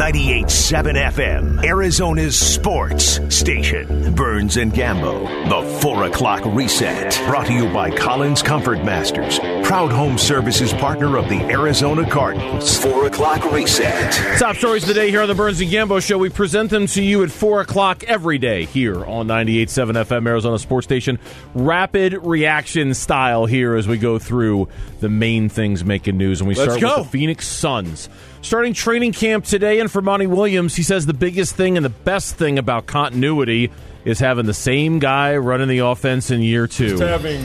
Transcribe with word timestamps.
98.7 0.00 0.94
FM, 1.12 1.62
Arizona's 1.62 2.34
sports 2.38 3.20
station. 3.28 4.14
Burns 4.14 4.56
and 4.56 4.72
Gambo, 4.72 5.28
the 5.50 5.80
4 5.80 6.04
o'clock 6.04 6.42
reset. 6.46 7.20
Brought 7.26 7.48
to 7.48 7.52
you 7.52 7.68
by 7.70 7.90
Collins 7.90 8.42
Comfort 8.42 8.82
Masters, 8.82 9.38
proud 9.62 9.92
home 9.92 10.16
services 10.16 10.72
partner 10.72 11.18
of 11.18 11.28
the 11.28 11.42
Arizona 11.50 12.08
Cardinals. 12.08 12.78
4 12.78 13.08
o'clock 13.08 13.52
reset. 13.52 14.38
Top 14.38 14.56
stories 14.56 14.84
of 14.84 14.88
the 14.88 14.94
day 14.94 15.10
here 15.10 15.20
on 15.20 15.28
the 15.28 15.34
Burns 15.34 15.60
and 15.60 15.70
Gambo 15.70 16.02
Show. 16.02 16.16
We 16.16 16.30
present 16.30 16.70
them 16.70 16.86
to 16.86 17.02
you 17.02 17.22
at 17.22 17.30
4 17.30 17.60
o'clock 17.60 18.02
every 18.04 18.38
day 18.38 18.64
here 18.64 19.04
on 19.04 19.28
98.7 19.28 20.02
FM, 20.06 20.26
Arizona 20.26 20.58
Sports 20.58 20.86
Station. 20.86 21.18
Rapid 21.54 22.14
reaction 22.24 22.94
style 22.94 23.44
here 23.44 23.74
as 23.74 23.86
we 23.86 23.98
go 23.98 24.18
through 24.18 24.70
the 25.00 25.10
main 25.10 25.50
things 25.50 25.84
making 25.84 26.16
news. 26.16 26.40
And 26.40 26.48
we 26.48 26.54
Let's 26.54 26.72
start 26.76 26.80
go. 26.80 26.96
with 27.02 27.12
the 27.12 27.18
Phoenix 27.18 27.46
Suns. 27.46 28.08
Starting 28.42 28.72
training 28.72 29.12
camp 29.12 29.44
today, 29.44 29.80
and 29.80 29.90
for 29.90 30.00
Monty 30.00 30.26
Williams, 30.26 30.74
he 30.74 30.82
says 30.82 31.06
the 31.06 31.14
biggest 31.14 31.54
thing 31.54 31.76
and 31.76 31.84
the 31.84 31.90
best 31.90 32.36
thing 32.36 32.58
about 32.58 32.86
continuity 32.86 33.70
is 34.04 34.18
having 34.18 34.46
the 34.46 34.54
same 34.54 34.98
guy 34.98 35.36
running 35.36 35.68
the 35.68 35.78
offense 35.78 36.30
in 36.30 36.40
year 36.40 36.66
two. 36.66 36.96
Just 36.96 37.02
having 37.02 37.44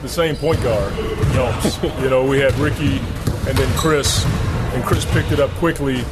the 0.00 0.08
same 0.08 0.34
point 0.36 0.62
guard 0.62 0.92
helps. 1.32 1.82
you 2.00 2.08
know, 2.08 2.26
we 2.26 2.38
had 2.38 2.54
Ricky 2.54 2.98
and 3.46 3.56
then 3.56 3.78
Chris, 3.78 4.24
and 4.74 4.82
Chris 4.82 5.04
picked 5.12 5.30
it 5.30 5.40
up 5.40 5.50
quickly. 5.52 6.02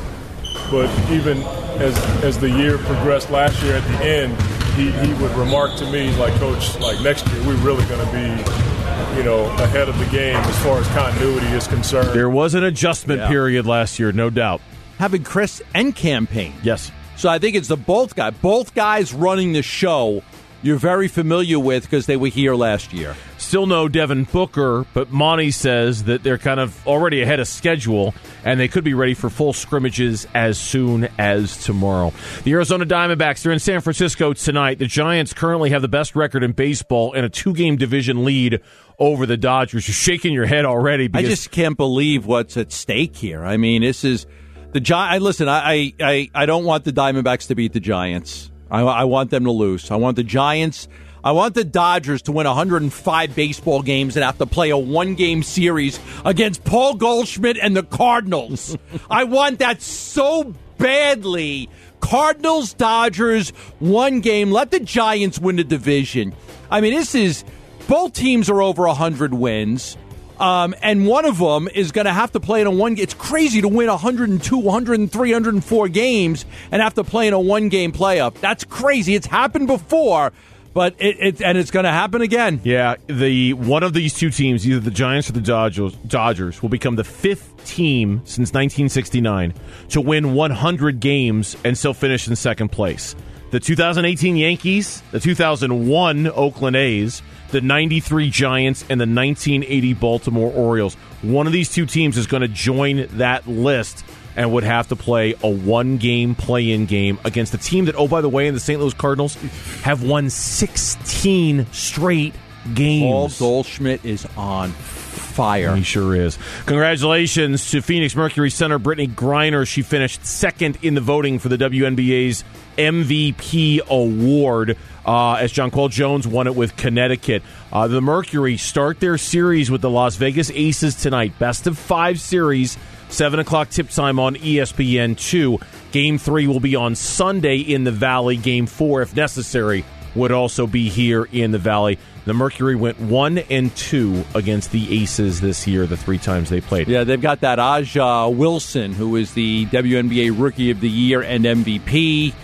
But 0.71 0.91
even 1.11 1.39
as 1.79 1.97
as 2.23 2.39
the 2.39 2.51
year 2.51 2.77
progressed 2.79 3.31
last 3.31 3.63
year, 3.63 3.77
at 3.77 3.85
the 3.85 4.05
end, 4.05 4.37
he, 4.77 4.91
he 4.91 5.13
would 5.23 5.33
remark 5.33 5.75
to 5.77 5.91
me 5.91 6.15
like, 6.17 6.35
Coach, 6.35 6.79
like 6.81 7.01
next 7.01 7.27
year 7.29 7.47
we're 7.47 7.57
really 7.57 7.85
going 7.87 8.05
to 8.05 8.13
be, 8.13 8.76
you 9.17 9.23
know, 9.23 9.45
ahead 9.57 9.89
of 9.89 9.99
the 9.99 10.07
game 10.07 10.37
as 10.37 10.59
far 10.63 10.79
as 10.79 10.87
continuity 10.89 11.47
is 11.49 11.67
concerned. 11.67 12.11
There 12.11 12.31
was 12.31 12.55
an 12.55 12.65
adjustment 12.65 13.21
Yeah. 13.21 13.29
period 13.29 13.67
last 13.67 13.99
year, 13.99 14.13
no 14.13 14.31
doubt. 14.31 14.61
having 14.99 15.23
Chris 15.23 15.61
and 15.75 15.95
campaign. 15.95 16.55
Yes. 16.63 16.91
So 17.17 17.29
I 17.29 17.39
think 17.39 17.55
it's 17.55 17.69
the 17.69 17.77
both 17.77 18.15
guy, 18.17 18.31
both 18.31 18.75
guys 18.75 19.13
running 19.13 19.53
the 19.53 19.63
show. 19.63 20.23
You're 20.63 20.79
very 20.79 21.07
familiar 21.07 21.59
with 21.59 21.85
because 21.85 22.07
they 22.07 22.17
were 22.17 22.29
here 22.29 22.55
last 22.55 22.93
year. 22.93 23.15
Still 23.39 23.67
no 23.67 23.89
Devin 23.89 24.25
Booker, 24.25 24.85
but 24.95 25.13
Monty 25.13 25.51
says 25.51 26.05
that 26.05 26.23
they're 26.23 26.39
kind 26.39 26.59
of 26.59 26.87
already 26.87 27.23
ahead 27.23 27.39
of 27.39 27.47
schedule 27.47 28.15
and 28.45 28.59
they 28.59 28.67
could 28.67 28.83
be 28.83 28.95
ready 28.95 29.15
for 29.15 29.31
full 29.31 29.53
scrimmages 29.53 30.27
as 30.35 30.59
soon 30.59 31.09
as 31.19 31.63
tomorrow. 31.65 32.13
The 32.45 32.53
Arizona 32.53 32.87
Diamondbacks, 32.87 33.43
they're 33.43 33.53
in 33.53 33.59
San 33.59 33.81
Francisco 33.81 34.33
tonight. 34.33 34.79
The 34.79 34.87
Giants 34.87 35.33
currently 35.33 35.71
have 35.71 35.83
the 35.83 35.89
best 35.89 36.17
record 36.17 36.43
in 36.43 36.53
baseball 36.53 37.13
and 37.13 37.25
a 37.25 37.29
two 37.29 37.53
game 37.53 37.77
division 37.77 38.25
lead 38.25 38.61
over 38.99 39.27
the 39.27 39.37
Dodgers. 39.37 39.87
You're 39.87 39.95
shaking 39.95 40.33
your 40.33 40.47
head 40.47 40.65
already 40.65 41.09
I 41.13 41.23
just 41.23 41.51
can't 41.51 41.77
believe 41.77 42.27
what's 42.27 42.57
at 42.57 42.73
stake 42.73 43.15
here. 43.15 43.45
I 43.45 43.57
mean, 43.57 43.83
this 43.83 44.05
is 44.05 44.27
the 44.73 44.81
Gi- 44.81 44.95
I 44.95 45.19
Listen, 45.19 45.49
I 45.49 45.93
I 46.01 46.31
I 46.35 46.47
don't 46.47 46.65
want 46.65 46.85
the 46.85 46.93
Diamondbacks 46.93 47.49
to 47.49 47.55
beat 47.55 47.73
the 47.73 47.81
Giants. 47.81 48.51
I, 48.71 48.83
I 48.83 49.05
want 49.05 49.31
them 49.31 49.45
to 49.45 49.51
lose. 49.51 49.91
I 49.91 49.97
want 49.97 50.17
the 50.17 50.25
Giants. 50.25 50.89
I 51.23 51.33
want 51.33 51.55
the 51.55 51.65
Dodgers 51.65 52.23
to 52.23 52.33
win 52.33 52.47
105 52.47 53.35
baseball 53.35 53.83
games 53.83 54.17
and 54.17 54.25
have 54.25 54.39
to 54.39 54.47
play 54.47 54.71
a 54.71 54.79
one 54.79 55.15
game 55.17 55.43
series 55.43 55.99
against 56.25 56.63
Paul 56.65 56.95
Goldschmidt 56.95 57.59
and 57.59 57.77
the 57.77 57.83
Cardinals. 57.83 58.77
I 59.11 59.25
want 59.25 59.59
that 59.59 59.83
so 59.83 60.55
badly. 60.79 61.69
Cardinals, 62.01 62.75
Dodgers, 62.75 63.51
one 63.81 64.21
game. 64.21 64.53
Let 64.53 64.71
the 64.71 64.79
Giants 64.79 65.39
win 65.39 65.57
the 65.57 65.65
division. 65.65 66.35
I 66.71 66.81
mean, 66.81 66.95
this 66.95 67.15
is 67.15 67.45
both 67.89 68.13
teams 68.13 68.49
are 68.49 68.63
over 68.63 68.87
100 68.87 69.35
wins. 69.35 69.97
Um, 70.39 70.75
and 70.83 71.07
one 71.07 71.25
of 71.25 71.39
them 71.39 71.69
is 71.75 71.93
going 71.93 72.05
to 72.05 72.13
have 72.13 72.33
to 72.33 72.41
play 72.41 72.61
in 72.61 72.67
a 72.67 72.71
one. 72.71 72.99
It's 72.99 73.15
crazy 73.15 73.61
to 73.63 73.69
win 73.69 73.89
102, 73.89 74.57
103, 74.57 75.33
104 75.33 75.89
games 75.89 76.45
and 76.71 76.83
have 76.83 76.95
to 76.95 77.05
play 77.05 77.27
in 77.29 77.33
a 77.33 77.41
one 77.41 77.69
game 77.69 77.93
playoff. 77.93 78.35
That's 78.41 78.65
crazy. 78.65 79.15
It's 79.15 79.27
happened 79.27 79.67
before, 79.67 80.33
but 80.75 80.95
it, 80.99 81.17
it 81.19 81.41
and 81.41 81.57
it's 81.57 81.71
going 81.71 81.85
to 81.85 81.91
happen 81.91 82.21
again. 82.21 82.61
Yeah, 82.65 82.97
the 83.07 83.55
one 83.55 83.83
of 83.83 83.95
these 83.95 84.13
two 84.13 84.31
teams, 84.31 84.69
either 84.69 84.81
the 84.81 84.91
Giants 84.91 85.31
or 85.31 85.33
the 85.33 85.41
Dodgers, 85.41 85.95
Dodgers 86.07 86.61
will 86.61 86.69
become 86.69 86.97
the 86.97 87.05
fifth 87.05 87.65
team 87.65 88.21
since 88.25 88.51
1969 88.53 89.55
to 89.91 90.01
win 90.01 90.35
100 90.35 91.01
games 91.01 91.57
and 91.65 91.79
still 91.79 91.95
finish 91.95 92.29
in 92.29 92.37
second 92.37 92.71
place. 92.71 93.17
The 93.53 93.61
2018 93.61 94.37
Yankees, 94.37 95.03
the 95.13 95.21
2001 95.21 96.27
Oakland 96.27 96.77
A's, 96.77 97.23
the 97.51 97.61
93 97.61 98.31
Giants, 98.31 98.83
and 98.83 99.01
the 99.01 99.07
1980 99.07 99.95
Baltimore 99.95 100.53
Orioles. 100.53 100.95
One 101.23 101.47
of 101.47 101.53
these 101.53 101.73
two 101.73 101.87
teams 101.87 102.19
is 102.19 102.27
going 102.27 102.43
to 102.43 102.49
join 102.49 103.07
that 103.19 103.47
list 103.47 104.05
and 104.37 104.53
would 104.53 104.65
have 104.65 104.89
to 104.89 104.97
play 104.97 105.35
a 105.43 105.49
one 105.49 105.97
game 105.97 106.35
play 106.35 106.71
in 106.71 106.87
game 106.87 107.19
against 107.25 107.55
a 107.55 107.59
team 107.59 107.87
that, 107.87 107.97
oh, 107.97 108.07
by 108.07 108.21
the 108.21 108.29
way, 108.29 108.47
in 108.47 108.55
the 108.55 108.61
St. 108.61 108.81
Louis 108.81 108.95
Cardinals 108.95 109.35
have 109.83 110.03
won 110.03 110.29
16 110.31 111.67
straight 111.73 112.35
games. 112.75 113.39
Paul. 113.39 113.49
Goldschmidt 113.49 114.05
is 114.05 114.27
on 114.37 114.71
fire. 114.71 115.75
He 115.75 115.83
sure 115.83 116.15
is. 116.15 116.39
Congratulations 116.67 117.71
to 117.71 117.81
Phoenix 117.81 118.15
Mercury 118.15 118.51
center 118.51 118.79
Brittney 118.79 119.09
Griner. 119.09 119.67
She 119.67 119.83
finished 119.83 120.25
second 120.25 120.79
in 120.83 120.95
the 120.95 121.01
voting 121.01 121.39
for 121.39 121.49
the 121.49 121.57
WNBA's 121.57 122.45
MVP 122.77 123.87
award 123.89 124.77
uh, 125.07 125.35
as 125.35 125.53
Jonquel 125.53 125.91
Jones 125.91 126.27
won 126.27 126.47
it 126.47 126.55
with 126.55 126.77
Connecticut. 126.77 127.43
Uh, 127.73 127.87
the 127.89 128.01
Mercury 128.01 128.57
start 128.57 129.01
their 129.01 129.17
series 129.17 129.71
with 129.71 129.81
the 129.81 129.91
Las 129.91 130.17
Vegas 130.17 130.51
Aces 130.51 130.97
tonight. 130.97 131.39
Best 131.39 131.67
of 131.67 131.79
five 131.79 132.21
series. 132.21 132.77
7 133.09 133.39
o'clock 133.39 133.71
tip 133.71 133.89
time 133.89 134.19
on 134.19 134.35
ESPN 134.35 135.17
2. 135.17 135.61
Game 135.93 136.19
3 136.19 136.49
will 136.49 136.59
be 136.59 136.75
on 136.75 136.97
Sunday 136.97 137.59
in 137.59 137.85
the 137.85 137.93
Valley. 137.93 138.37
Game 138.37 138.67
4, 138.67 139.03
if 139.03 139.15
necessary, 139.15 139.85
would 140.17 140.33
also 140.33 140.67
be 140.67 140.89
here 140.89 141.25
in 141.31 141.53
the 141.53 141.59
Valley. 141.59 142.01
The 142.25 142.35
Mercury 142.35 142.75
went 142.75 142.99
1 142.99 143.39
and 143.39 143.75
2 143.77 144.25
against 144.35 144.73
the 144.73 145.03
Aces 145.03 145.41
this 145.41 145.69
year, 145.69 145.87
the 145.87 145.97
three 145.97 146.19
times 146.19 146.51
they 146.51 146.61
played. 146.61 146.89
Yeah, 146.89 147.05
they've 147.05 147.21
got 147.21 147.43
that 147.43 147.61
A'ja 147.61 148.35
Wilson, 148.35 148.93
who 148.93 149.15
is 149.15 149.35
the 149.35 149.67
WNBA 149.67 150.35
Rookie 150.37 150.73
of 150.73 150.81
the 150.81 150.91
Year 150.91 151.23
and 151.23 151.45
MVP 151.45 152.35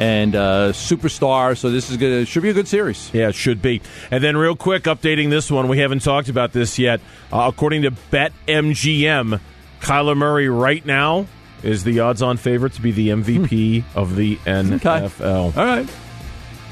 and 0.00 0.34
uh, 0.34 0.72
superstar. 0.72 1.56
So 1.56 1.70
this 1.70 1.90
is 1.90 1.98
gonna 1.98 2.24
should 2.24 2.42
be 2.42 2.48
a 2.48 2.54
good 2.54 2.66
series. 2.66 3.10
Yeah, 3.12 3.28
it 3.28 3.34
should 3.36 3.62
be. 3.62 3.82
And 4.10 4.24
then, 4.24 4.36
real 4.36 4.56
quick, 4.56 4.84
updating 4.84 5.30
this 5.30 5.50
one. 5.50 5.68
We 5.68 5.78
haven't 5.78 6.00
talked 6.00 6.28
about 6.28 6.52
this 6.52 6.78
yet. 6.78 7.00
Uh, 7.32 7.44
according 7.52 7.82
to 7.82 7.90
BetMGM, 7.90 9.40
Kyler 9.80 10.16
Murray 10.16 10.48
right 10.48 10.84
now 10.84 11.26
is 11.62 11.84
the 11.84 12.00
odds-on 12.00 12.38
favorite 12.38 12.72
to 12.72 12.80
be 12.80 12.90
the 12.90 13.10
MVP 13.10 13.84
of 13.94 14.16
the 14.16 14.36
NFL. 14.36 15.56
All 15.56 15.64
right. 15.64 15.88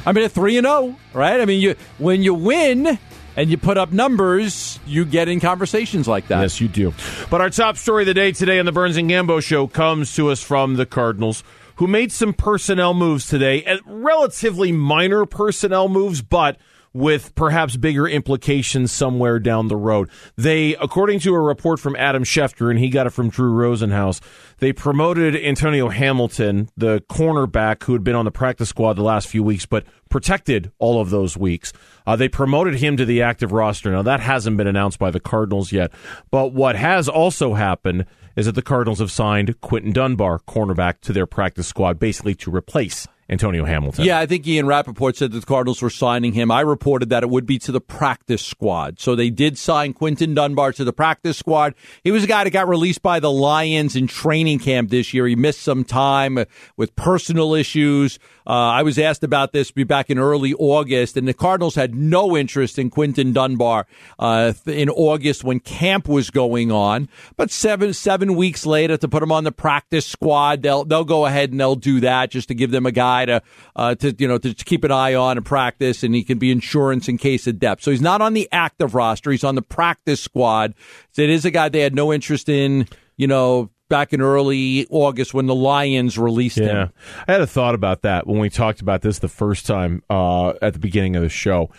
I 0.07 0.13
mean, 0.13 0.25
a 0.25 0.29
three 0.31 0.57
and 0.57 0.67
zero, 0.67 0.97
right? 1.13 1.39
I 1.41 1.45
mean, 1.45 1.61
you 1.61 1.77
when 1.99 2.23
you 2.23 2.33
win 2.33 2.99
and 3.37 3.51
you 3.51 3.59
put 3.59 3.77
up 3.77 3.93
numbers, 3.93 4.81
you 4.87 5.05
get 5.05 5.29
in 5.29 5.39
conversations 5.39 6.09
like 6.09 6.29
that. 6.29 6.41
Yes, 6.41 6.63
you 6.63 6.69
do. 6.69 6.95
But 7.29 7.43
our 7.43 7.51
top 7.51 7.77
story 7.77 8.05
of 8.05 8.07
the 8.07 8.15
day 8.15 8.33
today 8.33 8.59
on 8.59 8.65
the 8.65 8.73
Burns 8.73 8.97
and 8.97 9.11
Gambo 9.11 9.43
show 9.43 9.67
comes 9.67 10.15
to 10.15 10.31
us 10.31 10.43
from 10.43 10.77
the 10.77 10.87
Cardinals, 10.87 11.45
who 11.79 11.87
made 11.87 12.11
some 12.11 12.33
personnel 12.33 12.93
moves 12.93 13.27
today, 13.27 13.65
relatively 13.87 14.73
minor 14.73 15.25
personnel 15.25 15.89
moves, 15.89 16.23
but 16.23 16.59
with 16.93 17.33
perhaps 17.37 17.77
bigger 17.77 18.09
implications 18.09 18.91
somewhere 18.91 19.39
down 19.39 19.69
the 19.69 19.77
road. 19.77 20.11
They, 20.37 20.75
according 20.77 21.21
to 21.21 21.35
a 21.35 21.41
report 21.41 21.79
from 21.79 21.95
Adam 21.95 22.25
Schefter, 22.25 22.71
and 22.71 22.79
he 22.81 22.89
got 22.89 23.07
it 23.07 23.11
from 23.11 23.29
Drew 23.29 23.53
Rosenhaus, 23.53 24.21
they 24.59 24.73
promoted 24.73 25.37
Antonio 25.37 25.89
Hamilton, 25.89 26.69
the 26.77 27.01
cornerback 27.09 27.85
who 27.85 27.93
had 27.93 28.03
been 28.03 28.17
on 28.17 28.25
the 28.25 28.33
practice 28.33 28.71
squad 28.71 28.95
the 28.95 29.03
last 29.03 29.29
few 29.29 29.45
weeks, 29.45 29.65
but 29.65 29.85
protected 30.09 30.73
all 30.79 31.01
of 31.01 31.11
those 31.11 31.37
weeks. 31.37 31.73
Uh, 32.07 32.17
they 32.17 32.29
promoted 32.29 32.75
him 32.75 32.97
to 32.97 33.05
the 33.05 33.23
active 33.23 33.53
roster. 33.53 33.93
Now, 33.93 34.03
that 34.03 34.19
hasn't 34.19 34.57
been 34.57 34.67
announced 34.67 34.99
by 34.99 35.13
the 35.13 35.21
Cardinals 35.21 35.71
yet. 35.71 35.93
But 36.33 36.53
what 36.53 36.75
has 36.75 37.09
also 37.09 37.55
happened 37.55 38.07
is 38.39 38.47
that 38.47 38.55
the 38.55 38.63
Cardinals 38.63 39.01
have 39.01 39.11
signed 39.11 39.61
Quinton 39.61 39.91
Dunbar, 39.91 40.39
cornerback, 40.39 41.01
to 41.01 41.13
their 41.13 41.27
practice 41.27 41.67
squad, 41.67 41.99
basically 41.99 42.37
to 42.37 42.55
replace 42.55 43.09
Antonio 43.31 43.67
Hamilton. 43.67 44.07
Yeah, 44.07 44.19
I 44.19 44.25
think 44.25 44.47
Ian 44.47 44.67
Rapoport 44.67 45.17
said 45.17 45.33
that 45.33 45.41
the 45.41 45.47
Cardinals 45.47 45.83
were 45.83 45.91
signing 45.91 46.33
him. 46.33 46.51
I 46.51 46.63
reported 46.63 47.11
that 47.11 47.23
it 47.23 47.29
would 47.29 47.45
be 47.45 47.59
to 47.59 47.73
the 47.73 47.81
practice 47.81 48.43
squad. 48.43 48.99
So 49.01 49.15
they 49.15 49.29
did 49.29 49.59
sign 49.59 49.93
Quinton 49.93 50.33
Dunbar 50.33 50.73
to 50.73 50.85
the 50.85 50.95
practice 50.95 51.37
squad. 51.37 51.75
He 52.03 52.11
was 52.11 52.25
a 52.25 52.27
guy 52.27 52.45
that 52.45 52.51
got 52.51 52.69
released 52.69 53.03
by 53.03 53.21
the 53.21 53.31
Lions 53.31 53.97
in 53.97 54.07
training 54.07 54.61
camp 54.61 54.89
this 54.89 55.13
year. 55.13 55.27
He 55.27 55.37
missed 55.37 55.61
some 55.61 55.85
time 55.85 56.39
with 56.79 56.97
personal 56.97 57.55
issues. 57.55 58.19
Uh, 58.47 58.53
I 58.53 58.83
was 58.83 58.99
asked 58.99 59.23
about 59.23 59.53
this 59.53 59.71
be 59.71 59.85
back 59.85 60.09
in 60.09 60.19
early 60.19 60.55
August, 60.55 61.19
and 61.19 61.29
the 61.29 61.35
Cardinals 61.35 61.75
had 61.75 61.95
no 61.95 62.35
interest 62.35 62.79
in 62.79 62.89
Quinton 62.89 63.35
Dunbar 63.35 63.87
uh, 64.19 64.55
in 64.65 64.89
August 64.89 65.45
when 65.45 65.61
camp 65.61 66.09
was 66.09 66.31
going 66.31 66.73
on. 66.73 67.11
But 67.37 67.51
seven 67.51 67.93
seven 67.93 68.37
weeks 68.37 68.65
later, 68.65 68.97
to 68.97 69.07
put 69.07 69.23
him 69.23 69.33
on 69.33 69.45
the 69.45 69.53
practice 69.53 70.07
squad, 70.07 70.63
they'll 70.63 70.87
they'll 70.87 71.05
go 71.05 71.27
ahead 71.27 71.51
and 71.51 71.61
they'll 71.61 71.77
do 71.77 72.01
that 72.01 72.31
just 72.31 72.49
to 72.49 72.55
give 72.55 72.71
them 72.71 72.87
a 72.87 72.91
guy 72.91 73.18
to 73.27 73.43
uh, 73.77 73.95
to 73.97 74.15
you 74.19 74.29
know 74.29 74.39
to 74.39 74.55
keep 74.55 74.85
an 74.85 74.93
eye 74.93 75.15
on 75.15 75.37
and 75.37 75.47
practice, 75.47 76.03
and 76.03 76.15
he 76.15 76.25
can 76.25 76.39
be 76.39 76.51
insurance 76.51 77.09
in 77.09 77.19
case 77.19 77.47
of 77.47 77.59
depth. 77.59 77.83
So 77.83 77.91
he's 77.91 78.01
not 78.01 78.21
on 78.21 78.35
the 78.35 78.49
active 78.53 78.95
roster; 78.95 79.31
he's 79.31 79.45
on 79.45 79.55
the 79.55 79.63
practice 79.63 80.21
squad. 80.21 80.75
So 81.13 81.23
it 81.23 81.31
is 81.31 81.45
a 81.45 81.51
guy 81.51 81.69
they 81.69 81.81
had 81.81 81.95
no 81.95 82.13
interest 82.13 82.49
in, 82.49 82.89
you 83.17 83.27
know 83.27 83.71
back 83.89 84.13
in 84.13 84.21
early 84.21 84.87
August 84.91 85.33
when 85.33 85.47
the 85.47 85.55
Lions 85.55 86.19
released 86.19 86.59
Yeah, 86.59 86.67
him. 86.67 86.93
I 87.27 87.33
had 87.33 87.41
a 87.41 87.47
thought 87.47 87.75
about 87.75 88.03
that 88.03 88.27
when 88.27 88.39
we 88.39 88.51
talked 88.51 88.83
about 88.83 89.01
this 89.01 89.19
the 89.19 89.29
first 89.29 89.65
time 89.65 90.03
uh, 90.11 90.51
at 90.61 90.75
the 90.75 90.79
beginning 90.79 91.17
of 91.17 91.23
the 91.23 91.31
show. 91.31 91.71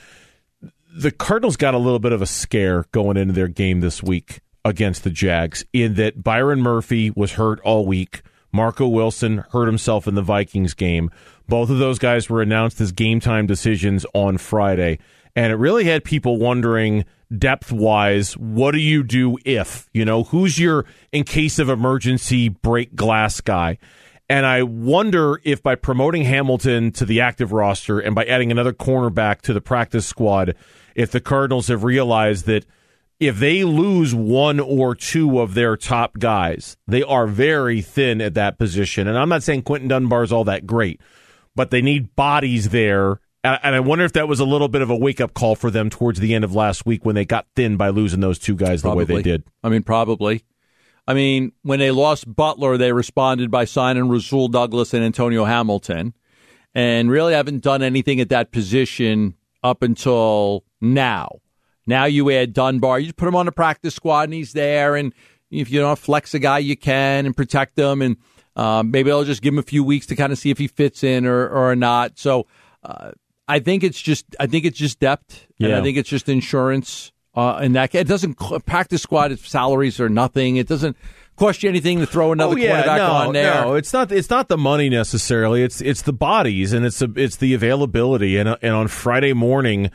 The 0.98 1.12
Cardinals 1.12 1.56
got 1.56 1.76
a 1.76 1.78
little 1.78 2.00
bit 2.00 2.12
of 2.12 2.22
a 2.22 2.26
scare 2.26 2.86
going 2.92 3.16
into 3.16 3.34
their 3.34 3.48
game 3.48 3.82
this 3.82 4.02
week 4.02 4.40
against 4.66 5.04
the 5.04 5.12
Jags 5.12 5.64
in 5.72 5.94
that 5.96 6.24
Byron 6.24 6.62
Murphy 6.62 7.12
was 7.12 7.34
hurt 7.34 7.60
all 7.62 7.86
week. 7.86 8.24
Marco 8.52 8.88
Wilson 8.88 9.44
hurt 9.52 9.68
himself 9.68 10.08
in 10.08 10.16
the 10.16 10.22
Vikings 10.22 10.74
game. 10.74 11.10
Both 11.48 11.70
of 11.70 11.78
those 11.78 12.00
guys 12.00 12.30
were 12.30 12.42
announced 12.42 12.82
as 12.82 12.92
game 12.92 13.20
time 13.20 13.48
decisions 13.48 14.06
on 14.14 14.38
Friday. 14.38 15.00
And 15.36 15.52
it 15.52 15.56
really 15.56 15.86
had 15.86 16.04
people 16.04 16.38
wondering 16.38 17.06
depth 17.38 17.72
wise, 17.72 18.36
what 18.38 18.72
do 18.72 18.80
you 18.80 19.04
do 19.04 19.38
if, 19.46 19.88
you 19.94 20.04
know, 20.04 20.24
who's 20.24 20.58
your 20.60 20.86
in 21.12 21.24
case 21.24 21.60
of 21.60 21.70
emergency 21.70 22.50
break 22.50 22.96
glass 22.96 23.40
guy? 23.42 23.78
And 24.28 24.46
I 24.46 24.64
wonder 24.64 25.42
if 25.44 25.64
by 25.64 25.76
promoting 25.76 26.24
Hamilton 26.24 26.92
to 26.94 27.06
the 27.06 27.22
active 27.22 27.52
roster 27.52 28.00
and 28.00 28.14
by 28.14 28.26
adding 28.26 28.52
another 28.52 28.74
cornerback 28.74 29.42
to 29.42 29.54
the 29.54 29.62
practice 29.62 30.06
squad, 30.06 30.56
if 30.94 31.12
the 31.12 31.22
Cardinals 31.22 31.68
have 31.68 31.84
realized 31.84 32.46
that 32.46 32.66
if 33.20 33.38
they 33.38 33.64
lose 33.64 34.16
one 34.16 34.60
or 34.60 34.96
two 34.96 35.40
of 35.40 35.54
their 35.54 35.76
top 35.76 36.18
guys, 36.18 36.78
they 36.88 37.04
are 37.04 37.28
very 37.28 37.82
thin 37.82 38.22
at 38.22 38.34
that 38.36 38.58
position. 38.58 39.08
And 39.08 39.18
I'm 39.18 39.30
not 39.30 39.44
saying 39.44 39.64
Quinton 39.64 39.90
Dunbar 39.90 40.24
is 40.24 40.32
all 40.32 40.46
that 40.46 40.66
great, 40.66 41.02
but 41.56 41.70
they 41.70 41.82
need 41.82 42.16
bodies 42.16 42.70
there. 42.70 43.20
And 43.44 43.76
I 43.76 43.80
wonder 43.80 44.04
if 44.04 44.14
that 44.14 44.28
was 44.28 44.40
a 44.40 44.46
little 44.46 44.68
bit 44.68 44.82
of 44.82 44.90
a 44.90 44.96
wake 44.96 45.22
up 45.22 45.34
call 45.34 45.56
for 45.56 45.72
them 45.72 45.90
towards 45.90 46.20
the 46.20 46.34
end 46.34 46.44
of 46.44 46.56
last 46.56 46.86
week 46.86 47.06
when 47.06 47.16
they 47.16 47.26
got 47.26 47.48
thin 47.56 47.78
by 47.78 47.90
losing 47.90 48.20
those 48.20 48.40
two 48.40 48.56
guys 48.56 48.82
Probably. 48.82 49.06
the 49.06 49.14
way 49.14 49.22
they 49.22 49.32
did. 49.32 49.44
I 49.64 49.70
mean, 49.70 49.84
probably. 49.84 50.44
I 51.08 51.14
mean, 51.14 51.54
when 51.64 51.80
they 51.80 51.92
lost 51.92 52.34
Butler, 52.34 52.78
they 52.78 52.94
responded 52.94 53.50
by 53.50 53.66
signing 53.66 54.10
Rasul 54.10 54.48
Douglas 54.48 54.94
and 54.94 55.04
Antonio 55.04 55.46
Hamilton, 55.46 56.14
and 56.76 57.10
really 57.10 57.34
haven't 57.34 57.64
done 57.64 57.82
anything 57.82 58.20
at 58.20 58.30
that 58.30 58.52
position 58.52 59.36
up 59.64 59.82
until 59.84 60.66
now. 60.80 61.40
Now 61.90 62.06
you 62.06 62.32
add 62.32 62.54
Dunbar, 62.54 63.00
you 63.00 63.08
just 63.08 63.18
put 63.18 63.28
him 63.28 63.36
on 63.36 63.46
the 63.46 63.52
practice 63.52 63.96
squad, 63.96 64.24
and 64.24 64.34
he's 64.34 64.54
there. 64.54 64.96
And 64.96 65.14
if 65.52 65.70
you 65.70 65.82
don't 65.82 66.00
flex 66.00 66.34
a 66.34 66.40
guy, 66.40 66.60
you 66.60 66.78
can 66.78 67.26
and 67.26 67.36
protect 67.36 67.78
him, 67.78 68.02
and 68.02 68.16
um, 68.56 68.92
maybe 68.92 69.12
I'll 69.12 69.26
just 69.26 69.42
give 69.42 69.54
him 69.54 69.60
a 69.60 69.64
few 69.64 69.84
weeks 69.84 70.06
to 70.08 70.16
kind 70.16 70.32
of 70.32 70.40
see 70.40 70.52
if 70.52 70.58
he 70.58 70.68
fits 70.68 71.04
in 71.04 71.26
or 71.26 71.50
or 71.50 71.76
not. 71.76 72.18
So. 72.18 72.48
Uh, 72.82 73.12
I 73.50 73.58
think 73.58 73.84
it's 73.84 74.00
just 74.00 74.36
I 74.40 74.46
think 74.46 74.64
it's 74.64 74.78
just 74.78 75.00
depth, 75.00 75.48
and 75.60 75.70
Yeah. 75.70 75.80
I 75.80 75.82
think 75.82 75.98
it's 75.98 76.08
just 76.08 76.30
insurance. 76.30 77.12
Uh, 77.36 77.58
and 77.62 77.76
that 77.76 77.94
it 77.96 78.08
doesn't 78.08 78.36
practice 78.66 79.02
squad 79.02 79.38
salaries 79.40 80.00
are 80.00 80.08
nothing. 80.08 80.58
It 80.58 80.68
doesn't 80.68 80.96
cost 81.36 81.64
you 81.64 81.70
anything 81.70 82.00
to 82.00 82.06
throw 82.06 82.32
another 82.32 82.54
oh, 82.54 82.58
yeah, 82.58 82.70
quarterback 82.70 82.98
no, 82.98 83.12
on 83.12 83.34
there. 83.34 83.62
No, 83.62 83.74
it's 83.76 83.92
not. 83.92 84.12
It's 84.12 84.30
not 84.30 84.50
the 84.50 84.58
money 84.58 84.90
necessarily. 84.90 85.64
It's 85.64 85.82
it's 85.82 86.04
the 86.04 86.14
bodies 86.14 86.74
and 86.74 86.86
it's 86.86 87.02
a, 87.02 87.10
it's 87.16 87.38
the 87.38 87.56
availability. 87.56 88.38
And 88.38 88.56
and 88.62 88.74
on 88.74 88.88
Friday 88.88 89.34
morning, 89.34 89.90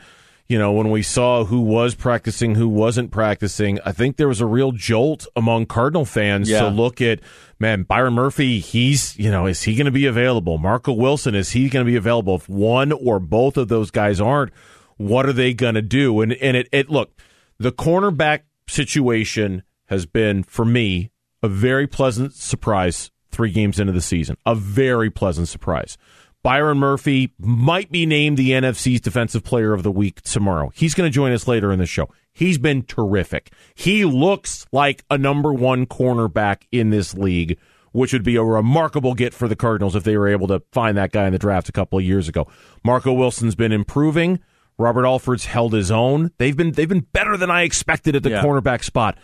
you 0.47 0.59
know, 0.59 0.71
when 0.71 0.91
we 0.91 1.01
saw 1.01 1.43
who 1.45 1.59
was 1.61 1.95
practicing, 1.95 2.53
who 2.55 2.69
wasn't 2.69 3.09
practicing, 3.11 3.79
I 3.83 3.91
think 3.91 4.17
there 4.17 4.27
was 4.27 4.41
a 4.41 4.45
real 4.45 4.71
jolt 4.71 5.25
among 5.35 5.65
Cardinal 5.65 6.05
fans 6.05 6.49
Yeah. 6.49 6.61
to 6.61 6.69
look 6.69 7.01
at. 7.01 7.19
Man, 7.57 7.83
Byron 7.83 8.13
Murphy, 8.13 8.59
he's 8.59 9.17
you 9.17 9.31
know, 9.31 9.45
is 9.45 9.63
he 9.63 9.75
going 9.75 9.85
to 9.85 9.91
be 9.91 10.05
available? 10.05 10.57
Marco 10.57 10.91
Wilson, 10.93 11.33
is 11.35 11.51
he 11.51 11.69
going 11.69 11.85
to 11.85 11.89
be 11.89 11.95
available? 11.95 12.35
If 12.35 12.49
one 12.49 12.91
or 12.91 13.19
both 13.19 13.57
of 13.57 13.69
those 13.69 13.91
guys 13.91 14.19
aren't, 14.21 14.51
what 14.97 15.25
are 15.25 15.33
they 15.33 15.53
going 15.53 15.75
to 15.75 15.81
do? 15.81 16.21
And 16.21 16.33
and 16.33 16.57
it, 16.57 16.67
it 16.71 16.89
look, 16.89 17.11
the 17.57 17.71
cornerback 17.71 18.41
situation 18.67 19.63
has 19.85 20.05
been 20.05 20.43
for 20.43 20.65
me 20.65 21.11
a 21.41 21.47
very 21.47 21.87
pleasant 21.87 22.33
surprise 22.33 23.09
three 23.31 23.51
games 23.51 23.79
into 23.79 23.93
the 23.93 24.01
season. 24.01 24.35
A 24.45 24.55
very 24.55 25.09
pleasant 25.09 25.47
surprise. 25.47 25.97
Byron 26.45 26.77
Murphy 26.77 27.33
might 27.39 27.91
be 27.91 28.05
named 28.05 28.37
the 28.37 28.51
NFC's 28.51 29.01
Defensive 29.01 29.43
Player 29.43 29.73
of 29.73 29.81
the 29.81 29.89
Week 29.89 30.21
tomorrow. 30.21 30.71
He's 30.75 30.93
going 30.93 31.09
to 31.09 31.13
join 31.13 31.31
us 31.31 31.47
later 31.47 31.71
in 31.71 31.79
the 31.79 31.87
show. 31.87 32.07
He's 32.33 32.59
been 32.59 32.83
terrific. 32.83 33.51
He 33.73 34.05
looks 34.05 34.67
like 34.71 35.03
a 35.09 35.17
number 35.17 35.51
one 35.51 35.87
cornerback 35.87 36.67
in 36.71 36.91
this 36.91 37.15
league, 37.15 37.57
which 37.93 38.13
would 38.13 38.21
be 38.23 38.35
a 38.35 38.43
remarkable 38.43 39.15
get 39.15 39.33
for 39.33 39.47
the 39.47 39.55
Cardinals 39.55 39.95
if 39.95 40.03
they 40.03 40.17
were 40.17 40.27
able 40.27 40.45
to 40.49 40.61
find 40.71 40.95
that 40.97 41.11
guy 41.11 41.25
in 41.25 41.33
the 41.33 41.39
draft 41.39 41.67
a 41.67 41.71
couple 41.71 41.97
of 41.97 42.05
years 42.05 42.27
ago. 42.29 42.45
Marco 42.83 43.11
Wilson's 43.11 43.55
been 43.55 43.71
improving. 43.71 44.39
Robert 44.77 45.07
Alford's 45.07 45.45
held 45.45 45.73
his 45.73 45.89
own. 45.89 46.29
They've 46.37 46.55
been 46.55 46.73
they've 46.73 46.87
been 46.87 47.07
better 47.11 47.37
than 47.37 47.49
I 47.49 47.63
expected 47.63 48.15
at 48.15 48.21
the 48.21 48.29
Yeah. 48.29 48.43
cornerback 48.43 48.83
spot. 48.83 49.17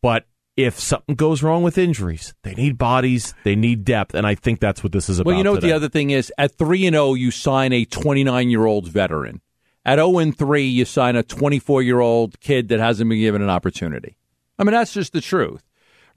But 0.00 0.26
if 0.58 0.80
something 0.80 1.14
goes 1.14 1.40
wrong 1.40 1.62
with 1.62 1.78
injuries, 1.78 2.34
they 2.42 2.52
need 2.52 2.76
bodies, 2.76 3.32
they 3.44 3.54
need 3.54 3.84
depth, 3.84 4.12
and 4.12 4.26
I 4.26 4.34
think 4.34 4.58
that's 4.58 4.82
what 4.82 4.90
this 4.90 5.08
is 5.08 5.20
about. 5.20 5.28
well, 5.28 5.38
you 5.38 5.44
know 5.44 5.52
what 5.52 5.60
the 5.60 5.72
other 5.72 5.88
thing 5.88 6.10
is? 6.10 6.32
At 6.36 6.58
three 6.58 6.84
and 6.84 6.94
zero, 6.94 7.14
you 7.14 7.30
sign 7.30 7.72
a 7.72 7.84
twenty 7.84 8.24
nine 8.24 8.50
year 8.50 8.66
old 8.66 8.88
veteran. 8.88 9.40
At 9.86 9.98
zero 9.98 10.18
and 10.18 10.36
three, 10.36 10.64
you 10.66 10.84
sign 10.84 11.14
a 11.14 11.22
twenty 11.22 11.60
four 11.60 11.80
year 11.80 12.00
old 12.00 12.40
kid 12.40 12.68
that 12.68 12.80
hasn't 12.80 13.08
been 13.08 13.20
given 13.20 13.40
an 13.40 13.48
opportunity. 13.48 14.16
I 14.58 14.64
mean, 14.64 14.72
that's 14.72 14.92
just 14.92 15.12
the 15.12 15.20
truth. 15.20 15.62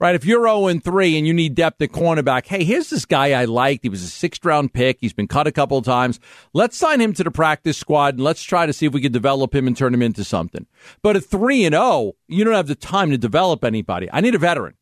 Right, 0.02 0.16
if 0.16 0.24
you're 0.24 0.48
0 0.48 0.66
and 0.66 0.82
3 0.82 1.16
and 1.16 1.28
you 1.28 1.32
need 1.32 1.54
depth 1.54 1.80
at 1.80 1.92
cornerback, 1.92 2.46
hey, 2.46 2.64
here's 2.64 2.90
this 2.90 3.04
guy 3.04 3.40
I 3.40 3.44
liked. 3.44 3.84
He 3.84 3.88
was 3.88 4.02
a 4.02 4.08
sixth 4.08 4.44
round 4.44 4.72
pick. 4.72 4.98
He's 5.00 5.12
been 5.12 5.28
cut 5.28 5.46
a 5.46 5.52
couple 5.52 5.78
of 5.78 5.84
times. 5.84 6.18
Let's 6.52 6.76
sign 6.76 7.00
him 7.00 7.12
to 7.12 7.22
the 7.22 7.30
practice 7.30 7.78
squad 7.78 8.14
and 8.14 8.24
let's 8.24 8.42
try 8.42 8.66
to 8.66 8.72
see 8.72 8.86
if 8.86 8.92
we 8.92 9.00
can 9.00 9.12
develop 9.12 9.54
him 9.54 9.68
and 9.68 9.76
turn 9.76 9.94
him 9.94 10.02
into 10.02 10.24
something. 10.24 10.66
But 11.02 11.14
at 11.14 11.24
3 11.24 11.66
and 11.66 11.74
0, 11.74 12.14
you 12.26 12.42
don't 12.42 12.52
have 12.52 12.66
the 12.66 12.74
time 12.74 13.12
to 13.12 13.16
develop 13.16 13.64
anybody. 13.64 14.08
I 14.12 14.20
need 14.20 14.34
a 14.34 14.38
veteran. 14.38 14.74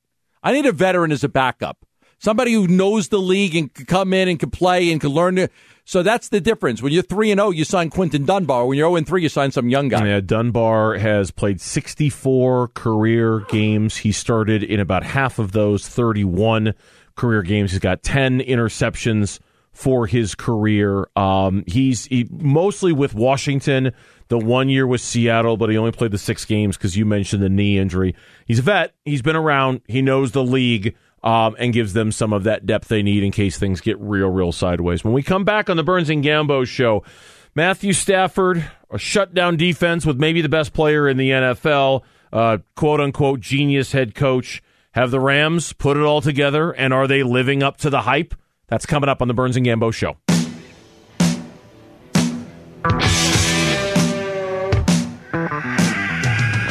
I 0.42 0.52
need 0.52 0.64
a 0.64 0.72
veteran 0.72 1.12
as 1.12 1.22
a 1.22 1.28
backup. 1.28 1.84
Somebody 2.20 2.52
who 2.52 2.68
knows 2.68 3.08
the 3.08 3.18
league 3.18 3.56
and 3.56 3.72
can 3.72 3.86
come 3.86 4.12
in 4.12 4.28
and 4.28 4.38
can 4.38 4.50
play 4.50 4.92
and 4.92 5.00
can 5.00 5.08
learn 5.08 5.36
to. 5.36 5.48
So 5.86 6.02
that's 6.02 6.28
the 6.28 6.40
difference. 6.40 6.82
When 6.82 6.92
you're 6.92 7.02
3 7.02 7.30
and 7.30 7.40
0, 7.40 7.50
you 7.50 7.64
sign 7.64 7.88
Quinton 7.88 8.26
Dunbar. 8.26 8.66
When 8.66 8.76
you're 8.76 8.88
0 8.88 8.96
and 8.96 9.06
3, 9.06 9.22
you 9.22 9.30
sign 9.30 9.52
some 9.52 9.70
young 9.70 9.88
guy. 9.88 10.06
Yeah, 10.06 10.20
Dunbar 10.20 10.98
has 10.98 11.30
played 11.30 11.62
64 11.62 12.68
career 12.68 13.40
games. 13.48 13.96
He 13.96 14.12
started 14.12 14.62
in 14.62 14.80
about 14.80 15.02
half 15.02 15.38
of 15.38 15.52
those 15.52 15.88
31 15.88 16.74
career 17.16 17.42
games. 17.42 17.70
He's 17.72 17.80
got 17.80 18.02
10 18.02 18.40
interceptions 18.40 19.40
for 19.72 20.06
his 20.06 20.34
career. 20.34 21.08
Um, 21.16 21.64
he's 21.66 22.04
he, 22.04 22.28
mostly 22.30 22.92
with 22.92 23.14
Washington. 23.14 23.92
The 24.30 24.38
one 24.38 24.68
year 24.68 24.86
with 24.86 25.00
Seattle, 25.00 25.56
but 25.56 25.70
he 25.70 25.76
only 25.76 25.90
played 25.92 26.12
the 26.12 26.18
six 26.18 26.44
games 26.44 26.76
because 26.76 26.96
you 26.96 27.04
mentioned 27.04 27.42
the 27.42 27.48
knee 27.48 27.78
injury. 27.78 28.14
He's 28.46 28.60
a 28.60 28.62
vet. 28.62 28.94
He's 29.04 29.22
been 29.22 29.36
around. 29.36 29.82
He 29.88 30.02
knows 30.02 30.32
the 30.32 30.42
league. 30.44 30.96
Um, 31.22 31.54
and 31.58 31.74
gives 31.74 31.92
them 31.92 32.12
some 32.12 32.32
of 32.32 32.44
that 32.44 32.64
depth 32.64 32.88
they 32.88 33.02
need 33.02 33.22
in 33.22 33.30
case 33.30 33.58
things 33.58 33.82
get 33.82 34.00
real, 34.00 34.30
real 34.30 34.52
sideways. 34.52 35.04
When 35.04 35.12
we 35.12 35.22
come 35.22 35.44
back 35.44 35.68
on 35.68 35.76
the 35.76 35.82
Burns 35.82 36.08
and 36.08 36.24
Gambo 36.24 36.66
show, 36.66 37.04
Matthew 37.54 37.92
Stafford, 37.92 38.64
a 38.90 38.96
shutdown 38.96 39.58
defense 39.58 40.06
with 40.06 40.18
maybe 40.18 40.40
the 40.40 40.48
best 40.48 40.72
player 40.72 41.06
in 41.06 41.18
the 41.18 41.28
NFL, 41.28 42.04
uh, 42.32 42.58
quote 42.74 43.00
unquote 43.00 43.40
genius 43.40 43.92
head 43.92 44.14
coach. 44.14 44.62
Have 44.92 45.10
the 45.10 45.20
Rams 45.20 45.74
put 45.74 45.98
it 45.98 46.02
all 46.02 46.22
together, 46.22 46.70
and 46.72 46.94
are 46.94 47.06
they 47.06 47.22
living 47.22 47.62
up 47.62 47.76
to 47.78 47.90
the 47.90 48.00
hype? 48.00 48.34
That's 48.68 48.86
coming 48.86 49.10
up 49.10 49.20
on 49.20 49.28
the 49.28 49.34
Burns 49.34 49.56
and 49.56 49.66
Gambo 49.66 49.92
show. 49.92 50.16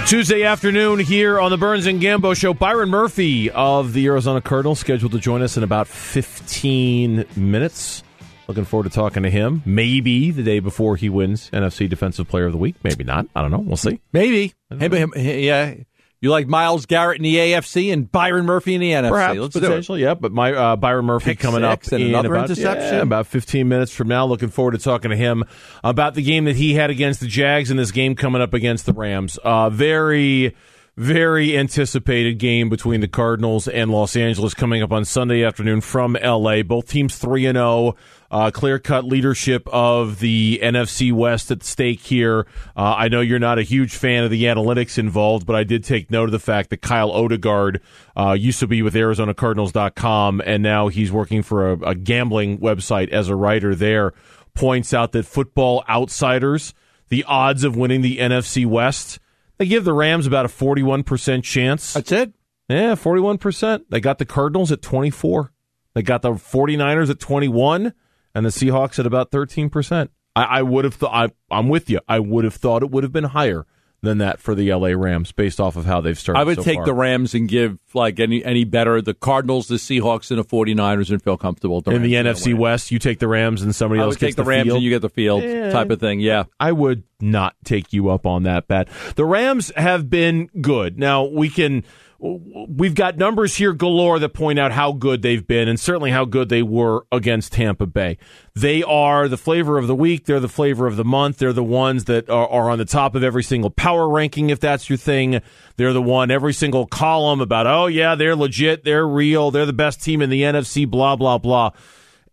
Tuesday 0.09 0.41
afternoon 0.43 0.97
here 0.97 1.39
on 1.39 1.51
the 1.51 1.57
Burns 1.57 1.85
and 1.85 2.01
Gambo 2.01 2.35
show. 2.35 2.51
Byron 2.51 2.89
Murphy 2.89 3.51
of 3.51 3.93
the 3.93 4.07
Arizona 4.07 4.41
Cardinals 4.41 4.79
scheduled 4.79 5.11
to 5.11 5.19
join 5.19 5.43
us 5.43 5.55
in 5.55 5.61
about 5.61 5.87
15 5.87 7.25
minutes. 7.35 8.01
Looking 8.47 8.65
forward 8.65 8.85
to 8.85 8.89
talking 8.89 9.21
to 9.21 9.29
him. 9.29 9.61
Maybe 9.67 10.31
the 10.31 10.41
day 10.41 10.61
before 10.61 10.95
he 10.95 11.09
wins 11.09 11.51
NFC 11.51 11.87
Defensive 11.87 12.27
Player 12.27 12.47
of 12.47 12.53
the 12.53 12.57
Week. 12.57 12.75
Maybe 12.83 13.03
not. 13.03 13.27
I 13.35 13.43
don't 13.43 13.51
know. 13.51 13.59
We'll 13.59 13.77
see. 13.77 14.01
Maybe. 14.11 14.55
Hey, 14.75 14.87
but 14.87 15.15
yeah. 15.15 15.75
You 16.21 16.31
like 16.31 16.47
Myles 16.47 16.85
Garrett 16.85 17.17
in 17.17 17.23
the 17.23 17.35
AFC 17.35 17.93
and 17.93 18.11
Byron 18.11 18.45
Murphy 18.45 18.75
in 18.75 18.81
the 18.81 18.91
NFC. 18.91 19.09
Perhaps 19.09 19.39
Let's 19.39 19.53
potentially, 19.53 20.01
yeah. 20.01 20.15
But 20.15 20.33
my 20.33 20.53
uh, 20.53 20.75
Byron 20.75 21.05
Murphy 21.05 21.31
Pick 21.31 21.39
coming 21.39 21.63
up 21.63 21.87
in 21.93 22.01
another 22.01 22.33
about, 22.33 22.49
interception. 22.49 22.93
yeah, 22.95 23.01
about 23.01 23.25
15 23.27 23.67
minutes 23.69 23.93
from 23.93 24.09
now. 24.09 24.25
Looking 24.25 24.49
forward 24.49 24.71
to 24.71 24.79
talking 24.79 25.11
to 25.11 25.17
him 25.17 25.45
about 25.81 26.15
the 26.15 26.21
game 26.21 26.43
that 26.45 26.57
he 26.57 26.73
had 26.73 26.89
against 26.89 27.21
the 27.21 27.27
Jags 27.27 27.71
and 27.71 27.79
this 27.79 27.91
game 27.91 28.15
coming 28.15 28.41
up 28.41 28.53
against 28.53 28.85
the 28.85 28.91
Rams. 28.91 29.37
Uh, 29.37 29.69
very, 29.69 30.57
very 30.97 31.57
anticipated 31.57 32.37
game 32.37 32.67
between 32.67 32.99
the 32.99 33.07
Cardinals 33.07 33.69
and 33.69 33.89
Los 33.89 34.17
Angeles 34.17 34.53
coming 34.53 34.83
up 34.83 34.91
on 34.91 35.05
Sunday 35.05 35.45
afternoon 35.45 35.79
from 35.79 36.17
LA. 36.21 36.63
Both 36.63 36.89
teams 36.89 37.17
3 37.17 37.45
and 37.45 37.55
0. 37.55 37.95
Uh, 38.31 38.51
clear 38.51 38.77
cut 38.77 39.05
leadership 39.05 39.67
of 39.71 40.19
the 40.19 40.59
NFC 40.61 41.11
West 41.11 41.49
at 41.49 41.63
stake 41.63 42.01
here. 42.01 42.45
Uh, 42.77 42.93
I 42.97 43.07
know 43.07 43.21
you're 43.21 43.39
not 43.39 43.57
a 43.57 43.63
huge 43.63 43.95
fan 43.95 44.23
of 44.23 44.29
the 44.29 44.43
analytics 44.43 44.99
involved, 44.99 45.47
but 45.47 45.55
I 45.55 45.63
did 45.63 45.83
take 45.83 46.11
note 46.11 46.25
of 46.25 46.31
the 46.31 46.39
fact 46.39 46.69
that 46.69 46.77
Kyle 46.81 47.09
Odegard 47.11 47.79
uh, 48.15 48.33
used 48.33 48.59
to 48.59 48.67
be 48.67 48.81
with 48.83 48.93
ArizonaCardinals.com, 48.93 50.41
and 50.45 50.61
now 50.61 50.89
he's 50.89 51.11
working 51.11 51.41
for 51.41 51.71
a, 51.71 51.79
a 51.79 51.95
gambling 51.95 52.59
website 52.59 53.09
as 53.09 53.29
a 53.29 53.35
writer 53.35 53.73
there. 53.73 54.13
Points 54.53 54.93
out 54.93 55.11
that 55.13 55.25
football 55.25 55.83
outsiders, 55.89 56.73
the 57.07 57.23
odds 57.23 57.63
of 57.63 57.75
winning 57.75 58.01
the 58.01 58.17
NFC 58.17 58.65
West, 58.65 59.19
they 59.57 59.65
give 59.65 59.85
the 59.85 59.93
Rams 59.93 60.27
about 60.27 60.45
a 60.45 60.49
41% 60.49 61.43
chance. 61.43 61.93
That's 61.93 62.11
it. 62.11 62.33
Yeah, 62.69 62.93
41%. 62.93 63.85
They 63.89 63.99
got 63.99 64.19
the 64.19 64.25
Cardinals 64.25 64.71
at 64.71 64.81
24. 64.81 65.51
They 65.95 66.03
got 66.03 66.21
the 66.21 66.33
49ers 66.33 67.09
at 67.09 67.19
21 67.19 67.93
and 68.35 68.45
the 68.45 68.49
Seahawks 68.49 68.99
at 68.99 69.05
about 69.05 69.31
13%. 69.31 70.09
I, 70.35 70.43
I 70.43 70.61
would 70.61 70.85
have 70.85 70.93
thought, 70.93 71.31
I'm 71.51 71.69
with 71.69 71.89
you. 71.89 71.99
I 72.07 72.19
would 72.19 72.43
have 72.43 72.55
thought 72.55 72.83
it 72.83 72.91
would 72.91 73.03
have 73.03 73.11
been 73.13 73.23
higher 73.25 73.65
than 74.01 74.19
that 74.19 74.39
for 74.39 74.55
the 74.55 74.73
LA 74.73 74.89
Rams 74.89 75.33
based 75.33 75.59
off 75.59 75.75
of 75.75 75.85
how 75.85 75.99
they've 75.99 76.17
started. 76.17 76.39
I 76.39 76.43
would 76.45 76.55
so 76.55 76.63
take 76.63 76.75
far. 76.77 76.85
the 76.85 76.93
Rams 76.93 77.33
and 77.33 77.49
give 77.49 77.77
like 77.93 78.17
any 78.21 78.41
any 78.45 78.63
better 78.63 79.01
the 79.01 79.13
Cardinals, 79.13 79.67
the 79.67 79.75
Seahawks, 79.75 80.31
and 80.31 80.39
the 80.39 80.45
49ers 80.45 81.09
and 81.11 81.21
feel 81.21 81.35
comfortable. 81.35 81.83
in 81.87 82.01
the 82.01 82.13
NFC. 82.13 82.55
West. 82.57 82.91
You 82.91 82.99
take 82.99 83.19
the 83.19 83.27
Rams 83.27 83.61
and 83.61 83.75
somebody 83.75 83.99
I 83.99 84.03
else 84.05 84.13
would 84.13 84.19
take 84.21 84.27
gets 84.29 84.35
the 84.37 84.43
Rams 84.45 84.67
field. 84.67 84.75
and 84.77 84.83
you 84.85 84.89
get 84.89 85.01
the 85.01 85.09
field 85.09 85.43
Yeah. 85.43 85.71
type 85.71 85.89
of 85.89 85.99
thing. 85.99 86.21
Yeah. 86.21 86.45
I 86.61 86.71
would 86.71 87.03
not 87.19 87.55
take 87.65 87.91
you 87.91 88.07
up 88.09 88.25
on 88.25 88.43
that 88.43 88.69
bet. 88.69 88.87
The 89.15 89.25
Rams 89.25 89.69
have 89.75 90.09
been 90.09 90.49
good. 90.61 90.97
Now 90.97 91.25
we 91.25 91.49
can 91.49 91.83
we've 92.21 92.95
got 92.95 93.17
numbers 93.17 93.55
here 93.55 93.73
galore 93.73 94.19
that 94.19 94.29
point 94.29 94.59
out 94.59 94.71
how 94.71 94.91
good 94.91 95.21
they've 95.21 95.45
been 95.47 95.67
and 95.67 95.79
certainly 95.79 96.11
how 96.11 96.25
good 96.25 96.49
they 96.49 96.61
were 96.61 97.05
against 97.11 97.53
Tampa 97.53 97.87
Bay. 97.87 98.17
They 98.55 98.83
are 98.83 99.27
the 99.27 99.37
flavor 99.37 99.77
of 99.77 99.87
the 99.87 99.95
week, 99.95 100.25
they're 100.25 100.39
the 100.39 100.49
flavor 100.49 100.85
of 100.85 100.97
the 100.97 101.05
month, 101.05 101.37
they're 101.37 101.53
the 101.53 101.63
ones 101.63 102.05
that 102.05 102.29
are, 102.29 102.47
are 102.47 102.69
on 102.69 102.77
the 102.77 102.85
top 102.85 103.15
of 103.15 103.23
every 103.23 103.43
single 103.43 103.69
power 103.69 104.09
ranking 104.09 104.49
if 104.49 104.59
that's 104.59 104.89
your 104.89 104.97
thing. 104.97 105.41
They're 105.77 105.93
the 105.93 106.01
one 106.01 106.29
every 106.29 106.53
single 106.53 106.85
column 106.85 107.39
about, 107.39 107.67
"Oh 107.67 107.87
yeah, 107.87 108.15
they're 108.15 108.35
legit, 108.35 108.83
they're 108.83 109.07
real, 109.07 109.51
they're 109.51 109.65
the 109.65 109.73
best 109.73 110.03
team 110.03 110.21
in 110.21 110.29
the 110.29 110.41
NFC, 110.41 110.89
blah 110.89 111.15
blah 111.15 111.37
blah." 111.37 111.71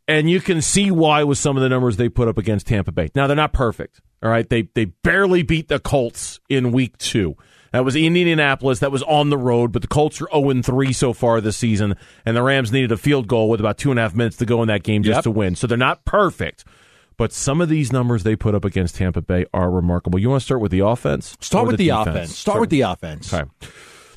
and 0.09 0.31
you 0.31 0.41
can 0.41 0.63
see 0.63 0.91
why 0.91 1.25
with 1.25 1.39
some 1.39 1.57
of 1.57 1.63
the 1.63 1.69
numbers 1.69 1.97
they 1.97 2.09
put 2.09 2.29
up 2.29 2.39
against 2.39 2.67
Tampa 2.67 2.93
Bay. 2.93 3.11
Now 3.15 3.27
they're 3.27 3.37
not 3.37 3.53
perfect. 3.53 4.01
All 4.23 4.31
right, 4.31 4.49
they 4.49 4.63
they 4.75 4.87
barely 4.87 5.43
beat 5.43 5.69
the 5.69 5.79
Colts 5.79 6.41
in 6.49 6.73
week 6.73 6.97
two. 6.99 7.37
That 7.77 7.85
was 7.85 7.95
in 7.95 8.05
Indianapolis. 8.17 8.79
That 8.79 8.91
was 8.91 9.03
on 9.03 9.29
the 9.29 9.37
road, 9.37 9.71
but 9.71 9.83
the 9.83 9.89
Colts 9.89 10.23
are 10.23 10.29
0 10.33 10.63
3 10.63 10.93
so 10.95 11.13
far 11.13 11.43
this 11.43 11.59
season, 11.59 11.95
and 12.25 12.35
the 12.35 12.43
Rams 12.43 12.73
needed 12.73 12.91
a 12.91 12.97
field 12.97 13.29
goal 13.29 13.51
with 13.51 13.61
about 13.61 13.77
two 13.77 13.91
and 13.91 13.99
a 13.99 14.03
half 14.03 14.15
minutes 14.15 14.39
to 14.39 14.47
go 14.47 14.63
in 14.63 14.69
that 14.69 14.83
game 14.83 15.03
just 15.03 15.19
Yep. 15.19 15.25
to 15.25 15.31
win. 15.31 15.57
So 15.57 15.67
they're 15.67 15.77
not 15.77 16.07
perfect. 16.07 16.65
But 17.19 17.35
some 17.35 17.61
of 17.61 17.69
these 17.69 17.93
numbers 17.93 18.23
they 18.23 18.35
put 18.35 18.55
up 18.55 18.65
against 18.65 18.97
Tampa 18.97 19.21
Bay 19.21 19.45
are 19.53 19.71
remarkable. 19.71 20.19
You 20.19 20.31
want 20.31 20.41
to 20.41 20.45
start 20.47 20.63
with 20.63 20.71
the 20.73 20.81
offense? 20.81 21.37
Start 21.43 21.67
with 21.67 21.77
the, 21.77 21.89
defense? 21.89 22.07
offense. 22.09 22.39
Start 22.39 22.61
with 22.61 22.71
the 22.71 22.81
offense. 22.81 23.35
Okay. 23.35 23.45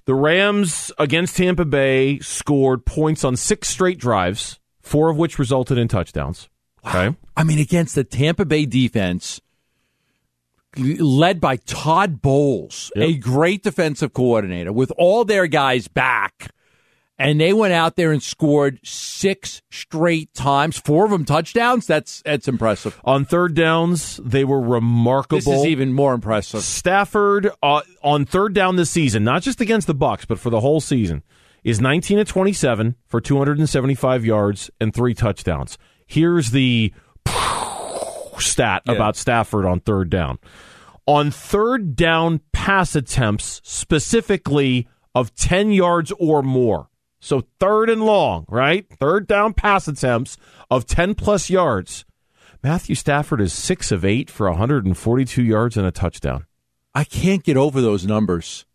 The 0.06 0.14
Rams 0.16 0.90
against 0.98 1.36
Tampa 1.36 1.66
Bay 1.66 2.20
scored 2.20 2.86
points 2.86 3.26
on 3.26 3.36
six 3.36 3.68
straight 3.68 3.98
drives, 4.00 4.58
four 4.82 5.10
of 5.10 5.18
which 5.18 5.38
resulted 5.38 5.78
in 5.78 5.90
touchdowns. 5.90 6.48
Okay. 6.88 7.14
I 7.36 7.44
mean, 7.44 7.60
against 7.60 7.96
the 7.96 8.06
Tampa 8.06 8.46
Bay 8.46 8.66
defense, 8.66 9.42
led 10.78 11.40
by 11.42 11.58
Todd 11.58 12.22
Bowles, 12.22 12.92
Yep. 12.96 13.08
a 13.10 13.14
great 13.18 13.64
defensive 13.64 14.14
coordinator, 14.14 14.72
with 14.72 14.92
all 14.98 15.26
their 15.26 15.48
guys 15.48 15.88
back. 15.88 16.52
And 17.22 17.42
they 17.42 17.52
went 17.52 17.74
out 17.74 17.98
there 17.98 18.14
and 18.14 18.24
scored 18.24 18.80
six 18.82 19.62
straight 19.70 20.34
times, 20.34 20.78
four 20.78 21.04
of 21.04 21.12
them 21.12 21.26
touchdowns. 21.26 21.86
That's 21.86 22.22
that's 22.22 22.48
impressive. 22.48 22.98
On 23.04 23.26
third 23.26 23.56
downs, 23.56 24.22
they 24.24 24.46
were 24.46 24.62
remarkable. 24.62 25.40
This 25.52 25.60
is 25.62 25.66
even 25.66 25.92
more 25.92 26.14
impressive. 26.14 26.62
Stafford 26.62 27.52
uh, 27.62 27.82
on 28.02 28.26
third 28.26 28.54
down 28.54 28.78
this 28.78 28.90
season, 28.90 29.26
not 29.26 29.42
just 29.42 29.60
against 29.60 29.88
the 29.88 29.94
Bucks, 29.94 30.24
but 30.24 30.40
for 30.40 30.50
the 30.50 30.62
whole 30.62 30.80
season, 30.80 31.22
is 31.62 31.82
19 31.82 32.20
to 32.20 32.24
27 32.24 32.96
for 33.06 33.20
275 33.20 34.24
yards 34.26 34.72
and 34.80 34.94
three 34.94 35.14
touchdowns. 35.14 35.78
Here's 36.08 36.52
the 36.52 36.94
stat 38.42 38.84
Yeah. 38.86 38.94
about 38.94 39.16
Stafford 39.16 39.66
on 39.66 39.80
third 39.80 40.10
down. 40.10 40.40
On 41.06 41.32
third 41.32 41.96
down 41.96 42.42
pass 42.52 42.96
attempts, 42.96 43.62
specifically 43.64 44.88
of 45.16 45.34
10 45.36 45.72
yards 45.72 46.12
or 46.20 46.42
more. 46.44 46.90
So 47.20 47.44
third 47.60 47.90
and 47.90 48.04
long, 48.04 48.46
right? 48.48 48.86
Third 49.00 49.28
down 49.28 49.54
pass 49.54 49.88
attempts 49.88 50.38
of 50.70 50.86
10 50.86 51.16
plus 51.16 51.50
yards. 51.50 52.06
Matthew 52.64 52.96
Stafford 52.96 53.42
is 53.42 53.52
6 53.54 53.92
of 53.92 54.06
8 54.06 54.30
for 54.30 54.50
142 54.50 55.44
yards 55.44 55.78
and 55.78 55.86
a 55.88 55.92
touchdown. 55.92 56.46
I 56.94 57.04
can't 57.04 57.44
get 57.44 57.58
over 57.58 57.82
those 57.82 58.06
numbers. 58.06 58.66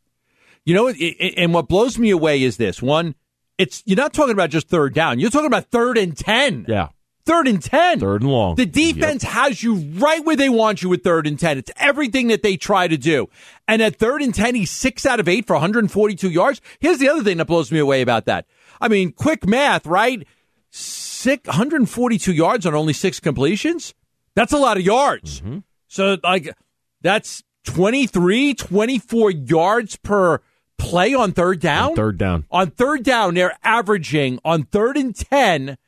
You 0.64 0.74
know, 0.74 0.86
it, 0.88 0.96
it- 0.98 1.34
and 1.36 1.52
what 1.54 1.68
blows 1.68 1.98
me 1.98 2.10
away 2.10 2.42
is 2.42 2.56
this: 2.56 2.80
one, 2.82 3.14
it's 3.58 3.82
you're 3.86 3.96
not 3.96 4.12
talking 4.14 4.32
about 4.32 4.50
just 4.50 4.68
third 4.68 4.94
down; 4.94 5.20
you're 5.20 5.30
talking 5.30 5.46
about 5.46 5.70
third 5.70 5.98
and 5.98 6.16
ten. 6.16 6.64
Yeah. 6.68 6.88
Third 7.26 7.48
and 7.48 7.62
ten. 7.62 8.00
Third 8.00 8.20
and 8.20 8.30
long. 8.30 8.56
The 8.56 8.66
defense 8.66 9.22
has 9.22 9.62
you 9.62 9.76
right 9.76 10.22
where 10.24 10.36
they 10.36 10.50
want 10.50 10.82
you 10.82 10.90
with 10.90 11.02
third 11.02 11.26
and 11.26 11.38
10. 11.38 11.58
It's 11.58 11.70
everything 11.76 12.28
that 12.28 12.42
they 12.42 12.56
try 12.56 12.86
to 12.86 12.98
do. 12.98 13.28
And 13.66 13.80
at 13.80 13.96
third 13.96 14.20
and 14.20 14.34
10, 14.34 14.54
he's 14.54 14.70
six 14.70 15.06
out 15.06 15.20
of 15.20 15.28
eight 15.28 15.46
for 15.46 15.54
142 15.54 16.28
yards. 16.28 16.60
Here's 16.80 16.98
the 16.98 17.08
other 17.08 17.24
thing 17.24 17.38
that 17.38 17.46
blows 17.46 17.72
me 17.72 17.78
away 17.78 18.02
about 18.02 18.26
that. 18.26 18.46
I 18.80 18.88
mean, 18.88 19.12
quick 19.12 19.46
math, 19.46 19.86
right? 19.86 20.26
Six, 20.70 21.46
142 21.46 22.32
yards 22.32 22.66
on 22.66 22.74
only 22.74 22.92
six 22.92 23.20
completions. 23.20 23.94
That's 24.34 24.52
a 24.52 24.58
lot 24.58 24.76
of 24.76 24.82
yards. 24.82 25.40
Mm-hmm. 25.40 25.58
So, 25.88 26.18
like, 26.22 26.54
that's 27.00 27.42
23, 27.64 28.54
24 28.54 29.30
yards 29.30 29.96
per 29.96 30.40
play 30.76 31.14
on 31.14 31.32
third 31.32 31.60
down. 31.60 31.90
On 31.90 31.96
third 31.96 32.18
down. 32.18 32.44
On 32.50 32.70
third 32.70 33.02
down, 33.02 33.34
they're 33.34 33.56
averaging 33.62 34.38
on 34.44 34.64
third 34.64 34.96
and 34.96 35.14
10, 35.14 35.78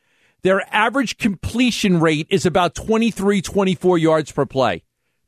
their 0.42 0.62
average 0.74 1.18
completion 1.18 2.00
rate 2.00 2.26
is 2.30 2.46
about 2.46 2.74
23, 2.74 3.42
24 3.42 3.98
yards 3.98 4.32
per 4.32 4.46
play. 4.46 4.82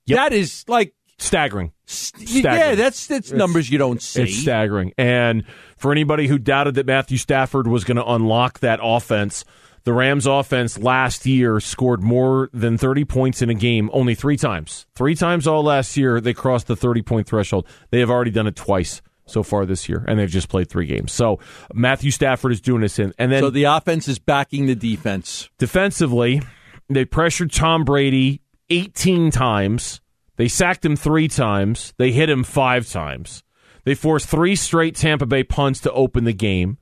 That 0.06 0.32
is 0.32 0.64
like, 0.68 0.94
Staggering. 1.18 1.72
st- 1.86 2.30
yeah, 2.30 2.40
Staggering. 2.40 2.76
that's 2.78 3.06
that's 3.08 3.32
numbers 3.32 3.68
you 3.68 3.76
don't 3.78 4.00
see. 4.00 4.22
It's 4.22 4.36
staggering. 4.36 4.92
And 4.96 5.44
for 5.76 5.90
anybody 5.90 6.28
who 6.28 6.38
doubted 6.38 6.76
that 6.76 6.86
Matthew 6.86 7.18
Stafford 7.18 7.66
was 7.66 7.84
going 7.84 7.96
to 7.96 8.06
unlock 8.06 8.60
that 8.60 8.78
offense, 8.80 9.44
the 9.84 9.92
Rams 9.92 10.26
offense 10.26 10.78
last 10.78 11.26
year 11.26 11.58
scored 11.60 12.02
more 12.02 12.48
than 12.52 12.78
30 12.78 13.04
points 13.04 13.42
in 13.42 13.50
a 13.50 13.54
game 13.54 13.90
only 13.92 14.14
three 14.14 14.36
times. 14.36 14.86
Three 14.94 15.14
times 15.16 15.46
all 15.46 15.62
last 15.64 15.96
year, 15.96 16.20
they 16.20 16.34
crossed 16.34 16.68
the 16.68 16.76
30 16.76 17.02
point 17.02 17.26
threshold. 17.26 17.66
They 17.90 17.98
have 18.00 18.10
already 18.10 18.30
done 18.30 18.46
it 18.46 18.54
twice 18.56 19.02
so 19.28 19.42
far 19.42 19.66
this 19.66 19.88
year, 19.88 20.04
and 20.08 20.18
they've 20.18 20.28
just 20.28 20.48
played 20.48 20.68
three 20.68 20.86
games. 20.86 21.12
So 21.12 21.38
Matthew 21.72 22.10
Stafford 22.10 22.52
is 22.52 22.60
doing 22.60 22.80
this 22.80 22.98
in. 22.98 23.12
And 23.18 23.30
then 23.30 23.42
so 23.42 23.50
the 23.50 23.64
offense 23.64 24.08
is 24.08 24.18
backing 24.18 24.66
the 24.66 24.74
defense. 24.74 25.48
defensively, 25.58 26.42
they 26.88 27.04
pressured 27.04 27.52
Tom 27.52 27.84
Brady 27.84 28.40
18 28.70 29.30
times. 29.30 30.00
They 30.36 30.48
sacked 30.48 30.84
him 30.84 30.96
three 30.96 31.28
times. 31.28 31.94
They 31.98 32.12
hit 32.12 32.30
him 32.30 32.44
five 32.44 32.88
times. 32.88 33.42
They 33.84 33.94
forced 33.94 34.28
three 34.28 34.56
straight 34.56 34.96
Tampa 34.96 35.26
Bay 35.26 35.44
punts 35.44 35.80
to 35.80 35.92
open 35.92 36.24
the 36.24 36.32
game. 36.32 36.78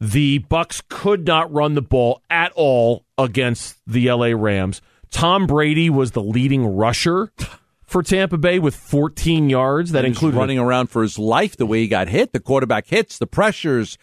The 0.00 0.38
Bucks 0.38 0.82
could 0.88 1.26
not 1.26 1.52
run 1.52 1.74
the 1.74 1.82
ball 1.82 2.22
at 2.28 2.52
all 2.52 3.04
against 3.16 3.78
the 3.86 4.10
LA 4.10 4.32
Rams. 4.34 4.80
Tom 5.10 5.46
Brady 5.46 5.90
was 5.90 6.10
the 6.10 6.22
leading 6.22 6.66
rusher 6.66 7.32
for 7.94 8.02
Tampa 8.02 8.36
Bay 8.36 8.58
with 8.58 8.74
14 8.74 9.48
yards. 9.48 9.92
That 9.92 10.04
included 10.04 10.36
running 10.36 10.58
around 10.58 10.88
for 10.88 11.00
his 11.02 11.16
life 11.16 11.56
the 11.56 11.64
way 11.64 11.78
he 11.80 11.86
got 11.86 12.08
hit. 12.08 12.32
The 12.32 12.40
quarterback 12.40 12.88
hits, 12.88 13.18
the 13.18 13.26
pressures, 13.28 13.96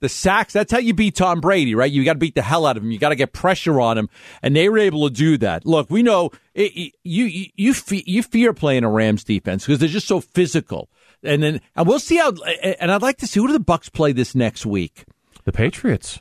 the 0.00 0.08
sacks. 0.10 0.52
That's 0.52 0.70
how 0.70 0.78
you 0.78 0.92
beat 0.92 1.16
Tom 1.16 1.40
Brady, 1.40 1.74
right? 1.74 1.90
You 1.90 2.04
got 2.04 2.12
to 2.12 2.18
beat 2.18 2.34
the 2.34 2.42
hell 2.42 2.66
out 2.66 2.76
of 2.76 2.82
him. 2.82 2.90
You 2.90 2.98
got 2.98 3.08
to 3.08 3.16
get 3.16 3.32
pressure 3.32 3.80
on 3.80 3.96
him, 3.96 4.10
and 4.42 4.54
they 4.54 4.68
were 4.68 4.76
able 4.78 5.08
to 5.08 5.14
do 5.14 5.38
that. 5.38 5.64
Look, 5.64 5.88
we 5.88 6.02
know 6.02 6.30
it, 6.54 6.72
it- 6.76 6.92
you 7.04 7.24
you 7.24 7.46
you, 7.56 7.72
fe- 7.74 8.04
you 8.06 8.22
fear 8.22 8.52
playing 8.52 8.84
a 8.84 8.90
Rams 8.90 9.24
defense 9.24 9.64
because 9.64 9.78
they're 9.80 9.88
just 9.88 10.06
so 10.06 10.20
physical. 10.20 10.90
And 11.22 11.42
then 11.42 11.60
and 11.74 11.88
we'll 11.88 11.98
see 12.00 12.16
how. 12.18 12.32
And 12.80 12.92
I'd 12.92 13.00
like 13.02 13.16
to 13.18 13.26
see 13.26 13.40
who 13.40 13.46
do 13.46 13.54
the 13.54 13.60
Bucks 13.60 13.88
play 13.88 14.12
this 14.12 14.34
next 14.34 14.66
week. 14.66 15.04
the 15.44 15.52
Patriots. 15.52 16.20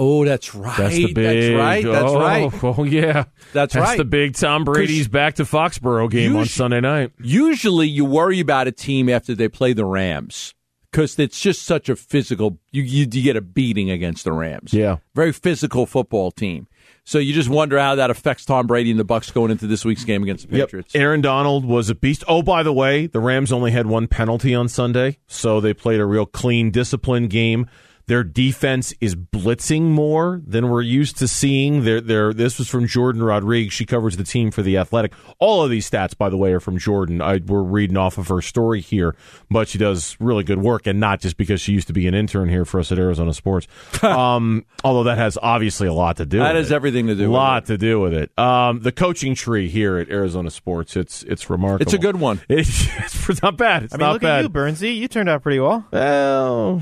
Oh, 0.00 0.24
that's 0.24 0.54
right. 0.54 0.78
That's 0.78 0.94
the 0.94 1.12
big. 1.12 1.54
That's 1.54 1.58
right. 1.58 1.84
That's 1.84 2.12
oh, 2.12 2.20
right. 2.20 2.52
Oh 2.78 2.84
yeah, 2.84 3.24
That's 3.52 3.74
right. 3.74 3.84
That's 3.84 3.98
the 3.98 4.04
big 4.04 4.34
Tom 4.34 4.62
Brady's 4.62 5.08
back 5.08 5.34
to 5.34 5.42
Foxborough 5.42 6.08
game 6.08 6.36
on 6.36 6.46
Sunday 6.46 6.80
night. 6.80 7.12
Usually, 7.20 7.88
you 7.88 8.04
worry 8.04 8.38
about 8.38 8.68
a 8.68 8.72
team 8.72 9.08
after 9.08 9.34
they 9.34 9.48
play 9.48 9.72
the 9.72 9.84
Rams 9.84 10.54
because 10.92 11.18
it's 11.18 11.40
just 11.40 11.62
such 11.62 11.88
a 11.88 11.96
physical. 11.96 12.60
You, 12.70 12.82
you 12.82 13.08
you 13.10 13.22
get 13.22 13.34
a 13.34 13.40
beating 13.40 13.90
against 13.90 14.22
the 14.22 14.32
Rams. 14.32 14.72
Yeah. 14.72 14.98
very 15.16 15.32
physical 15.32 15.84
football 15.84 16.30
team. 16.30 16.68
So 17.02 17.18
you 17.18 17.32
just 17.32 17.48
wonder 17.48 17.78
how 17.78 17.94
that 17.94 18.10
affects 18.10 18.44
Tom 18.44 18.66
Brady 18.66 18.90
and 18.90 19.00
the 19.00 19.04
Bucks 19.04 19.30
going 19.30 19.50
into 19.50 19.66
this 19.66 19.82
week's 19.82 20.04
game 20.04 20.22
against 20.22 20.48
the 20.48 20.58
Patriots. 20.58 20.94
Aaron 20.94 21.22
Donald 21.22 21.64
was 21.64 21.88
a 21.88 21.94
beast. 21.94 22.22
Oh, 22.28 22.42
by 22.42 22.62
the 22.62 22.72
way, 22.72 23.06
the 23.06 23.18
Rams 23.18 23.50
only 23.50 23.70
had 23.70 23.86
one 23.86 24.08
penalty 24.08 24.54
on 24.54 24.68
Sunday, 24.68 25.16
so 25.26 25.58
they 25.58 25.72
played 25.72 26.00
a 26.00 26.04
real 26.04 26.26
clean, 26.26 26.70
disciplined 26.70 27.30
game. 27.30 27.66
Their 28.08 28.24
defense 28.24 28.94
is 29.02 29.14
blitzing 29.14 29.82
more 29.82 30.40
than 30.46 30.70
we're 30.70 30.80
used 30.80 31.18
to 31.18 31.28
seeing. 31.28 31.84
They're, 31.84 32.00
they're, 32.00 32.32
this 32.32 32.58
was 32.58 32.66
from 32.66 32.86
Jourdan 32.86 33.22
Rodrigue. 33.22 33.70
She 33.70 33.84
covers 33.84 34.16
the 34.16 34.24
team 34.24 34.50
for 34.50 34.62
the 34.62 34.78
Athletic. 34.78 35.12
All 35.38 35.62
of 35.62 35.70
these 35.70 35.88
stats, 35.88 36.16
by 36.16 36.30
the 36.30 36.38
way, 36.38 36.52
are 36.54 36.60
from 36.60 36.78
Jourdan. 36.78 37.20
I, 37.22 37.40
we're 37.46 37.62
reading 37.62 37.98
off 37.98 38.16
of 38.16 38.28
her 38.28 38.40
story 38.40 38.80
here, 38.80 39.14
but 39.50 39.68
she 39.68 39.76
does 39.76 40.16
really 40.20 40.42
good 40.42 40.58
work, 40.60 40.86
and 40.86 40.98
not 40.98 41.20
just 41.20 41.36
because 41.36 41.60
she 41.60 41.72
used 41.72 41.86
to 41.88 41.92
be 41.92 42.06
an 42.08 42.14
intern 42.14 42.48
here 42.48 42.64
for 42.64 42.80
us 42.80 42.90
at 42.90 42.98
Arizona 42.98 43.34
Sports. 43.34 43.68
um, 44.02 44.64
although 44.82 45.04
that 45.04 45.18
has 45.18 45.36
obviously 45.42 45.86
a 45.86 45.92
lot 45.92 46.16
to 46.16 46.24
do. 46.24 46.38
That 46.38 46.54
with 46.54 46.62
has 46.62 46.70
it. 46.72 46.74
everything 46.74 47.08
to 47.08 47.14
do 47.14 47.30
A 47.30 47.32
lot 47.32 47.66
to 47.66 47.76
do 47.76 48.00
with 48.00 48.14
it. 48.14 48.36
Um, 48.38 48.80
the 48.80 48.90
coaching 48.92 49.34
tree 49.34 49.68
here 49.68 49.98
at 49.98 50.08
Arizona 50.08 50.50
Sports, 50.50 50.96
it's 50.96 51.22
it's 51.24 51.50
remarkable. 51.50 51.82
It's 51.82 51.92
a 51.92 51.98
good 51.98 52.16
one. 52.16 52.40
It's, 52.48 53.28
it's 53.28 53.42
not 53.42 53.58
bad. 53.58 53.82
It's 53.82 53.94
I 53.94 53.98
mean, 53.98 54.06
not 54.06 54.12
look 54.14 54.22
bad. 54.22 54.38
at 54.38 54.42
you, 54.44 54.48
Bernsey. 54.48 54.96
You 54.96 55.08
turned 55.08 55.28
out 55.28 55.42
pretty 55.42 55.60
well. 55.60 55.86
Well, 55.92 56.80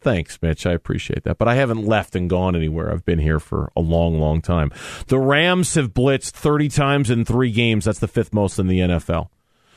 Thanks, 0.00 0.40
Mitch. 0.40 0.64
I 0.64 0.72
appreciate 0.72 1.24
that. 1.24 1.38
But 1.38 1.48
I 1.48 1.54
haven't 1.56 1.84
left 1.84 2.14
and 2.14 2.30
gone 2.30 2.54
anywhere. 2.54 2.92
I've 2.92 3.04
been 3.04 3.18
here 3.18 3.40
for 3.40 3.72
a 3.76 3.80
long, 3.80 4.20
long 4.20 4.40
time. 4.40 4.70
The 5.08 5.18
Rams 5.18 5.74
have 5.74 5.92
blitzed 5.92 6.30
30 6.30 6.68
times 6.68 7.10
in 7.10 7.24
three 7.24 7.50
games. 7.50 7.84
That's 7.84 7.98
the 7.98 8.08
fifth 8.08 8.32
most 8.32 8.58
in 8.58 8.68
the 8.68 8.78
NFL. 8.78 9.28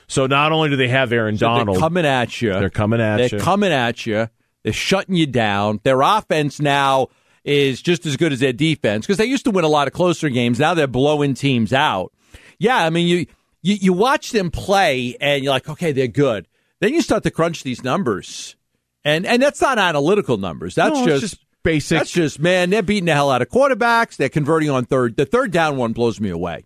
So 0.07 0.27
not 0.27 0.51
only 0.51 0.69
do 0.69 0.75
they 0.75 0.89
have 0.89 1.11
Aaron 1.11 1.37
So 1.37 1.47
Donald, 1.47 1.75
they're 1.75 1.81
coming 1.81 2.05
at 2.05 2.41
you. 2.41 2.51
They're 2.53 2.69
coming 2.69 3.01
at 3.01 3.19
you. 3.19 3.29
They're 3.29 3.39
coming 3.39 3.71
at 3.71 4.05
you. 4.05 4.27
They're 4.63 4.73
shutting 4.73 5.15
you 5.15 5.25
down. 5.25 5.79
Their 5.83 6.01
offense 6.01 6.59
now 6.59 7.07
is 7.43 7.81
just 7.81 8.05
as 8.05 8.17
good 8.17 8.31
as 8.31 8.39
their 8.39 8.53
defense 8.53 9.05
because 9.07 9.17
they 9.17 9.25
used 9.25 9.45
to 9.45 9.51
win 9.51 9.65
a 9.65 9.69
lot 9.69 9.87
of 9.87 9.93
closer 9.93 10.29
games. 10.29 10.59
Now 10.59 10.73
they're 10.73 10.85
blowing 10.85 11.33
teams 11.33 11.73
out. 11.73 12.13
Yeah, 12.59 12.77
I 12.77 12.89
mean 12.89 13.07
you 13.07 13.25
you, 13.63 13.75
you 13.75 13.93
watch 13.93 14.31
them 14.31 14.51
play 14.51 15.15
and 15.19 15.43
you're 15.43 15.53
like, 15.53 15.69
okay, 15.69 15.91
they're 15.91 16.07
good. 16.07 16.47
Then 16.79 16.93
you 16.93 17.01
start 17.01 17.23
to 17.23 17.31
crunch 17.31 17.63
these 17.63 17.83
numbers, 17.83 18.55
and 19.03 19.25
and 19.25 19.41
that's 19.41 19.61
not 19.61 19.79
analytical 19.79 20.37
numbers. 20.37 20.75
That's 20.75 20.95
No, 20.97 21.05
just, 21.05 21.21
just 21.21 21.45
basic. 21.63 21.99
That's 21.99 22.11
just 22.11 22.39
man, 22.39 22.69
they're 22.69 22.81
beating 22.83 23.05
the 23.05 23.13
hell 23.13 23.31
out 23.31 23.41
of 23.41 23.49
quarterbacks. 23.49 24.17
They're 24.17 24.29
converting 24.29 24.69
on 24.69 24.85
third. 24.85 25.17
The 25.17 25.25
third 25.25 25.51
down 25.51 25.77
one 25.77 25.93
blows 25.93 26.19
me 26.19 26.29
away. 26.29 26.65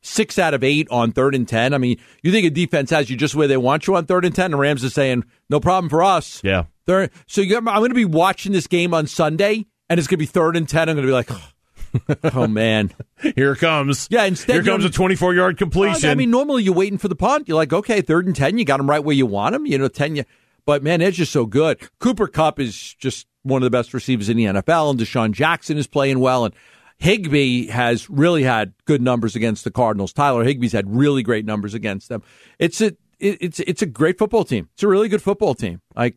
Six 0.00 0.38
out 0.38 0.54
of 0.54 0.62
eight 0.62 0.88
on 0.90 1.12
third 1.12 1.34
and 1.34 1.46
ten. 1.46 1.74
I 1.74 1.78
mean, 1.78 1.98
you 2.22 2.30
think 2.30 2.46
a 2.46 2.50
defense 2.50 2.90
has 2.90 3.10
you 3.10 3.16
just 3.16 3.34
where 3.34 3.48
they 3.48 3.56
want 3.56 3.86
you 3.86 3.96
on 3.96 4.06
third 4.06 4.24
and 4.24 4.34
ten. 4.34 4.52
The 4.52 4.56
Rams 4.56 4.84
are 4.84 4.90
saying 4.90 5.24
no 5.50 5.60
problem 5.60 5.90
for 5.90 6.02
us. 6.02 6.40
yeah. 6.44 6.64
They're, 6.86 7.10
so 7.26 7.42
I'm 7.42 7.64
going 7.64 7.90
to 7.90 7.94
be 7.94 8.06
watching 8.06 8.52
this 8.52 8.66
game 8.66 8.94
on 8.94 9.06
Sunday, 9.06 9.66
and 9.90 9.98
it's 9.98 10.06
going 10.06 10.16
to 10.16 10.22
be 10.22 10.26
third 10.26 10.56
and 10.56 10.66
ten. 10.66 10.88
I'm 10.88 10.96
going 10.96 11.06
to 11.06 11.10
be 11.10 11.12
like, 11.12 12.34
oh 12.34 12.46
man, 12.46 12.92
Here 13.34 13.52
it 13.52 13.58
comes. 13.58 14.06
Yeah, 14.10 14.24
instead 14.24 14.54
here 14.54 14.62
comes 14.62 14.84
a 14.84 14.90
24 14.90 15.34
yard 15.34 15.56
uh, 15.56 15.58
completion. 15.58 16.08
I 16.08 16.14
mean, 16.14 16.30
normally 16.30 16.62
you're 16.62 16.74
waiting 16.74 16.98
for 16.98 17.08
the 17.08 17.16
punt. 17.16 17.48
You're 17.48 17.56
like, 17.56 17.72
okay, 17.72 18.00
third 18.00 18.26
and 18.26 18.34
ten, 18.36 18.58
you 18.58 18.64
got 18.64 18.76
them 18.78 18.88
right 18.88 19.02
where 19.02 19.14
you 19.16 19.26
want 19.26 19.52
them. 19.54 19.66
You 19.66 19.78
know, 19.78 19.88
ten. 19.88 20.16
You, 20.16 20.24
but 20.68 20.82
man, 20.82 21.00
they're 21.00 21.10
just 21.10 21.32
so 21.32 21.46
good. 21.46 21.80
Cooper 21.98 22.26
Kupp 22.26 22.60
is 22.60 22.92
just 22.98 23.26
one 23.42 23.62
of 23.62 23.64
the 23.64 23.70
best 23.70 23.94
receivers 23.94 24.28
in 24.28 24.36
the 24.36 24.44
NFL, 24.44 24.90
and 24.90 25.00
DeSean 25.00 25.32
Jackson 25.32 25.78
is 25.78 25.86
playing 25.86 26.18
well, 26.18 26.44
and 26.44 26.54
Higbee 26.98 27.68
has 27.68 28.10
really 28.10 28.42
had 28.42 28.74
good 28.84 29.00
numbers 29.00 29.34
against 29.34 29.64
the 29.64 29.70
Cardinals. 29.70 30.12
Tyler 30.12 30.44
Higbee's 30.44 30.72
had 30.72 30.94
really 30.94 31.22
great 31.22 31.46
numbers 31.46 31.72
against 31.72 32.10
them. 32.10 32.22
It's 32.58 32.82
a 32.82 32.88
it, 33.18 33.38
it's 33.40 33.60
it's 33.60 33.80
a 33.80 33.86
great 33.86 34.18
football 34.18 34.44
team. 34.44 34.68
It's 34.74 34.82
a 34.82 34.88
really 34.88 35.08
good 35.08 35.22
football 35.22 35.54
team. 35.54 35.80
Like 35.96 36.16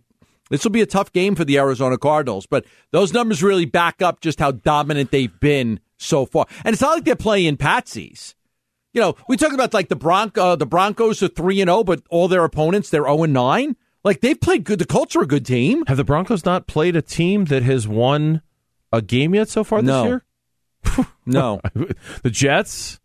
this 0.50 0.66
will 0.66 0.72
be 0.72 0.82
a 0.82 0.86
tough 0.86 1.14
game 1.14 1.34
for 1.34 1.46
the 1.46 1.58
Arizona 1.58 1.98
Cardinals, 1.98 2.46
but 2.46 2.66
those 2.92 3.14
numbers 3.14 3.42
really 3.42 3.64
back 3.64 4.02
up 4.02 4.20
just 4.20 4.42
how 4.42 4.52
dominant 4.52 5.12
they've 5.12 5.40
been 5.40 5.80
so 5.96 6.26
far. 6.26 6.46
And 6.66 6.74
it's 6.74 6.82
not 6.82 6.96
like 6.96 7.06
they're 7.06 7.16
playing 7.16 7.56
patsies. 7.56 8.36
You 8.94 9.00
know, 9.00 9.16
we 9.30 9.38
talk 9.38 9.54
about 9.54 9.74
like 9.74 9.88
the 9.88 9.96
Bronco, 9.96 10.42
uh, 10.42 10.56
the 10.58 10.66
Broncos 10.66 11.24
are 11.24 11.30
three 11.30 11.62
and 11.62 11.70
zero, 11.70 11.86
but 11.86 12.02
all 12.10 12.28
their 12.28 12.44
opponents 12.44 12.90
they're 12.90 13.04
zero 13.04 13.24
and 13.24 13.32
nine. 13.32 13.78
Like 14.04 14.22
they've 14.22 14.40
played 14.40 14.64
good. 14.64 14.80
The 14.80 14.86
Colts 14.86 15.16
are 15.16 15.22
a 15.22 15.28
good 15.28 15.46
team. 15.46 15.84
have 15.88 15.98
the 15.98 16.04
Broncos 16.04 16.44
not 16.46 16.68
played 16.68 16.96
a 16.96 17.02
team 17.02 17.46
that 17.46 17.64
has 17.64 17.88
won 17.88 18.42
a 18.92 19.02
game 19.02 19.36
yet 19.36 19.48
so 19.50 19.64
far 19.64 19.82
this 19.82 20.04
year? 20.06 20.24
No, 21.26 21.62
The 22.24 22.30
Jets? 22.32 23.00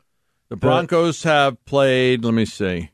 the 0.48 0.56
Broncos 0.56 1.22
have 1.24 1.62
played. 1.66 2.24
Let 2.24 2.32
me 2.34 2.44
see. 2.46 2.90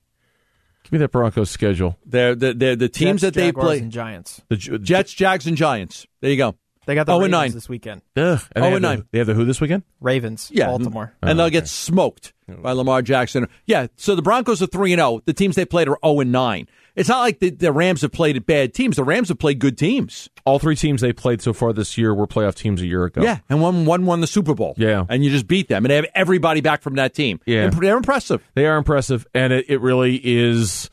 Give 0.85 0.93
me 0.93 0.99
that 0.99 1.13
Broncos 1.13 1.49
schedule. 1.51 1.97
They're 2.05 2.35
the 2.35 2.53
they're 2.55 2.75
the 2.77 2.89
teams 2.89 3.21
Jets, 3.21 3.35
that 3.37 3.41
they 3.41 3.49
Jaguars, 3.49 3.67
play. 3.67 3.79
and 3.79 3.93
Giants. 3.93 4.43
The 4.49 4.57
J- 4.57 4.79
Jets, 4.79 5.13
Jags, 5.15 5.47
and 5.47 5.57
Giants. 5.57 6.07
There 6.21 6.31
you 6.31 6.37
go. 6.37 6.57
They 6.87 6.97
got 6.97 7.07
the 7.07 7.13
Oh, 7.13 7.21
and 7.21 7.33
Ravens 7.33 7.33
nine. 7.33 7.53
this 7.53 7.69
weekend. 7.69 8.03
Ugh. 8.17 8.41
And 8.57 8.65
they 8.65 8.67
Oh, 8.69 8.71
have 8.71 8.73
and 8.75 8.85
the- 8.85 8.89
nine. 8.97 9.05
They 9.13 9.19
have 9.19 9.27
the 9.29 9.35
who 9.35 9.45
this 9.45 9.61
weekend? 9.61 9.85
Ravens, 10.01 10.51
Yeah, 10.53 10.67
Baltimore. 10.67 11.15
Oh, 11.23 11.29
and 11.29 11.39
they'll 11.39 11.49
get 11.51 11.69
smoked 11.69 12.33
by 12.49 12.73
Lamar 12.73 13.03
Jackson. 13.03 13.47
Yeah, 13.67 13.87
so 13.97 14.17
the 14.17 14.23
Broncos 14.23 14.61
are 14.61 14.67
three 14.67 14.93
and 14.93 14.99
zero. 14.99 15.23
The 15.25 15.33
teams 15.33 15.55
they 15.55 15.65
played 15.65 15.87
are 15.89 15.99
zero 16.05 16.19
and 16.21 16.33
nine. 16.33 16.67
It's 16.95 17.09
not 17.09 17.21
like 17.21 17.39
the, 17.39 17.51
the 17.51 17.73
Rams 17.73 18.03
have 18.03 18.13
played 18.13 18.45
bad 18.45 18.75
teams. 18.75 18.97
The 18.97 19.05
Rams 19.05 19.29
have 19.29 19.39
played 19.39 19.59
good 19.59 19.79
teams. 19.79 20.29
All 20.45 20.59
three 20.59 20.77
teams 20.77 21.01
they 21.01 21.13
played 21.13 21.41
so 21.41 21.53
far 21.53 21.73
this 21.73 21.97
year 21.97 22.15
were 22.15 22.27
playoff 22.27 22.55
teams 22.55 22.83
a 22.83 22.87
year 22.87 23.05
ago. 23.05 23.23
Yeah, 23.23 23.39
and 23.49 23.63
one 23.63 23.87
one 23.87 24.05
won 24.05 24.21
the 24.21 24.27
Super 24.27 24.55
Bowl. 24.55 24.75
Yeah. 24.77 25.07
and 25.09 25.25
you 25.25 25.31
just 25.31 25.47
beat 25.47 25.69
them, 25.69 25.85
and 25.85 25.91
they 25.91 25.97
have 25.97 26.07
everybody 26.15 26.61
back 26.61 26.83
from 26.83 26.97
that 26.97 27.15
team. 27.15 27.41
Yeah. 27.47 27.65
Imp- 27.65 27.81
they're 27.81 27.97
impressive. 27.97 28.47
They 28.55 28.67
are 28.67 28.77
impressive, 28.77 29.27
and 29.35 29.53
it, 29.55 29.67
it 29.71 29.81
really 29.81 30.21
is, 30.23 30.91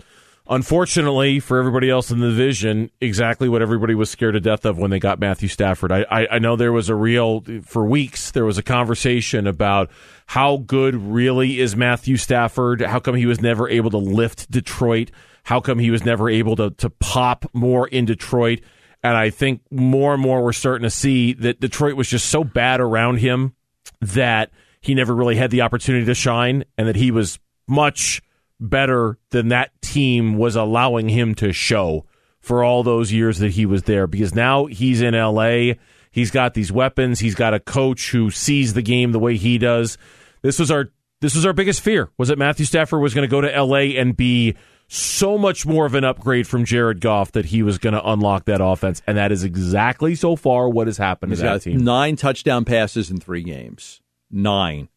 unfortunately 0.48 1.40
for 1.40 1.60
everybody 1.60 1.90
else 1.90 2.12
in 2.12 2.20
the 2.20 2.30
division, 2.30 2.90
exactly 3.02 3.50
what 3.50 3.62
everybody 3.62 3.94
was 3.94 4.10
scared 4.10 4.34
to 4.36 4.40
death 4.40 4.66
of 4.66 4.78
when 4.78 4.92
they 4.92 5.00
got 5.00 5.20
Matthew 5.20 5.50
Stafford. 5.50 5.92
I, 5.92 6.06
I, 6.10 6.28
I 6.32 6.40
know 6.40 6.56
there 6.56 6.72
was 6.72 6.90
a 6.90 6.96
real, 6.96 7.44
for 7.64 7.86
weeks, 7.86 8.32
there 8.32 8.46
was 8.46 8.58
a 8.58 8.64
conversation 8.64 9.48
about 9.48 9.92
how 10.28 10.58
good 10.58 10.96
really 10.96 11.60
is 11.60 11.76
Matthew 11.76 12.16
Stafford? 12.18 12.82
How 12.82 13.00
come 13.00 13.16
he 13.16 13.26
was 13.26 13.42
never 13.42 13.68
able 13.68 13.90
to 13.92 13.98
lift 13.98 14.50
Detroit? 14.50 15.12
How 15.50 15.60
come 15.60 15.80
he 15.80 15.90
was 15.90 16.06
never 16.06 16.30
able 16.30 16.56
to, 16.58 16.70
to 16.70 16.92
pop 16.92 17.44
more 17.54 17.88
in 17.88 18.06
Detroit? 18.06 18.60
And 19.02 19.18
I 19.18 19.32
think 19.32 19.62
more 19.72 20.14
and 20.14 20.22
more 20.22 20.44
we're 20.44 20.54
starting 20.54 20.84
to 20.84 20.92
see 20.92 21.34
that 21.34 21.60
Detroit 21.60 21.96
was 21.96 22.08
just 22.08 22.30
so 22.30 22.44
bad 22.44 22.80
around 22.80 23.18
him 23.18 23.56
that 24.00 24.52
he 24.80 24.94
never 24.94 25.16
really 25.16 25.38
had 25.38 25.50
the 25.50 25.62
opportunity 25.62 26.06
to 26.06 26.14
shine 26.14 26.66
and 26.78 26.88
that 26.88 26.96
he 26.96 27.10
was 27.10 27.40
much 27.68 28.22
better 28.60 29.18
than 29.32 29.48
that 29.48 29.72
team 29.82 30.38
was 30.38 30.56
allowing 30.56 31.10
him 31.10 31.34
to 31.34 31.52
show 31.52 32.06
for 32.40 32.64
all 32.64 32.84
those 32.84 33.12
years 33.12 33.40
that 33.40 33.54
he 33.54 33.66
was 33.66 33.82
there 33.84 34.06
because 34.06 34.36
now 34.36 34.68
he's 34.68 35.02
in 35.02 35.16
LA. 35.16 35.72
He's 36.12 36.30
got 36.30 36.54
these 36.54 36.72
weapons. 36.72 37.22
He's 37.22 37.34
got 37.34 37.56
a 37.56 37.60
coach 37.60 38.12
who 38.12 38.30
sees 38.30 38.76
the 38.76 38.84
game 38.84 39.14
the 39.14 39.18
way 39.18 39.36
he 39.36 39.58
does. 39.58 39.98
This 40.44 40.60
was 40.60 40.70
our 40.70 40.92
this 41.22 41.34
was 41.34 41.44
our 41.44 41.54
biggest 41.54 41.82
fear 41.82 42.12
was 42.20 42.30
that 42.30 42.38
Matthew 42.38 42.68
Stafford 42.68 43.02
was 43.02 43.16
going 43.16 43.28
to 43.28 43.32
go 43.32 43.42
to 43.42 43.64
LA 43.64 43.98
and 44.00 44.16
be 44.16 44.56
so 44.92 45.38
much 45.38 45.66
more 45.68 45.86
of 45.86 45.94
an 45.94 46.04
upgrade 46.04 46.48
from 46.48 46.66
Jared 46.66 47.00
Goff 47.00 47.32
that 47.34 47.46
he 47.46 47.62
was 47.64 47.78
going 47.78 47.94
to 47.94 48.10
unlock 48.10 48.46
that 48.46 48.60
offense 48.60 49.02
and 49.06 49.18
that 49.18 49.32
is 49.32 49.44
exactly 49.44 50.16
so 50.16 50.36
far 50.36 50.68
what 50.68 50.88
has 50.88 50.98
happened 50.98 51.32
He's 51.32 51.40
to 51.40 51.46
that 51.46 51.62
team. 51.62 51.84
nine 51.84 52.16
touchdown 52.16 52.66
passes 52.66 53.12
in 53.12 53.20
three 53.20 53.44
games. 53.44 54.02
Nine. 54.32 54.90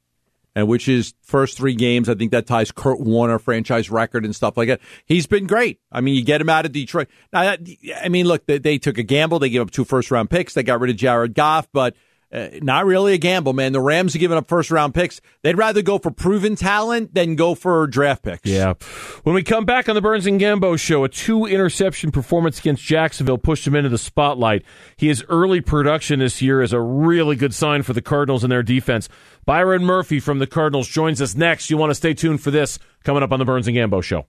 And 0.55 0.66
which 0.68 0.87
is 0.88 1.14
first 1.22 1.57
three 1.57 1.74
games. 1.74 2.09
I 2.11 2.14
think 2.14 2.31
that 2.33 2.46
ties 2.46 2.70
Kurt 2.72 3.00
Warner 3.00 3.38
franchise 3.38 3.90
record 3.90 4.24
and 4.24 4.35
stuff 4.37 4.57
like 4.57 4.68
that. 4.68 4.81
He's 5.07 5.26
been 5.26 5.46
great. 5.46 5.81
I 5.90 6.00
mean, 6.02 6.14
you 6.14 6.22
get 6.24 6.40
him 6.42 6.50
out 6.50 6.66
of 6.66 6.72
Detroit. 6.72 7.09
Now, 7.33 7.55
I 8.02 8.09
mean, 8.11 8.26
look, 8.26 8.44
they, 8.46 8.59
they 8.59 8.76
took 8.78 8.98
a 8.98 9.02
gamble. 9.02 9.38
They 9.38 9.48
gave 9.48 9.62
up 9.62 9.70
two 9.70 9.85
first 9.85 10.11
round 10.11 10.28
picks. 10.28 10.52
They 10.52 10.62
got 10.62 10.81
rid 10.81 10.90
of 10.90 10.96
Jared 10.96 11.35
Goff, 11.35 11.68
but 11.72 11.94
uh, 12.33 12.49
not 12.62 12.87
really 12.87 13.14
a 13.14 13.18
gamble, 13.18 13.53
man. 13.53 13.73
The 13.73 13.81
Rams 13.81 14.14
are 14.14 14.18
giving 14.18 14.38
up 14.38 14.49
first 14.49 14.71
round 14.71 14.95
picks. 14.95 15.21
They'd 15.42 15.57
rather 15.59 15.83
go 15.83 15.99
for 15.99 16.11
proven 16.11 16.57
talent 16.57 17.14
than 17.14 17.37
go 17.37 17.55
for 17.55 17.87
draft 17.87 18.23
picks. 18.23 18.49
Yeah. 18.49 18.75
When 19.23 19.35
we 19.35 19.42
come 19.42 19.64
back 19.64 19.88
on 19.88 19.95
the 19.95 20.01
Burns 20.01 20.27
and 20.27 20.40
Gambo 20.40 20.79
show, 20.79 21.05
a 21.05 21.09
two 21.09 21.47
interception 21.47 22.11
performance 22.11 22.59
against 22.59 22.83
Jacksonville 22.83 23.38
pushed 23.38 23.66
him 23.66 23.75
into 23.75 23.88
the 23.90 23.99
spotlight. 23.99 24.62
His 24.97 25.25
early 25.29 25.61
production 25.61 26.21
this 26.21 26.40
year 26.40 26.62
is 26.62 26.73
a 26.73 26.81
really 26.81 27.37
good 27.37 27.55
sign 27.55 27.83
for 27.83 27.92
the 27.92 28.03
Cardinals 28.03 28.42
and 28.42 28.51
their 28.51 28.62
defense. 28.62 29.09
Byron 29.45 29.85
Murphy 29.85 30.21
from 30.21 30.38
the 30.38 30.47
Cardinals 30.47 30.88
joins 30.88 31.21
us 31.21 31.35
next. 31.35 31.68
You 31.68 31.77
want 31.77 31.90
to 31.90 31.95
stay 31.95 32.14
tuned 32.14 32.40
for 32.42 32.51
this 32.51 32.79
coming 33.05 33.23
up 33.23 33.33
on 33.33 33.38
the 33.38 33.45
Burns 33.45 33.68
and 33.68 33.77
Gambo 33.77 34.03
show. 34.03 34.27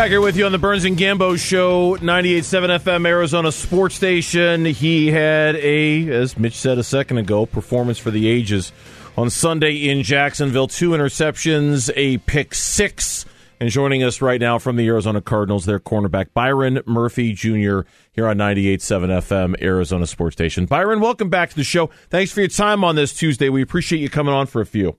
Back 0.00 0.08
here 0.08 0.22
with 0.22 0.34
you 0.38 0.46
on 0.46 0.52
the 0.52 0.56
Burns 0.56 0.86
and 0.86 0.96
Gambo 0.96 1.38
show, 1.38 1.94
98.7 1.96 2.78
FM 2.80 3.06
Arizona 3.06 3.52
Sports 3.52 3.96
Station. 3.96 4.64
He 4.64 5.08
had 5.08 5.56
a, 5.56 6.08
as 6.08 6.38
Mitch 6.38 6.54
said 6.54 6.78
a 6.78 6.82
second 6.82 7.18
ago, 7.18 7.44
performance 7.44 7.98
for 7.98 8.10
the 8.10 8.26
ages 8.26 8.72
on 9.18 9.28
Sunday 9.28 9.90
in 9.90 10.02
Jacksonville. 10.02 10.68
Two 10.68 10.92
interceptions, 10.92 11.90
a 11.96 12.16
pick 12.16 12.54
six. 12.54 13.26
And 13.60 13.68
joining 13.68 14.02
us 14.02 14.22
right 14.22 14.40
now 14.40 14.58
from 14.58 14.76
the 14.76 14.88
Arizona 14.88 15.20
Cardinals, 15.20 15.66
their 15.66 15.78
cornerback, 15.78 16.28
Byron 16.32 16.80
Murphy 16.86 17.34
Jr., 17.34 17.80
here 18.12 18.26
on 18.26 18.38
98.7 18.38 18.78
FM 19.20 19.62
Arizona 19.62 20.06
Sports 20.06 20.32
Station. 20.32 20.64
Byron, 20.64 21.00
welcome 21.00 21.28
back 21.28 21.50
to 21.50 21.56
the 21.56 21.62
show. 21.62 21.88
Thanks 22.08 22.32
for 22.32 22.40
your 22.40 22.48
time 22.48 22.84
on 22.84 22.96
this 22.96 23.12
Tuesday. 23.12 23.50
We 23.50 23.60
appreciate 23.60 23.98
you 23.98 24.08
coming 24.08 24.32
on 24.32 24.46
for 24.46 24.62
a 24.62 24.66
few. 24.66 24.96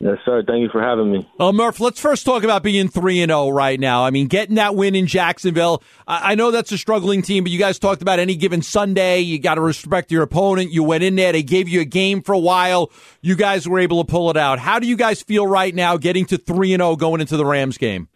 Yes, 0.00 0.18
sir. 0.24 0.44
Thank 0.46 0.62
you 0.62 0.68
for 0.70 0.80
having 0.80 1.10
me. 1.10 1.28
Well, 1.38 1.52
Murph, 1.52 1.80
let's 1.80 1.98
first 1.98 2.24
talk 2.24 2.44
about 2.44 2.62
being 2.62 2.86
3 2.86 3.20
and 3.20 3.30
0 3.30 3.48
right 3.48 3.80
now. 3.80 4.04
I 4.04 4.10
mean, 4.10 4.28
getting 4.28 4.54
that 4.54 4.76
win 4.76 4.94
in 4.94 5.08
Jacksonville. 5.08 5.82
I, 6.06 6.32
I 6.32 6.34
know 6.36 6.52
that's 6.52 6.70
a 6.70 6.78
struggling 6.78 7.20
team, 7.20 7.42
but 7.42 7.50
you 7.50 7.58
guys 7.58 7.80
talked 7.80 8.00
about 8.00 8.20
any 8.20 8.36
given 8.36 8.62
Sunday. 8.62 9.18
You 9.18 9.40
got 9.40 9.56
to 9.56 9.60
respect 9.60 10.12
your 10.12 10.22
opponent. 10.22 10.70
You 10.72 10.84
went 10.84 11.02
in 11.02 11.16
there. 11.16 11.32
They 11.32 11.42
gave 11.42 11.68
you 11.68 11.80
a 11.80 11.84
game 11.84 12.22
for 12.22 12.32
a 12.32 12.38
while. 12.38 12.92
You 13.22 13.34
guys 13.34 13.68
were 13.68 13.80
able 13.80 14.04
to 14.04 14.10
pull 14.10 14.30
it 14.30 14.36
out. 14.36 14.60
How 14.60 14.78
do 14.78 14.86
you 14.86 14.96
guys 14.96 15.20
feel 15.20 15.48
right 15.48 15.74
now 15.74 15.96
getting 15.96 16.26
to 16.26 16.38
3 16.38 16.74
and 16.74 16.80
0 16.80 16.94
going 16.94 17.20
into 17.20 17.36
the 17.36 17.44
Rams 17.44 17.76
game? 17.76 18.08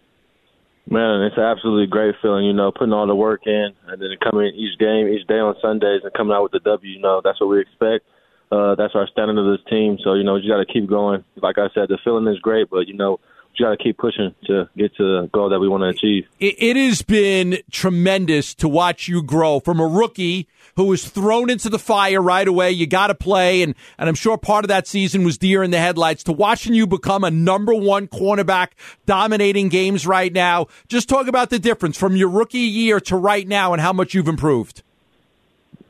Man, 0.88 1.22
it's 1.22 1.36
an 1.36 1.44
absolutely 1.44 1.86
great 1.86 2.14
feeling, 2.22 2.44
you 2.44 2.52
know, 2.52 2.70
putting 2.70 2.92
all 2.92 3.06
the 3.06 3.14
work 3.14 3.42
in 3.46 3.70
and 3.88 4.00
then 4.00 4.08
coming 4.22 4.52
each 4.54 4.78
game, 4.78 5.08
each 5.08 5.26
day 5.26 5.38
on 5.38 5.56
Sundays 5.62 6.02
and 6.04 6.12
coming 6.12 6.34
out 6.34 6.42
with 6.44 6.52
the 6.52 6.60
W, 6.60 6.92
you 6.92 7.00
know, 7.00 7.20
that's 7.24 7.40
what 7.40 7.50
we 7.50 7.60
expect. 7.60 8.04
Uh, 8.52 8.74
that's 8.74 8.94
our 8.94 9.08
standard 9.08 9.38
of 9.38 9.46
this 9.46 9.64
team. 9.70 9.96
So, 10.04 10.12
you 10.12 10.24
know, 10.24 10.36
you 10.36 10.50
got 10.50 10.58
to 10.58 10.70
keep 10.70 10.86
going. 10.86 11.24
Like 11.36 11.56
I 11.56 11.68
said, 11.74 11.88
the 11.88 11.98
feeling 12.04 12.26
is 12.26 12.38
great, 12.40 12.68
but, 12.68 12.86
you 12.86 12.92
know, 12.92 13.18
you 13.54 13.64
got 13.64 13.70
to 13.70 13.82
keep 13.82 13.96
pushing 13.96 14.34
to 14.44 14.68
get 14.76 14.94
to 14.96 15.02
the 15.02 15.30
goal 15.32 15.48
that 15.48 15.58
we 15.58 15.68
want 15.68 15.82
to 15.82 15.88
achieve. 15.88 16.24
It, 16.38 16.56
it 16.58 16.76
has 16.76 17.00
been 17.00 17.58
tremendous 17.70 18.54
to 18.56 18.68
watch 18.68 19.08
you 19.08 19.22
grow 19.22 19.60
from 19.60 19.80
a 19.80 19.86
rookie 19.86 20.48
who 20.76 20.84
was 20.84 21.08
thrown 21.08 21.48
into 21.48 21.70
the 21.70 21.78
fire 21.78 22.20
right 22.20 22.46
away. 22.46 22.72
You 22.72 22.86
got 22.86 23.06
to 23.08 23.14
play, 23.14 23.62
and 23.62 23.74
and 23.98 24.08
I'm 24.08 24.14
sure 24.14 24.38
part 24.38 24.64
of 24.64 24.68
that 24.68 24.86
season 24.86 25.24
was 25.24 25.38
deer 25.38 25.62
in 25.62 25.70
the 25.70 25.78
headlights. 25.78 26.22
To 26.24 26.32
watching 26.32 26.74
you 26.74 26.86
become 26.86 27.24
a 27.24 27.30
number 27.30 27.74
one 27.74 28.06
cornerback, 28.06 28.68
dominating 29.06 29.68
games 29.68 30.06
right 30.06 30.32
now. 30.32 30.66
Just 30.88 31.08
talk 31.08 31.26
about 31.26 31.50
the 31.50 31.58
difference 31.58 31.98
from 31.98 32.16
your 32.16 32.28
rookie 32.28 32.58
year 32.58 33.00
to 33.00 33.16
right 33.16 33.46
now, 33.46 33.72
and 33.72 33.82
how 33.82 33.92
much 33.92 34.14
you've 34.14 34.28
improved. 34.28 34.82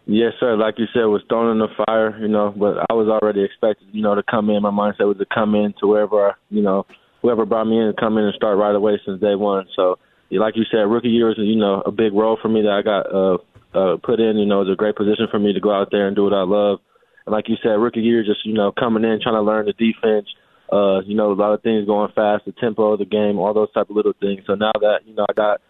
Yes, 0.07 0.33
sir. 0.41 0.57
Like 0.57 0.79
you 0.79 0.87
said, 0.93 1.05
was 1.07 1.23
thrown 1.29 1.53
in 1.53 1.59
the 1.59 1.69
fire, 1.87 2.19
you 2.19 2.29
know, 2.29 2.53
but 2.57 2.79
I 2.91 2.95
was 2.95 3.09
already 3.09 3.45
expected, 3.45 3.89
you 3.93 4.03
know, 4.03 4.15
to 4.15 4.23
come 4.23 4.51
in. 4.51 4.63
My 4.63 4.71
mindset 4.71 5.07
was 5.07 5.19
to 5.19 5.27
come 5.33 5.55
in 5.55 5.75
to 5.81 5.87
wherever, 5.87 6.37
you 6.51 6.63
know, 6.63 6.87
whoever 7.23 7.47
brought 7.47 7.67
me 7.67 7.79
in 7.79 7.87
to 7.87 7.95
come 7.99 8.19
in 8.19 8.25
and 8.25 8.35
start 8.35 8.59
right 8.59 8.75
away 8.75 9.01
since 9.07 9.21
day 9.21 9.37
one. 9.37 9.67
So, 9.77 9.99
like 10.31 10.57
you 10.57 10.65
said, 10.71 10.91
rookie 10.91 11.09
year 11.09 11.29
was, 11.29 11.39
you 11.39 11.57
know, 11.57 11.83
a 11.87 11.93
big 11.93 12.13
role 12.13 12.39
for 12.41 12.49
me 12.49 12.63
that 12.63 12.73
I 12.73 12.83
got 12.83 13.07
uh, 13.15 13.39
uh, 13.79 13.97
put 14.03 14.19
in. 14.19 14.39
You 14.39 14.47
know, 14.47 14.63
it 14.63 14.67
was 14.67 14.73
a 14.75 14.77
great 14.77 14.97
position 14.97 15.29
for 15.31 15.39
me 15.39 15.53
to 15.53 15.61
go 15.61 15.71
out 15.71 15.89
there 15.93 16.09
and 16.09 16.17
do 16.17 16.25
what 16.25 16.35
I 16.35 16.43
love. 16.43 16.81
And 17.27 17.33
like 17.33 17.49
you 17.49 17.57
said, 17.63 17.79
rookie 17.79 18.01
year, 18.01 18.25
just 18.25 18.45
you 18.45 18.55
know, 18.55 18.73
coming 18.73 19.05
in, 19.05 19.21
trying 19.23 19.37
to 19.37 19.43
learn 19.43 19.67
the 19.67 19.73
defense. 19.73 20.27
Uh, 20.73 21.01
you 21.05 21.15
know, 21.15 21.31
a 21.31 21.35
lot 21.35 21.53
of 21.53 21.63
things 21.63 21.87
going 21.87 22.11
fast, 22.15 22.45
the 22.47 22.53
tempo 22.53 22.95
of 22.95 22.99
the 22.99 23.05
game, 23.05 23.39
all 23.39 23.53
those 23.55 23.71
type 23.73 23.91
of 23.91 23.95
little 23.95 24.15
things. 24.19 24.41
So 24.47 24.55
now 24.55 24.73
that 24.81 25.01
you 25.05 25.15
know, 25.15 25.27
I 25.29 25.33
got 25.35 25.61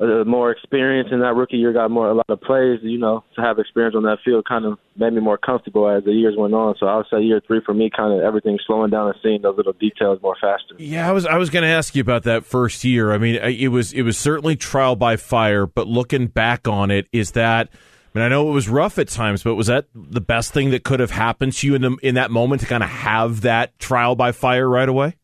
uh, 0.00 0.24
more 0.24 0.50
experience 0.50 1.08
in 1.10 1.20
that 1.20 1.34
rookie 1.34 1.56
year, 1.56 1.72
got 1.72 1.90
more 1.90 2.08
a 2.08 2.14
lot 2.14 2.26
of 2.28 2.40
plays. 2.40 2.78
You 2.82 2.98
know, 2.98 3.24
to 3.34 3.42
have 3.42 3.58
experience 3.58 3.96
on 3.96 4.04
that 4.04 4.18
field 4.24 4.44
kind 4.48 4.64
of 4.64 4.78
made 4.96 5.12
me 5.12 5.20
more 5.20 5.38
comfortable 5.38 5.88
as 5.88 6.04
the 6.04 6.12
years 6.12 6.34
went 6.36 6.54
on. 6.54 6.74
So 6.78 6.86
I 6.86 6.96
would 6.96 7.06
say 7.10 7.20
year 7.20 7.40
three 7.46 7.60
for 7.64 7.74
me, 7.74 7.90
kind 7.94 8.12
of 8.12 8.24
everything 8.24 8.58
slowing 8.66 8.90
down 8.90 9.08
and 9.08 9.16
seeing 9.22 9.42
those 9.42 9.56
little 9.56 9.72
details 9.72 10.20
more 10.22 10.36
faster. 10.40 10.74
Yeah, 10.78 11.08
I 11.08 11.12
was 11.12 11.26
I 11.26 11.36
was 11.36 11.50
going 11.50 11.64
to 11.64 11.68
ask 11.68 11.94
you 11.94 12.00
about 12.00 12.22
that 12.24 12.44
first 12.44 12.84
year. 12.84 13.12
I 13.12 13.18
mean, 13.18 13.36
it 13.36 13.68
was 13.68 13.92
it 13.92 14.02
was 14.02 14.16
certainly 14.16 14.56
trial 14.56 14.96
by 14.96 15.16
fire, 15.16 15.66
but 15.66 15.86
looking 15.88 16.26
back 16.26 16.68
on 16.68 16.90
it, 16.90 17.08
is 17.12 17.32
that. 17.32 17.68
I 18.14 18.18
mean, 18.18 18.24
I 18.24 18.28
know 18.30 18.48
it 18.48 18.52
was 18.52 18.70
rough 18.70 18.98
at 18.98 19.08
times, 19.08 19.42
but 19.42 19.54
was 19.54 19.66
that 19.66 19.86
the 19.94 20.22
best 20.22 20.54
thing 20.54 20.70
that 20.70 20.82
could 20.82 20.98
have 20.98 21.10
happened 21.10 21.52
to 21.52 21.66
you 21.66 21.74
in 21.74 21.82
the 21.82 21.96
in 22.02 22.14
that 22.14 22.30
moment 22.30 22.62
to 22.62 22.66
kind 22.66 22.82
of 22.82 22.88
have 22.88 23.42
that 23.42 23.78
trial 23.78 24.16
by 24.16 24.32
fire 24.32 24.68
right 24.68 24.88
away? 24.88 25.16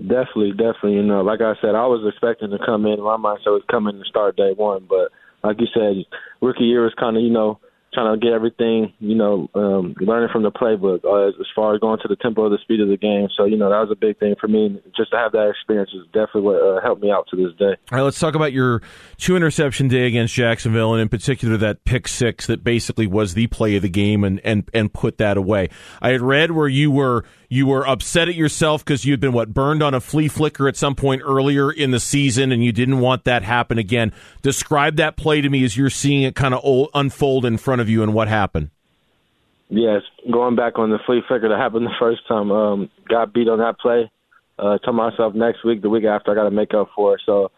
Definitely, 0.00 0.52
definitely. 0.52 0.94
You 0.94 1.02
know, 1.02 1.22
like 1.22 1.40
I 1.40 1.54
said, 1.60 1.74
I 1.74 1.86
was 1.86 2.06
expecting 2.06 2.50
to 2.50 2.58
come 2.64 2.86
in. 2.86 3.02
My 3.02 3.16
mindset 3.16 3.50
was 3.50 3.64
coming 3.70 3.98
to 3.98 4.04
start 4.04 4.36
day 4.36 4.52
one, 4.54 4.86
but 4.88 5.10
like 5.42 5.60
you 5.60 5.66
said, 5.74 6.04
rookie 6.40 6.64
year 6.64 6.86
is 6.86 6.94
kind 6.98 7.16
of 7.16 7.22
you 7.22 7.30
know 7.30 7.58
trying 7.92 8.18
to 8.18 8.24
get 8.24 8.34
everything, 8.34 8.92
you 9.00 9.14
know, 9.14 9.48
um, 9.54 9.94
learning 10.00 10.28
from 10.30 10.42
the 10.42 10.50
playbook 10.50 11.04
uh, 11.04 11.28
as 11.28 11.46
far 11.54 11.74
as 11.74 11.80
going 11.80 11.98
to 12.02 12.08
the 12.08 12.16
tempo 12.16 12.44
of 12.44 12.50
the 12.50 12.58
speed 12.62 12.80
of 12.80 12.88
the 12.88 12.96
game. 12.96 13.28
So, 13.36 13.44
you 13.44 13.56
know, 13.56 13.70
that 13.70 13.80
was 13.80 13.90
a 13.90 13.96
big 13.96 14.18
thing 14.18 14.34
for 14.40 14.46
me. 14.46 14.80
Just 14.96 15.10
to 15.12 15.16
have 15.16 15.32
that 15.32 15.48
experience 15.50 15.90
is 15.94 16.04
definitely 16.06 16.42
what 16.42 16.62
uh, 16.62 16.80
helped 16.82 17.02
me 17.02 17.10
out 17.10 17.26
to 17.30 17.36
this 17.36 17.54
day. 17.58 17.76
All 17.90 17.98
right, 17.98 18.02
let's 18.02 18.18
talk 18.18 18.34
about 18.34 18.52
your 18.52 18.82
two 19.16 19.36
interception 19.36 19.88
day 19.88 20.06
against 20.06 20.34
Jacksonville, 20.34 20.92
and 20.92 21.00
in 21.00 21.08
particular 21.08 21.56
that 21.56 21.84
pick 21.84 22.08
six 22.08 22.46
that 22.46 22.62
basically 22.62 23.06
was 23.06 23.34
the 23.34 23.46
play 23.46 23.76
of 23.76 23.82
the 23.82 23.88
game 23.88 24.22
and, 24.22 24.40
and, 24.44 24.68
and 24.74 24.92
put 24.92 25.18
that 25.18 25.36
away. 25.36 25.70
I 26.02 26.10
had 26.10 26.20
read 26.20 26.52
where 26.52 26.68
you 26.68 26.90
were 26.90 27.24
you 27.48 27.66
were 27.66 27.86
upset 27.86 28.28
at 28.28 28.34
yourself 28.34 28.84
because 28.84 29.04
you'd 29.04 29.20
been 29.20 29.32
what 29.32 29.54
burned 29.54 29.82
on 29.82 29.94
a 29.94 30.00
flea 30.00 30.28
flicker 30.28 30.68
at 30.68 30.76
some 30.76 30.94
point 30.94 31.22
earlier 31.24 31.70
in 31.70 31.90
the 31.90 32.00
season, 32.00 32.52
and 32.52 32.62
you 32.62 32.72
didn't 32.72 33.00
want 33.00 33.24
that 33.24 33.42
happen 33.42 33.78
again. 33.78 34.12
Describe 34.42 34.96
that 34.96 35.16
play 35.16 35.40
to 35.40 35.48
me 35.48 35.64
as 35.64 35.76
you're 35.76 35.90
seeing 35.90 36.22
it 36.22 36.34
kind 36.34 36.54
of 36.54 36.88
unfold 36.94 37.44
in 37.44 37.56
front 37.56 37.80
of 37.80 37.88
you, 37.88 38.02
and 38.02 38.12
what 38.12 38.28
happened. 38.28 38.70
Yes, 39.70 40.02
going 40.30 40.56
back 40.56 40.78
on 40.78 40.90
the 40.90 40.98
flea 41.04 41.22
flicker 41.26 41.48
that 41.48 41.58
happened 41.58 41.86
the 41.86 41.94
first 41.98 42.26
time, 42.26 42.50
um, 42.50 42.90
got 43.08 43.32
beat 43.32 43.48
on 43.48 43.58
that 43.58 43.78
play. 43.78 44.10
Uh, 44.58 44.76
told 44.78 44.96
myself 44.96 45.34
next 45.34 45.64
week, 45.64 45.82
the 45.82 45.88
week 45.88 46.04
after, 46.04 46.32
I 46.32 46.34
got 46.34 46.44
to 46.44 46.50
make 46.50 46.74
up 46.74 46.88
for 46.96 47.14
it. 47.14 47.20
So 47.24 47.50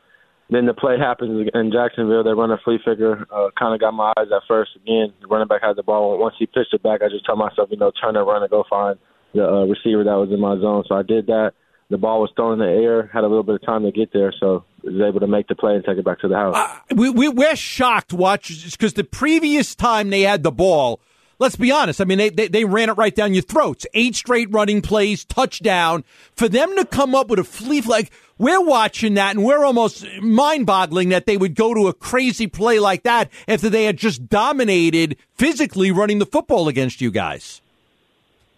then 0.50 0.66
the 0.66 0.74
play 0.74 0.98
happens 0.98 1.48
in 1.54 1.72
Jacksonville. 1.72 2.22
They 2.22 2.32
run 2.32 2.50
a 2.50 2.58
flea 2.62 2.78
flicker. 2.82 3.26
Uh, 3.32 3.48
kind 3.58 3.74
of 3.74 3.80
got 3.80 3.94
my 3.94 4.12
eyes 4.18 4.26
at 4.34 4.42
first. 4.46 4.72
Again, 4.76 5.14
the 5.20 5.28
running 5.28 5.48
back 5.48 5.62
had 5.62 5.76
the 5.76 5.82
ball. 5.82 6.18
Once 6.18 6.34
he 6.38 6.46
pitched 6.46 6.74
it 6.74 6.82
back, 6.82 7.00
I 7.02 7.08
just 7.08 7.24
told 7.24 7.38
myself, 7.38 7.68
you 7.70 7.78
know, 7.78 7.92
turn 8.02 8.16
and 8.16 8.26
run 8.26 8.42
and 8.42 8.50
go 8.50 8.64
find 8.68 8.98
the 9.34 9.46
uh, 9.46 9.64
receiver 9.64 10.04
that 10.04 10.14
was 10.14 10.30
in 10.32 10.40
my 10.40 10.58
zone. 10.60 10.84
So 10.88 10.94
I 10.94 11.02
did 11.02 11.26
that. 11.26 11.52
The 11.88 11.98
ball 11.98 12.20
was 12.20 12.30
thrown 12.36 12.54
in 12.54 12.58
the 12.60 12.72
air. 12.72 13.10
Had 13.12 13.24
a 13.24 13.26
little 13.26 13.42
bit 13.42 13.56
of 13.56 13.62
time 13.62 13.82
to 13.82 13.90
get 13.90 14.12
there, 14.12 14.32
so 14.38 14.64
was 14.82 15.00
able 15.00 15.20
to 15.20 15.26
make 15.26 15.48
the 15.48 15.56
play 15.56 15.74
and 15.74 15.84
take 15.84 15.98
it 15.98 16.04
back 16.04 16.20
to 16.20 16.28
the 16.28 16.36
house. 16.36 16.56
Uh, 16.56 16.94
we, 16.94 17.10
we, 17.10 17.28
we're 17.28 17.56
shocked, 17.56 18.12
watch, 18.12 18.70
because 18.70 18.94
the 18.94 19.04
previous 19.04 19.74
time 19.74 20.10
they 20.10 20.22
had 20.22 20.44
the 20.44 20.52
ball, 20.52 21.00
let's 21.40 21.56
be 21.56 21.72
honest. 21.72 22.00
I 22.00 22.04
mean, 22.04 22.18
they, 22.18 22.30
they, 22.30 22.46
they, 22.46 22.64
ran 22.64 22.90
it 22.90 22.92
right 22.92 23.14
down 23.14 23.34
your 23.34 23.42
throats. 23.42 23.86
Eight 23.92 24.14
straight 24.14 24.50
running 24.52 24.82
plays, 24.82 25.24
touchdown. 25.24 26.04
For 26.36 26.48
them 26.48 26.76
to 26.76 26.84
come 26.84 27.14
up 27.14 27.28
with 27.28 27.40
a 27.40 27.44
flea 27.44 27.80
like 27.80 28.12
we're 28.38 28.64
watching 28.64 29.14
that 29.14 29.34
and 29.34 29.44
we're 29.44 29.64
almost 29.64 30.06
mind 30.22 30.66
boggling 30.66 31.08
that 31.10 31.26
they 31.26 31.36
would 31.36 31.54
go 31.54 31.74
to 31.74 31.88
a 31.88 31.92
crazy 31.92 32.46
play 32.46 32.78
like 32.78 33.02
that 33.02 33.30
after 33.48 33.68
they 33.68 33.84
had 33.84 33.96
just 33.96 34.28
dominated 34.28 35.16
physically 35.34 35.90
running 35.90 36.20
the 36.20 36.26
football 36.26 36.68
against 36.68 37.00
you 37.00 37.10
guys. 37.10 37.60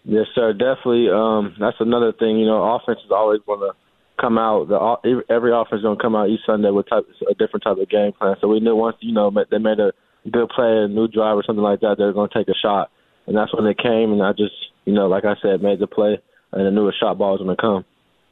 Yes, 0.05 0.25
sir. 0.35 0.53
Definitely. 0.53 1.09
Um, 1.09 1.55
that's 1.59 1.77
another 1.79 2.11
thing. 2.11 2.37
You 2.37 2.45
know, 2.45 2.75
offense 2.75 2.99
is 3.05 3.11
always 3.11 3.41
going 3.45 3.61
to 3.61 3.71
come 4.19 4.37
out. 4.37 4.67
The, 4.67 5.23
every 5.29 5.51
offense 5.53 5.79
is 5.79 5.83
going 5.83 5.97
to 5.97 6.03
come 6.03 6.15
out 6.15 6.29
each 6.29 6.41
Sunday 6.45 6.71
with 6.71 6.89
type, 6.89 7.05
a 7.29 7.33
different 7.35 7.63
type 7.63 7.77
of 7.77 7.89
game 7.89 8.11
plan. 8.13 8.35
So 8.41 8.47
we 8.47 8.59
knew 8.59 8.75
once 8.75 8.97
you 8.99 9.13
know 9.13 9.31
they 9.49 9.57
made 9.57 9.79
a 9.79 9.93
good 10.29 10.49
play, 10.49 10.83
a 10.83 10.87
new 10.87 11.07
drive 11.07 11.37
or 11.37 11.43
something 11.45 11.63
like 11.63 11.81
that, 11.81 11.95
they 11.97 12.03
were 12.03 12.13
going 12.13 12.29
to 12.29 12.37
take 12.37 12.47
a 12.47 12.57
shot, 12.61 12.91
and 13.27 13.35
that's 13.35 13.53
when 13.53 13.65
they 13.65 13.73
came. 13.73 14.11
And 14.11 14.21
I 14.21 14.31
just, 14.31 14.55
you 14.85 14.93
know, 14.93 15.07
like 15.07 15.25
I 15.25 15.35
said, 15.41 15.61
made 15.61 15.79
the 15.79 15.87
play, 15.87 16.19
and 16.51 16.67
I 16.67 16.69
knew 16.69 16.87
a 16.87 16.93
shot 16.93 17.17
ball 17.17 17.33
was 17.33 17.41
going 17.41 17.55
to 17.55 17.61
come. 17.61 17.85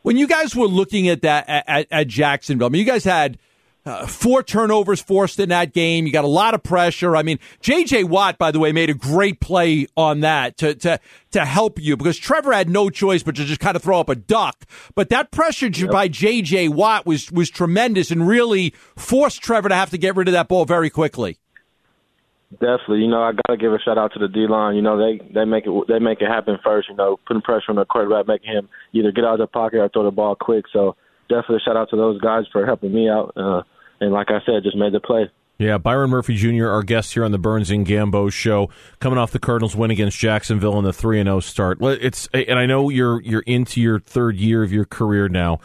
When 0.04 0.18
you 0.18 0.28
guys 0.28 0.56
were 0.56 0.68
looking 0.68 1.10
at 1.10 1.22
that 1.22 1.46
at, 1.48 1.88
at 1.92 2.08
Jacksonville, 2.08 2.68
I 2.68 2.70
mean, 2.70 2.80
you 2.80 2.86
guys 2.86 3.04
had 3.04 3.38
uh, 3.86 4.06
four 4.06 4.44
turnovers 4.44 5.02
forced 5.02 5.40
in 5.40 5.50
that 5.50 5.74
game. 5.74 6.06
You 6.06 6.14
got 6.14 6.24
a 6.24 6.30
lot 6.30 6.54
of 6.54 6.62
pressure. 6.62 7.16
I 7.16 7.24
mean, 7.24 7.40
J.J. 7.62 8.04
Watt, 8.04 8.38
by 8.38 8.52
the 8.52 8.60
way, 8.60 8.72
made 8.72 8.90
a 8.90 8.94
great 8.94 9.40
play 9.40 9.88
on 9.98 10.20
that 10.20 10.58
to 10.58 10.76
to 10.76 11.00
to 11.32 11.46
help 11.46 11.80
you 11.82 11.98
because 11.98 12.18
Trevor 12.18 12.54
had 12.54 12.70
no 12.70 12.90
choice 12.90 13.24
but 13.24 13.36
to 13.36 13.46
just 13.46 13.60
kind 13.60 13.76
of 13.76 13.82
throw 13.82 14.00
up 14.00 14.10
a 14.10 14.16
duck. 14.16 14.66
But 14.94 15.10
that 15.10 15.32
pressure 15.32 15.68
yep. 15.68 15.90
by 15.90 16.08
J.J. 16.08 16.70
Watt 16.70 17.06
was 17.06 17.32
was 17.32 17.50
tremendous 17.50 18.12
and 18.12 18.28
really 18.28 18.74
forced 18.96 19.42
Trevor 19.42 19.70
to 19.70 19.76
have 19.76 19.90
to 19.90 19.98
get 19.98 20.16
rid 20.16 20.28
of 20.28 20.34
that 20.34 20.48
ball 20.48 20.66
very 20.66 20.90
quickly. 20.90 21.38
Definitely, 22.54 23.00
you 23.00 23.08
know, 23.08 23.24
I 23.24 23.32
gotta 23.48 23.58
give 23.58 23.74
a 23.74 23.80
shout 23.80 23.98
out 23.98 24.12
to 24.14 24.20
the 24.20 24.28
D 24.28 24.46
line. 24.46 24.76
You 24.76 24.82
know, 24.82 24.98
they 24.98 25.26
they 25.34 25.46
make 25.46 25.66
it 25.66 25.88
they 25.88 26.00
make 26.00 26.22
it 26.22 26.28
happen 26.28 26.60
first. 26.64 26.90
You 26.90 26.96
know, 26.96 27.18
putting 27.26 27.42
pressure 27.42 27.70
on 27.70 27.78
the 27.78 27.86
quarterback, 27.86 28.28
making 28.28 28.52
him 28.52 28.70
either 28.94 29.12
get 29.12 29.24
out 29.24 29.34
of 29.34 29.40
the 29.40 29.48
pocket 29.48 29.80
or 29.80 29.90
throw 29.90 30.04
the 30.04 30.12
ball 30.12 30.36
quick. 30.36 30.66
So 30.72 30.98
definitely 31.30 31.58
a 31.58 31.60
shout 31.62 31.78
out 31.78 31.90
to 31.92 31.96
those 31.96 32.20
guys 32.20 32.44
for 32.52 32.66
helping 32.66 32.94
me 32.94 33.10
out. 33.10 33.32
Uh, 33.38 33.64
and 34.02 34.12
like 34.12 34.30
I 34.30 34.42
said, 34.46 34.64
just 34.64 34.76
made 34.76 34.94
the 34.94 35.00
play. 35.00 35.32
Yeah, 35.58 35.78
Byron 35.78 36.10
Murphy 36.10 36.36
Jr., 36.36 36.68
our 36.68 36.82
guest 36.82 37.14
here 37.14 37.24
on 37.24 37.32
the 37.32 37.38
Burns 37.38 37.70
and 37.70 37.86
Gambo 37.86 38.34
show, 38.34 38.72
coming 39.00 39.20
off 39.20 39.30
the 39.32 39.38
Cardinals 39.38 39.76
win 39.76 39.92
against 39.92 40.18
Jacksonville 40.18 40.80
in 40.80 40.84
the 40.84 40.92
three 40.92 41.20
and 41.20 41.28
zero 41.28 41.38
oh 41.38 41.40
start. 41.40 41.78
It's 41.82 42.28
and 42.34 42.58
I 42.58 42.66
know 42.66 42.90
you're 42.90 43.22
you're 43.22 43.42
into 43.42 43.80
your 43.80 44.00
third 44.00 44.38
year 44.38 44.64
of 44.64 44.74
your 44.74 44.86
career 44.86 45.30
now 45.30 45.60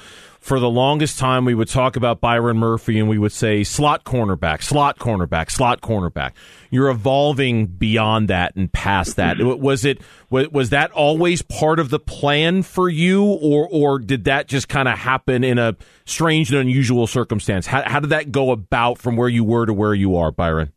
for 0.47 0.61
the 0.61 0.71
longest 0.71 1.19
time, 1.19 1.45
we 1.45 1.55
would 1.55 1.67
talk 1.67 1.97
about 1.97 2.21
Byron 2.21 2.57
Murphy 2.57 3.01
and 3.01 3.09
we 3.09 3.19
would 3.19 3.33
say 3.33 3.65
slot 3.65 4.05
cornerback, 4.05 4.63
slot 4.63 4.97
cornerback, 4.97 5.51
slot 5.51 5.81
cornerback. 5.81 6.35
You're 6.71 6.89
evolving 6.89 7.67
beyond 7.67 8.29
that 8.29 8.55
and 8.55 8.73
past 8.73 9.17
that. 9.17 9.39
Was 9.41 9.85
it 9.85 10.01
was 10.31 10.71
that 10.71 10.93
always 10.93 11.43
part 11.43 11.81
of 11.81 11.91
the 11.91 11.99
plan 11.99 12.63
for 12.63 12.89
you, 12.89 13.25
or 13.25 13.67
or 13.69 13.99
did 13.99 14.23
that 14.25 14.47
just 14.47 14.69
kind 14.69 14.87
of 14.87 14.97
happen 14.97 15.43
in 15.43 15.59
a 15.59 15.75
strange 16.05 16.53
and 16.53 16.61
unusual 16.61 17.09
circumstance? 17.09 17.67
How, 17.67 17.83
how 17.83 17.99
did 17.99 18.11
that 18.11 18.31
go 18.31 18.53
about 18.53 18.99
from 18.99 19.17
where 19.17 19.29
you 19.29 19.43
were 19.43 19.67
to 19.67 19.75
where 19.75 19.95
you 19.95 20.17
are, 20.17 20.31
Byron? 20.31 20.73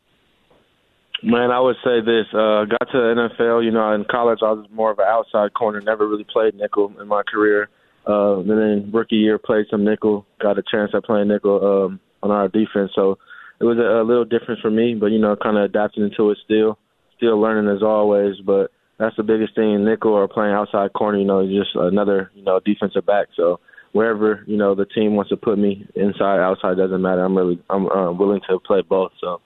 Man, 1.21 1.51
I 1.51 1.59
would 1.59 1.75
say 1.83 2.01
this. 2.01 2.25
Uh, 2.33 2.65
got 2.65 2.89
to 2.91 2.97
the 2.97 3.29
NFL, 3.37 3.63
you 3.63 3.69
know, 3.69 3.93
in 3.93 4.03
college 4.05 4.39
I 4.41 4.51
was 4.51 4.65
more 4.71 4.89
of 4.89 4.97
an 4.97 5.05
outside 5.07 5.53
corner, 5.53 5.79
never 5.79 6.07
really 6.07 6.23
played 6.23 6.55
nickel 6.55 6.91
in 6.99 7.07
my 7.07 7.21
career. 7.21 7.69
Uh, 8.07 8.39
and 8.39 8.49
then 8.49 8.91
rookie 8.91 9.15
year 9.15 9.37
played 9.37 9.65
some 9.69 9.83
nickel, 9.83 10.25
got 10.41 10.57
a 10.57 10.63
chance 10.69 10.91
at 10.93 11.03
playing 11.03 11.27
nickel 11.27 11.85
um, 11.85 11.99
on 12.23 12.31
our 12.31 12.47
defense. 12.47 12.91
So 12.95 13.17
it 13.59 13.65
was 13.65 13.77
a, 13.77 14.01
a 14.01 14.07
little 14.07 14.25
different 14.25 14.61
for 14.61 14.71
me, 14.71 14.95
but 14.95 15.07
you 15.07 15.19
know, 15.19 15.35
kind 15.35 15.57
of 15.57 15.63
adapting 15.63 16.03
into 16.03 16.31
it 16.31 16.37
still, 16.43 16.77
still 17.17 17.39
learning 17.39 17.73
as 17.73 17.83
always. 17.83 18.35
But 18.45 18.71
that's 18.97 19.15
the 19.15 19.23
biggest 19.23 19.55
thing 19.55 19.83
nickel 19.85 20.13
or 20.13 20.27
playing 20.27 20.53
outside 20.53 20.93
corner. 20.93 21.17
You 21.17 21.25
know, 21.25 21.45
just 21.45 21.75
another 21.75 22.31
you 22.33 22.43
know 22.43 22.59
defensive 22.59 23.05
back. 23.05 23.27
So 23.35 23.59
wherever 23.91 24.43
you 24.47 24.57
know 24.57 24.75
the 24.75 24.85
team 24.85 25.15
wants 25.15 25.29
to 25.29 25.37
put 25.37 25.57
me, 25.57 25.85
inside, 25.95 26.39
outside 26.39 26.77
doesn't 26.77 27.01
matter. 27.01 27.23
I'm 27.23 27.35
really 27.35 27.61
I'm 27.69 27.87
uh, 27.89 28.11
willing 28.11 28.41
to 28.49 28.59
play 28.59 28.81
both. 28.81 29.11
So 29.19 29.41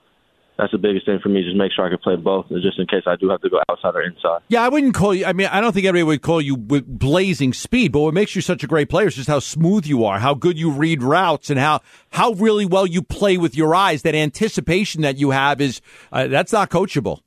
that's 0.58 0.72
the 0.72 0.78
biggest 0.78 1.06
thing 1.06 1.20
for 1.22 1.30
me. 1.30 1.44
Just 1.44 1.58
make 1.58 1.72
sure 1.72 1.86
I 1.86 1.90
can 1.90 1.98
play 1.98 2.16
both, 2.16 2.48
just 2.50 2.78
in 2.78 2.86
case 2.86 3.04
I 3.08 3.16
do 3.16 3.30
have 3.30 3.42
to 3.42 3.50
go 3.50 3.60
outside 3.70 3.96
or 3.96 4.04
inside. 4.04 4.42
Yeah, 4.50 4.62
I 4.62 4.70
wouldn't 4.70 4.94
call 4.94 5.14
you. 5.16 5.26
I 5.26 5.34
mean, 5.34 5.48
I 5.48 5.60
don't 5.62 5.74
think 5.74 5.86
anybody 5.86 6.04
would 6.04 6.22
call 6.22 6.42
you 6.42 6.56
with 6.56 6.86
blazing 6.88 7.54
speed, 7.54 7.92
but 7.92 8.02
what 8.02 8.14
makes 8.14 8.36
you 8.36 8.42
such 8.42 8.64
a 8.64 8.68
great 8.68 8.90
player 8.90 9.08
is 9.08 9.16
just 9.16 9.28
how 9.28 9.40
smooth 9.40 9.88
you 9.88 10.06
are, 10.06 10.20
how 10.20 10.36
good 10.36 10.60
you 10.60 10.70
read 10.70 11.02
routes, 11.02 11.50
and 11.50 11.60
how 11.60 11.82
how 12.12 12.34
really 12.34 12.66
well 12.66 12.86
you 12.86 13.02
play 13.02 13.38
with 13.38 13.56
your 13.56 13.74
eyes. 13.74 14.04
That 14.04 14.14
anticipation 14.14 15.02
that 15.02 15.18
you 15.18 15.32
have 15.32 15.60
is 15.60 15.82
uh, 16.12 16.28
that's 16.28 16.54
not 16.54 16.70
coachable. 16.70 17.22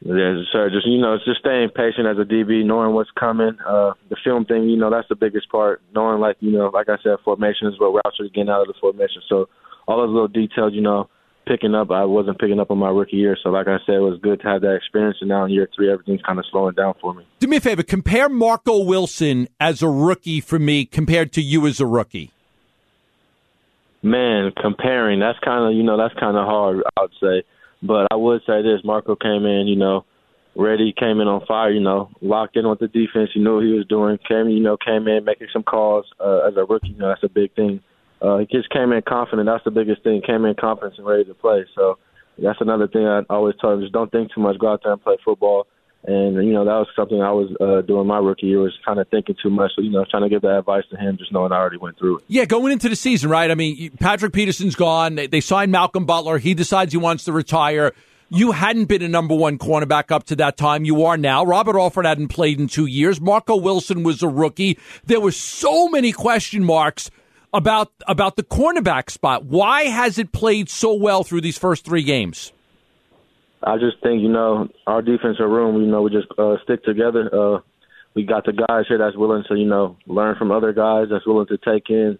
Yeah, 0.00 0.42
sir. 0.52 0.68
Just 0.70 0.86
you 0.86 0.98
know, 0.98 1.14
it's 1.14 1.24
just 1.24 1.40
staying 1.40 1.70
patient 1.70 2.06
as 2.06 2.18
a 2.18 2.24
DB, 2.24 2.66
knowing 2.66 2.94
what's 2.94 3.10
coming. 3.18 3.56
Uh, 3.66 3.94
the 4.10 4.16
film 4.22 4.44
thing, 4.44 4.68
you 4.68 4.76
know, 4.76 4.90
that's 4.90 5.08
the 5.08 5.16
biggest 5.16 5.48
part. 5.48 5.80
Knowing, 5.94 6.20
like 6.20 6.36
you 6.40 6.50
know, 6.50 6.68
like 6.68 6.90
I 6.90 6.96
said, 7.02 7.16
formation 7.24 7.68
is 7.68 7.80
what 7.80 7.94
routes 7.94 8.20
are 8.20 8.28
getting 8.28 8.50
out 8.50 8.60
of 8.60 8.68
the 8.68 8.74
formation. 8.78 9.22
So 9.26 9.48
all 9.88 9.98
those 9.98 10.12
little 10.12 10.28
details, 10.28 10.74
you 10.74 10.82
know, 10.82 11.08
picking 11.46 11.74
up. 11.74 11.90
I 11.90 12.04
wasn't 12.04 12.38
picking 12.38 12.60
up 12.60 12.70
on 12.70 12.78
my 12.78 12.90
rookie 12.90 13.16
year, 13.16 13.36
so 13.42 13.50
like 13.50 13.68
I 13.68 13.78
said, 13.86 13.96
it 13.96 14.00
was 14.00 14.18
good 14.22 14.40
to 14.40 14.48
have 14.48 14.62
that 14.62 14.74
experience. 14.74 15.18
And 15.20 15.28
now 15.28 15.44
in 15.44 15.52
year 15.52 15.68
three, 15.74 15.90
everything's 15.90 16.22
kind 16.22 16.38
of 16.38 16.44
slowing 16.50 16.74
down 16.74 16.94
for 17.00 17.14
me. 17.14 17.26
Do 17.38 17.46
me 17.46 17.56
a 17.56 17.60
favor. 17.60 17.82
Compare 17.82 18.28
Marco 18.28 18.84
Wilson 18.84 19.48
as 19.60 19.82
a 19.82 19.88
rookie 19.88 20.40
for 20.40 20.58
me 20.58 20.84
compared 20.84 21.32
to 21.34 21.42
you 21.42 21.66
as 21.66 21.80
a 21.80 21.86
rookie. 21.86 22.30
Man, 24.02 24.52
comparing 24.60 25.18
that's 25.20 25.38
kind 25.40 25.64
of 25.64 25.76
you 25.76 25.82
know 25.82 25.96
that's 25.96 26.14
kind 26.14 26.36
of 26.36 26.44
hard. 26.44 26.82
I 26.96 27.02
would 27.02 27.10
say, 27.20 27.46
but 27.82 28.06
I 28.10 28.16
would 28.16 28.42
say 28.46 28.62
this: 28.62 28.80
Marco 28.84 29.16
came 29.16 29.46
in, 29.46 29.66
you 29.66 29.76
know, 29.76 30.04
ready, 30.54 30.94
came 30.96 31.20
in 31.20 31.28
on 31.28 31.44
fire, 31.46 31.70
you 31.70 31.80
know, 31.80 32.10
locked 32.20 32.56
in 32.56 32.68
with 32.68 32.78
the 32.78 32.88
defense. 32.88 33.30
He 33.34 33.40
knew 33.40 33.56
what 33.56 33.64
he 33.64 33.72
was 33.72 33.86
doing. 33.86 34.18
Came, 34.28 34.48
you 34.48 34.60
know, 34.60 34.76
came 34.76 35.08
in 35.08 35.24
making 35.24 35.48
some 35.52 35.62
calls 35.62 36.06
uh, 36.20 36.48
as 36.48 36.56
a 36.56 36.64
rookie. 36.64 36.88
You 36.88 36.98
know, 36.98 37.08
that's 37.08 37.24
a 37.24 37.28
big 37.28 37.54
thing. 37.54 37.80
Uh, 38.20 38.38
he 38.38 38.46
just 38.46 38.70
came 38.70 38.92
in 38.92 39.02
confident. 39.02 39.46
That's 39.46 39.64
the 39.64 39.70
biggest 39.70 40.02
thing. 40.02 40.22
Came 40.26 40.44
in 40.44 40.54
confident 40.54 40.94
and 40.98 41.06
ready 41.06 41.24
to 41.24 41.34
play. 41.34 41.64
So 41.74 41.98
that's 42.38 42.60
another 42.60 42.88
thing 42.88 43.06
I 43.06 43.22
always 43.30 43.54
tell 43.60 43.72
him: 43.72 43.80
just 43.80 43.92
don't 43.92 44.10
think 44.10 44.32
too 44.34 44.40
much. 44.40 44.58
Go 44.58 44.72
out 44.72 44.80
there 44.82 44.92
and 44.92 45.02
play 45.02 45.16
football. 45.24 45.66
And 46.04 46.36
you 46.46 46.52
know 46.52 46.64
that 46.64 46.70
was 46.70 46.86
something 46.94 47.20
I 47.20 47.32
was 47.32 47.50
uh, 47.60 47.82
doing 47.84 48.06
my 48.06 48.18
rookie 48.18 48.46
year 48.46 48.60
was 48.60 48.72
kind 48.84 49.00
of 49.00 49.08
thinking 49.08 49.34
too 49.42 49.50
much. 49.50 49.72
So 49.74 49.82
you 49.82 49.90
know, 49.90 50.04
trying 50.08 50.22
to 50.22 50.28
give 50.28 50.42
that 50.42 50.58
advice 50.58 50.84
to 50.90 50.96
him, 50.96 51.16
just 51.18 51.32
knowing 51.32 51.50
I 51.50 51.56
already 51.56 51.78
went 51.78 51.98
through 51.98 52.18
it. 52.18 52.24
Yeah, 52.28 52.44
going 52.44 52.72
into 52.72 52.88
the 52.88 52.94
season, 52.94 53.28
right? 53.28 53.50
I 53.50 53.56
mean, 53.56 53.90
Patrick 53.98 54.32
Peterson's 54.32 54.76
gone. 54.76 55.16
They, 55.16 55.26
they 55.26 55.40
signed 55.40 55.72
Malcolm 55.72 56.06
Butler. 56.06 56.38
He 56.38 56.54
decides 56.54 56.92
he 56.92 56.98
wants 56.98 57.24
to 57.24 57.32
retire. 57.32 57.92
You 58.28 58.52
hadn't 58.52 58.84
been 58.84 59.02
a 59.02 59.08
number 59.08 59.34
one 59.34 59.58
cornerback 59.58 60.12
up 60.12 60.24
to 60.24 60.36
that 60.36 60.56
time. 60.56 60.84
You 60.84 61.04
are 61.04 61.16
now. 61.16 61.44
Robert 61.44 61.76
Alford 61.76 62.06
hadn't 62.06 62.28
played 62.28 62.60
in 62.60 62.68
two 62.68 62.86
years. 62.86 63.20
Marco 63.20 63.56
Wilson 63.56 64.04
was 64.04 64.22
a 64.22 64.28
rookie. 64.28 64.78
There 65.04 65.20
were 65.20 65.32
so 65.32 65.88
many 65.88 66.12
question 66.12 66.64
marks 66.64 67.10
about 67.56 67.90
about 68.06 68.36
the 68.36 68.42
cornerback 68.42 69.10
spot. 69.10 69.44
Why 69.46 69.84
has 69.84 70.18
it 70.18 70.30
played 70.32 70.68
so 70.68 70.94
well 70.94 71.24
through 71.24 71.40
these 71.40 71.58
first 71.58 71.84
three 71.84 72.02
games? 72.02 72.52
I 73.62 73.78
just 73.78 74.00
think 74.02 74.22
you 74.22 74.28
know 74.28 74.68
our 74.86 75.02
defensive 75.02 75.48
room. 75.48 75.80
You 75.80 75.88
know, 75.88 76.02
we 76.02 76.10
just 76.10 76.28
uh, 76.38 76.56
stick 76.62 76.84
together. 76.84 77.30
Uh, 77.32 77.60
we 78.14 78.24
got 78.24 78.44
the 78.44 78.52
guys 78.52 78.84
here 78.88 78.98
that's 78.98 79.16
willing 79.16 79.44
to 79.48 79.56
you 79.56 79.66
know 79.66 79.96
learn 80.06 80.36
from 80.36 80.52
other 80.52 80.72
guys. 80.72 81.06
That's 81.10 81.26
willing 81.26 81.46
to 81.48 81.58
take 81.58 81.88
in 81.88 82.18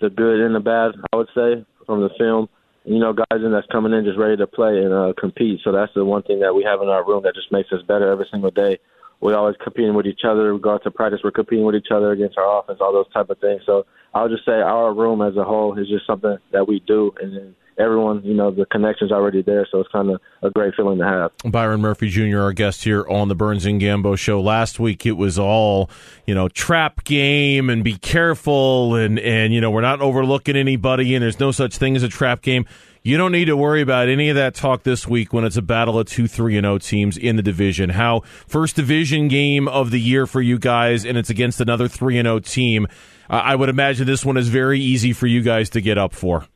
the 0.00 0.08
good 0.08 0.40
and 0.40 0.54
the 0.54 0.60
bad. 0.60 0.92
I 1.12 1.16
would 1.16 1.28
say 1.34 1.64
from 1.86 2.00
the 2.00 2.10
film. 2.18 2.48
You 2.84 2.98
know, 2.98 3.12
guys 3.12 3.44
in 3.44 3.52
that's 3.52 3.66
coming 3.66 3.92
in 3.92 4.06
just 4.06 4.16
ready 4.16 4.38
to 4.38 4.46
play 4.46 4.78
and 4.78 4.94
uh, 4.94 5.12
compete. 5.18 5.60
So 5.62 5.72
that's 5.72 5.92
the 5.94 6.06
one 6.06 6.22
thing 6.22 6.40
that 6.40 6.54
we 6.54 6.64
have 6.64 6.80
in 6.80 6.88
our 6.88 7.04
room 7.06 7.22
that 7.24 7.34
just 7.34 7.52
makes 7.52 7.70
us 7.70 7.82
better 7.86 8.10
every 8.10 8.26
single 8.30 8.50
day. 8.50 8.78
We 9.20 9.32
always 9.34 9.56
competing 9.62 9.94
with 9.94 10.06
each 10.06 10.20
other. 10.24 10.54
We 10.54 10.60
go 10.60 10.74
out 10.74 10.84
to 10.84 10.90
practice, 10.90 11.20
we're 11.24 11.32
competing 11.32 11.64
with 11.64 11.74
each 11.74 11.88
other 11.92 12.12
against 12.12 12.38
our 12.38 12.60
offense, 12.60 12.78
all 12.80 12.92
those 12.92 13.12
type 13.12 13.30
of 13.30 13.38
things. 13.38 13.62
So 13.66 13.84
I'll 14.14 14.28
just 14.28 14.44
say 14.44 14.52
our 14.52 14.94
room 14.94 15.22
as 15.22 15.36
a 15.36 15.44
whole 15.44 15.78
is 15.78 15.88
just 15.88 16.06
something 16.06 16.36
that 16.52 16.66
we 16.68 16.80
do, 16.86 17.12
and 17.20 17.36
then 17.36 17.54
everyone, 17.78 18.22
you 18.24 18.34
know, 18.34 18.50
the 18.50 18.66
connection's 18.66 19.12
already 19.12 19.42
there, 19.42 19.66
so 19.70 19.80
it's 19.80 19.90
kind 19.90 20.10
of 20.10 20.20
a 20.42 20.50
great 20.50 20.74
feeling 20.74 20.98
to 20.98 21.04
have. 21.04 21.30
Byron 21.50 21.80
Murphy 21.80 22.08
Jr., 22.08 22.40
our 22.40 22.52
guest 22.52 22.84
here 22.84 23.06
on 23.08 23.28
the 23.28 23.34
Burns 23.34 23.64
and 23.64 23.80
Gambo 23.80 24.18
show. 24.18 24.40
Last 24.40 24.80
week 24.80 25.06
it 25.06 25.12
was 25.12 25.38
all, 25.38 25.90
you 26.26 26.34
know, 26.34 26.48
trap 26.48 27.04
game 27.04 27.70
and 27.70 27.84
be 27.84 27.96
careful 27.96 28.94
and 28.94 29.18
and 29.18 29.54
you 29.54 29.60
know, 29.60 29.70
we're 29.70 29.80
not 29.80 30.00
overlooking 30.00 30.56
anybody 30.56 31.14
and 31.14 31.22
there's 31.22 31.40
no 31.40 31.52
such 31.52 31.76
thing 31.76 31.96
as 31.96 32.02
a 32.02 32.08
trap 32.08 32.42
game. 32.42 32.66
You 33.02 33.16
don't 33.16 33.32
need 33.32 33.46
to 33.46 33.56
worry 33.56 33.80
about 33.80 34.08
any 34.08 34.28
of 34.28 34.36
that 34.36 34.54
talk 34.54 34.82
this 34.82 35.06
week 35.06 35.32
when 35.32 35.44
it's 35.44 35.56
a 35.56 35.62
battle 35.62 35.98
of 35.98 36.06
2 36.08 36.26
3 36.26 36.56
and 36.56 36.64
0 36.64 36.78
teams 36.78 37.16
in 37.16 37.36
the 37.36 37.42
division. 37.42 37.90
How 37.90 38.20
first 38.46 38.76
division 38.76 39.28
game 39.28 39.68
of 39.68 39.90
the 39.90 40.00
year 40.00 40.26
for 40.26 40.40
you 40.40 40.58
guys 40.58 41.04
and 41.04 41.16
it's 41.16 41.30
against 41.30 41.60
another 41.60 41.88
3 41.88 42.18
and 42.18 42.26
0 42.26 42.40
team. 42.40 42.86
Uh, 43.30 43.34
I 43.34 43.54
would 43.54 43.68
imagine 43.68 44.06
this 44.06 44.24
one 44.24 44.36
is 44.36 44.48
very 44.48 44.80
easy 44.80 45.12
for 45.12 45.26
you 45.26 45.42
guys 45.42 45.70
to 45.70 45.80
get 45.80 45.98
up 45.98 46.12
for. 46.12 46.46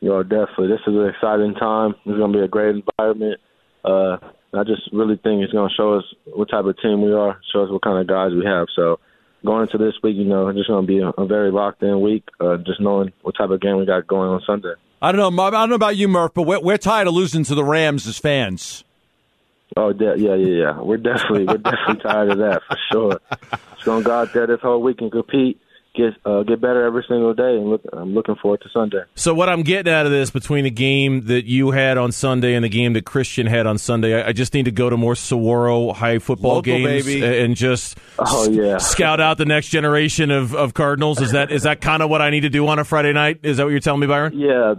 Yo, 0.00 0.22
definitely. 0.22 0.68
This 0.68 0.80
is 0.86 0.94
an 0.94 1.06
exciting 1.08 1.54
time. 1.54 1.94
It's 2.06 2.16
going 2.16 2.32
to 2.32 2.38
be 2.38 2.44
a 2.44 2.48
great 2.48 2.76
environment. 2.76 3.40
Uh, 3.84 4.16
I 4.54 4.64
just 4.64 4.82
really 4.92 5.16
think 5.16 5.42
it's 5.42 5.52
going 5.52 5.68
to 5.68 5.74
show 5.74 5.94
us 5.94 6.04
what 6.24 6.48
type 6.50 6.64
of 6.64 6.76
team 6.80 7.02
we 7.02 7.12
are, 7.12 7.38
show 7.52 7.62
us 7.62 7.70
what 7.70 7.82
kind 7.82 7.98
of 7.98 8.06
guys 8.06 8.32
we 8.32 8.44
have. 8.46 8.66
So 8.74 8.98
going 9.44 9.62
into 9.62 9.78
this 9.78 9.94
week, 10.02 10.16
you 10.16 10.24
know, 10.24 10.48
it's 10.48 10.58
just 10.58 10.68
going 10.68 10.86
to 10.86 10.88
be 10.88 10.98
a, 11.00 11.08
a 11.10 11.26
very 11.26 11.52
locked 11.52 11.82
in 11.82 12.00
week, 12.00 12.24
uh, 12.40 12.56
just 12.56 12.80
knowing 12.80 13.12
what 13.22 13.36
type 13.36 13.50
of 13.50 13.60
game 13.60 13.76
we 13.76 13.86
got 13.86 14.06
going 14.06 14.30
on 14.30 14.40
Sunday. 14.46 14.74
I 15.02 15.12
don't 15.12 15.34
know. 15.34 15.42
I 15.44 15.50
don't 15.50 15.68
know 15.70 15.74
about 15.76 15.96
you, 15.96 16.08
Murph, 16.08 16.32
but 16.34 16.42
we're, 16.42 16.60
we're 16.60 16.76
tired 16.78 17.08
of 17.08 17.14
losing 17.14 17.44
to 17.44 17.54
the 17.54 17.64
Rams 17.64 18.06
as 18.06 18.18
fans. 18.18 18.84
Oh, 19.76 19.92
de- 19.92 20.16
yeah, 20.18 20.34
yeah, 20.34 20.62
yeah. 20.74 20.80
We're 20.80 20.96
definitely 20.96 21.44
we're 21.44 21.58
definitely 21.58 22.02
tired 22.02 22.30
of 22.32 22.38
that 22.38 22.62
for 22.68 22.76
sure. 22.90 23.20
Just 23.74 23.84
gonna 23.84 24.04
go 24.04 24.12
out 24.12 24.32
there 24.32 24.46
this 24.46 24.60
whole 24.60 24.82
week 24.82 25.00
and 25.00 25.12
compete, 25.12 25.60
get 25.94 26.14
uh, 26.26 26.42
get 26.42 26.60
better 26.60 26.84
every 26.84 27.04
single 27.08 27.32
day, 27.34 27.54
and 27.56 27.70
look, 27.70 27.80
I'm 27.92 28.12
looking 28.12 28.34
forward 28.34 28.62
to 28.62 28.68
Sunday. 28.70 29.04
So 29.14 29.32
what 29.32 29.48
I'm 29.48 29.62
getting 29.62 29.92
out 29.92 30.06
of 30.06 30.12
this 30.12 30.30
between 30.30 30.64
the 30.64 30.70
game 30.72 31.26
that 31.26 31.44
you 31.46 31.70
had 31.70 31.98
on 31.98 32.10
Sunday 32.10 32.54
and 32.54 32.64
the 32.64 32.68
game 32.68 32.94
that 32.94 33.06
Christian 33.06 33.46
had 33.46 33.66
on 33.68 33.78
Sunday, 33.78 34.20
I, 34.20 34.30
I 34.30 34.32
just 34.32 34.54
need 34.54 34.64
to 34.64 34.72
go 34.72 34.90
to 34.90 34.96
more 34.96 35.14
Saguaro 35.14 35.92
high 35.92 36.18
football 36.18 36.56
Local, 36.56 36.62
games 36.76 37.06
baby. 37.06 37.24
and 37.24 37.54
just 37.54 37.96
Oh, 38.18 38.50
yeah. 38.50 38.78
scout 38.78 39.20
out 39.20 39.38
the 39.38 39.46
next 39.46 39.68
generation 39.68 40.32
of, 40.32 40.52
of 40.52 40.74
Cardinals. 40.74 41.20
Is 41.22 41.30
that 41.30 41.52
is 41.52 41.62
that 41.62 41.80
kind 41.80 42.02
of 42.02 42.10
what 42.10 42.20
I 42.20 42.30
need 42.30 42.40
to 42.40 42.50
do 42.50 42.66
on 42.66 42.80
a 42.80 42.84
Friday 42.84 43.12
night? 43.12 43.38
Is 43.44 43.58
that 43.58 43.62
what 43.64 43.70
you're 43.70 43.78
telling 43.78 44.00
me, 44.00 44.08
Byron? 44.08 44.36
Yeah, 44.36 44.74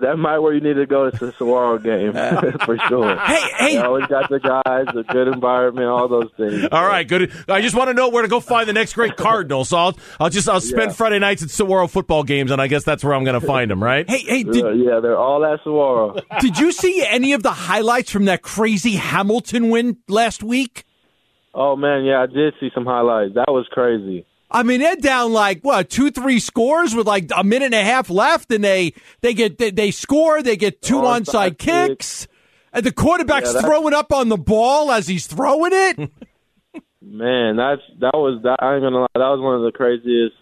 that 0.00 0.16
might 0.16 0.38
where 0.38 0.52
you 0.54 0.60
need 0.60 0.74
to 0.74 0.86
go 0.86 1.10
to 1.10 1.26
the 1.26 1.32
Saguaro 1.32 1.78
game 1.78 2.12
for 2.64 2.78
sure. 2.88 3.16
Hey, 3.18 3.40
hey. 3.58 3.72
They 3.74 3.78
always 3.78 4.06
got 4.06 4.28
the 4.28 4.38
guys, 4.40 4.86
a 4.94 5.02
good 5.12 5.28
environment, 5.28 5.86
all 5.86 6.08
those 6.08 6.30
things. 6.36 6.66
All 6.72 6.84
right, 6.86 7.06
good. 7.06 7.32
I 7.48 7.60
just 7.60 7.74
want 7.76 7.88
to 7.88 7.94
know 7.94 8.08
where 8.08 8.22
to 8.22 8.28
go 8.28 8.40
find 8.40 8.68
the 8.68 8.72
next 8.72 8.94
great 8.94 9.16
Cardinal. 9.16 9.64
So 9.64 9.76
I'll, 9.76 9.98
I'll 10.20 10.30
just 10.30 10.48
I'll 10.48 10.60
spend 10.60 10.90
Yeah. 10.90 10.96
Friday 10.96 11.18
nights 11.18 11.42
at 11.42 11.50
Saguaro 11.50 11.86
football 11.88 12.22
games, 12.24 12.50
and 12.50 12.60
I 12.60 12.66
guess 12.66 12.84
that's 12.84 13.02
where 13.04 13.14
I'm 13.14 13.24
going 13.24 13.40
to 13.40 13.46
find 13.46 13.70
them. 13.70 13.82
Right? 13.82 14.08
Hey, 14.08 14.18
hey, 14.18 14.44
Yeah, 14.46 14.52
did, 14.52 14.64
uh, 14.64 14.70
yeah, 14.70 15.00
they're 15.00 15.18
all 15.18 15.44
at 15.44 15.58
Saguaro. 15.60 16.16
did 16.40 16.58
you 16.58 16.72
see 16.72 17.04
any 17.06 17.32
of 17.32 17.42
the 17.42 17.52
highlights 17.52 18.10
from 18.10 18.26
that 18.26 18.42
crazy 18.42 18.92
Hamilton 18.96 19.70
win 19.70 19.96
last 20.08 20.42
week? 20.42 20.84
Oh 21.54 21.76
man, 21.76 22.04
yeah, 22.04 22.22
I 22.22 22.26
did 22.26 22.54
see 22.60 22.70
some 22.74 22.86
highlights. 22.86 23.34
That 23.34 23.48
was 23.48 23.66
crazy. 23.70 24.24
I 24.52 24.62
mean, 24.62 24.80
they're 24.80 24.96
down 24.96 25.32
like 25.32 25.62
what 25.62 25.88
two, 25.90 26.10
three 26.10 26.38
scores 26.38 26.94
with 26.94 27.06
like 27.06 27.30
a 27.36 27.42
minute 27.42 27.66
and 27.66 27.74
a 27.74 27.82
half 27.84 28.10
left, 28.10 28.50
and 28.52 28.62
they 28.62 28.94
they 29.20 29.34
get 29.34 29.58
they, 29.58 29.70
they 29.70 29.90
score, 29.90 30.42
they 30.42 30.56
get 30.56 30.82
two 30.82 30.96
Onside 30.96 31.24
onside 31.24 31.58
kick. 31.58 31.88
kicks, 31.90 32.28
and 32.72 32.84
the 32.84 32.92
quarterback's 32.92 33.54
Yeah, 33.54 33.62
throwing 33.62 33.94
up 33.94 34.12
on 34.12 34.28
the 34.28 34.36
ball 34.36 34.90
as 34.92 35.06
he's 35.08 35.26
throwing 35.26 35.72
it. 35.72 35.98
Man, 37.02 37.56
that's 37.56 37.82
that 38.00 38.14
was 38.14 38.40
that. 38.44 38.56
I 38.60 38.74
ain't 38.74 38.82
gonna 38.82 39.00
lie, 39.00 39.06
that 39.14 39.32
was 39.34 39.40
one 39.40 39.56
of 39.56 39.62
the 39.62 39.72
craziest 39.72 40.36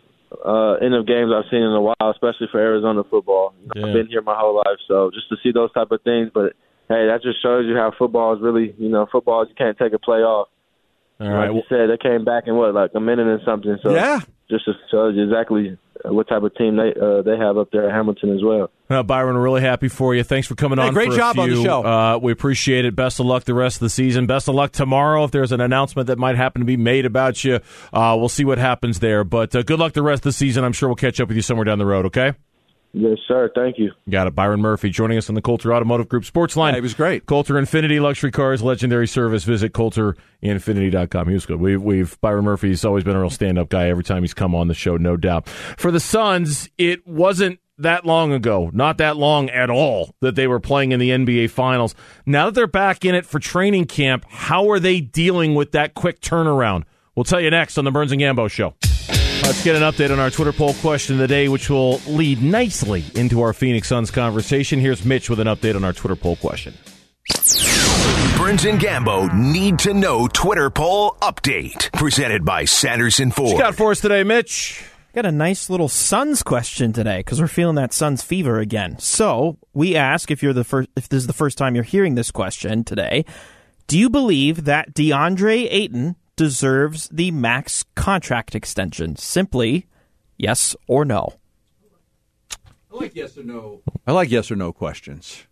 uh, 0.44 0.75
end 0.85 0.94
of 0.94 1.07
games 1.07 1.33
I've 1.35 1.49
seen 1.51 1.62
in 1.62 1.73
a 1.73 1.81
while, 1.81 1.96
especially 2.12 2.49
for 2.53 2.61
Arizona 2.61 3.03
football. 3.09 3.55
You 3.61 3.66
know, 3.66 3.73
Yeah. 3.81 3.87
I've 3.88 3.94
been 3.94 4.07
here 4.09 4.23
my 4.23 4.37
whole 4.37 4.57
life, 4.57 4.79
so 4.87 5.11
just 5.12 5.29
to 5.31 5.37
see 5.42 5.53
those 5.53 5.73
type 5.73 5.90
of 5.90 6.03
things. 6.03 6.31
But 6.33 6.53
hey, 6.88 7.07
that 7.09 7.20
just 7.23 7.42
shows 7.42 7.64
you 7.66 7.75
how 7.77 7.92
football 7.99 8.35
is 8.37 8.42
really. 8.42 8.75
You 8.79 8.90
know, 8.90 9.07
football 9.11 9.46
you 9.49 9.55
can't 9.57 9.79
take 9.79 9.92
a 9.94 9.99
play 9.99 10.18
off. 10.20 10.49
All 11.20 11.26
Like 11.26 11.35
right. 11.48 11.54
you 11.54 11.62
said, 11.68 11.90
they 11.90 11.98
came 11.98 12.24
back 12.24 12.44
in 12.46 12.56
what 12.56 12.74
like 12.74 12.90
a 12.94 13.00
minute 13.00 13.26
and 13.26 13.40
something. 13.44 13.76
So 13.83 13.92
Yeah. 13.94 14.20
just 14.48 14.64
to 14.64 14.72
show 14.90 15.09
you 15.09 15.22
exactly 15.24 15.76
what 16.06 16.26
type 16.28 16.42
of 16.42 16.54
team 16.54 16.76
they 16.76 16.94
uh, 16.98 17.20
they 17.20 17.37
have 17.37 17.59
up 17.59 17.68
there 17.72 17.87
at 17.88 17.94
Hamilton 17.94 18.35
as 18.35 18.42
well. 18.42 18.70
Uh, 18.88 19.02
Byron, 19.02 19.37
we're 19.37 19.42
really 19.42 19.61
happy 19.61 19.88
for 19.88 20.14
you. 20.14 20.22
Thanks 20.22 20.48
for 20.48 20.54
coming 20.54 20.78
Hey, 20.78 20.88
on. 20.88 20.94
great 20.94 21.09
for 21.09 21.14
a 21.14 21.16
job 21.18 21.38
on 21.38 21.50
the 21.50 21.62
show. 21.62 21.85
Uh, 21.85 22.18
we 22.22 22.33
appreciate 22.33 22.87
it. 22.87 22.96
Best 22.96 23.20
of 23.20 23.26
luck 23.26 23.44
the 23.44 23.52
rest 23.54 23.76
of 23.76 23.80
the 23.80 23.90
season. 23.90 24.26
Best 24.26 24.48
of 24.48 24.54
luck 24.54 24.72
tomorrow. 24.72 25.24
If 25.24 25.30
there's 25.30 25.52
an 25.52 25.61
announcement 25.61 26.06
that 26.06 26.18
might 26.18 26.37
happen 26.37 26.61
to 26.61 26.66
be 26.66 26.78
made 26.78 27.04
about 27.04 27.44
you, 27.44 27.61
uh, 27.92 28.16
we'll 28.18 28.30
see 28.30 28.44
what 28.46 28.56
happens 28.56 29.00
there. 29.00 29.22
But 29.22 29.54
uh, 29.54 29.62
good 29.62 29.78
luck 29.78 29.92
the 29.92 30.02
rest 30.02 30.20
of 30.20 30.24
the 30.24 30.33
season. 30.33 30.64
I'm 30.64 30.72
sure 30.72 30.88
we'll 30.88 30.96
catch 30.96 31.20
up 31.20 31.28
with 31.28 31.37
you 31.37 31.42
somewhere 31.42 31.64
down 31.66 31.78
the 31.78 31.87
road. 31.87 32.06
Okay. 32.06 32.33
Yes, 32.92 33.18
sir. 33.29 33.50
Thank 33.55 33.79
you. 33.79 33.92
Got 34.09 34.26
it. 34.26 34.35
Byron 34.35 34.61
Murphy 34.61 34.90
joining 34.90 35.16
us 35.16 35.29
on 35.29 35.37
the 35.37 35.42
Coulter 35.42 35.72
Automotive 35.72 36.09
Group 36.09 36.24
Sports 36.24 36.57
Line. 36.57 36.72
Yeah, 36.74 36.79
he 36.79 36.83
was 36.83 36.94
great. 36.94 37.24
Coulter 37.26 37.55
Infiniti 37.55 38.00
Luxury 38.00 38.33
Cars, 38.33 38.62
legendary 38.62 39.07
service. 39.07 39.44
Visit 39.44 39.72
CoulterInfiniti.com. 39.72 41.29
He 41.29 41.35
was 41.35 41.46
good. 41.46 41.61
We've, 41.61 41.81
we've 41.81 42.20
Byron 42.20 42.44
Murphy's 42.44 42.85
always 42.85 43.05
been 43.05 43.14
a 43.14 43.20
real 43.20 43.31
stand 43.31 43.59
up 43.59 43.68
guy 43.68 43.88
every 43.88 44.03
time 44.03 44.22
he's 44.22 44.35
come 44.35 44.55
on 44.55 44.66
the 44.68 44.74
show, 44.74 44.96
no 44.96 45.16
doubt. 45.16 45.48
For 45.48 45.92
the 45.92 46.00
Suns, 46.00 46.68
it 46.79 47.07
wasn't 47.07 47.61
that 47.79 48.05
long 48.05 48.33
ago, 48.33 48.70
not 48.74 48.98
that 48.98 49.16
long 49.16 49.48
at 49.50 49.70
all, 49.70 50.14
that 50.20 50.35
they 50.35 50.46
were 50.46 50.61
playing 50.61 50.92
in 50.92 51.00
the 51.00 51.11
NBA 51.11 51.50
Finals. 51.50 51.94
Now 52.26 52.46
that 52.46 52.55
they're 52.55 52.66
back 52.66 53.05
in 53.05 53.14
it 53.14 53.24
for 53.24 53.38
training 53.38 53.87
camp, 53.87 54.26
how 54.29 54.68
are 54.70 54.81
they 54.81 55.00
dealing 55.00 55.55
with 55.55 55.72
that 55.72 55.94
quick 55.94 56.20
turnaround? 56.20 56.85
We'll 57.14 57.24
tell 57.24 57.40
you 57.40 57.50
next 57.50 57.79
on 57.79 57.85
the 57.85 57.90
Burns 57.90 58.12
and 58.12 58.20
Gambo 58.20 58.50
Show. 58.50 58.74
Let's 59.42 59.64
get 59.64 59.74
an 59.74 59.83
update 59.83 60.11
on 60.12 60.20
our 60.20 60.31
Twitter 60.31 60.53
poll 60.53 60.74
question 60.74 61.16
of 61.16 61.18
the 61.20 61.26
day, 61.26 61.48
which 61.48 61.68
will 61.68 61.98
lead 62.07 62.40
nicely 62.42 63.03
into 63.16 63.40
our 63.42 63.53
Phoenix 63.53 63.88
Suns 63.88 64.11
conversation. 64.12 64.79
Here's 64.79 65.05
Mitch 65.05 65.29
with 65.29 65.40
an 65.40 65.48
update 65.48 65.74
on 65.74 65.83
our 65.83 65.92
Twitter 65.92 66.14
poll 66.14 66.37
question. 66.37 66.74
Burns 68.37 68.64
and 68.64 68.79
Gambo 68.81 69.33
need 69.35 69.81
to 69.81 69.92
know 69.92 70.29
Twitter 70.29 70.70
poll 70.70 71.16
update. 71.20 71.90
Presented 71.92 72.44
by 72.44 72.64
Sanderson 72.64 73.29
What 73.31 73.37
Ford. 73.37 73.50
you 73.53 73.59
got 73.59 73.74
for 73.74 73.90
us 73.90 74.00
today, 74.00 74.22
Mitch? 74.22 74.85
Got 75.14 75.26
a 75.26 75.33
nice 75.33 75.68
little 75.68 75.88
Suns 75.88 76.44
question 76.44 76.92
today 76.92 77.18
because 77.18 77.40
we're 77.40 77.48
feeling 77.48 77.74
that 77.74 77.92
Suns 77.92 78.22
fever 78.22 78.61
again. 78.61 78.98
So 79.00 79.59
we 79.74 79.96
ask 79.96 80.31
if 80.31 80.42
you're 80.44 80.53
the 80.53 80.62
first, 80.64 80.88
if 80.96 81.09
this 81.09 81.18
is 81.22 81.26
the 81.26 81.33
first 81.33 81.59
time 81.59 81.74
you're 81.74 81.83
hearing 81.83 82.14
this 82.14 82.31
question 82.31 82.85
today, 82.85 83.24
Do 83.88 83.98
you 83.98 84.09
believe 84.09 84.66
that 84.66 84.94
DeAndre 84.94 85.66
Ayton 85.68 86.14
deserves 86.40 87.07
the 87.12 87.31
max 87.31 87.85
contract 87.94 88.55
extension? 88.55 89.14
Simply 89.14 89.85
yes 90.38 90.74
or 90.87 91.05
no. 91.05 91.35
I 92.90 92.96
like 92.96 93.14
yes 93.14 93.37
or 93.37 93.42
no. 93.44 93.83
I 94.07 94.12
like 94.12 94.31
yes 94.31 94.50
or 94.50 94.57
no 94.57 94.72
questions. 94.72 95.44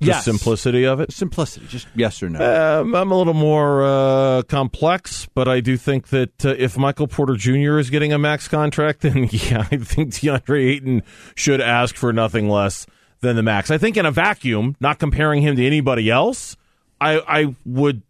The 0.00 0.08
Yes. 0.08 0.26
simplicity 0.26 0.84
of 0.84 1.00
it. 1.00 1.10
Simplicity, 1.10 1.66
just 1.68 1.88
yes 1.94 2.22
or 2.22 2.28
no. 2.28 2.38
Um, 2.82 2.94
I'm 2.94 3.10
a 3.10 3.16
little 3.16 3.32
more 3.32 3.82
uh, 3.82 4.42
complex, 4.42 5.26
but 5.34 5.48
I 5.48 5.60
do 5.60 5.78
think 5.78 6.08
that 6.08 6.44
uh, 6.44 6.50
if 6.58 6.76
Michael 6.76 7.08
Porter 7.08 7.34
Jr. 7.34 7.78
is 7.78 7.88
getting 7.88 8.12
a 8.12 8.18
max 8.18 8.46
contract, 8.46 9.00
then 9.00 9.28
yeah, 9.32 9.66
I 9.72 9.78
think 9.78 10.10
DeAndre 10.12 10.66
Ayton 10.66 11.02
should 11.34 11.62
ask 11.62 11.96
for 11.96 12.12
nothing 12.12 12.50
less 12.50 12.86
than 13.20 13.36
the 13.36 13.42
max. 13.42 13.70
I 13.70 13.78
think 13.78 13.96
in 13.96 14.04
a 14.04 14.10
vacuum, 14.10 14.76
not 14.80 14.98
comparing 14.98 15.40
him 15.40 15.56
to 15.56 15.66
anybody 15.66 16.10
else, 16.10 16.58
I, 17.00 17.20
I 17.26 17.54
would, 17.64 18.02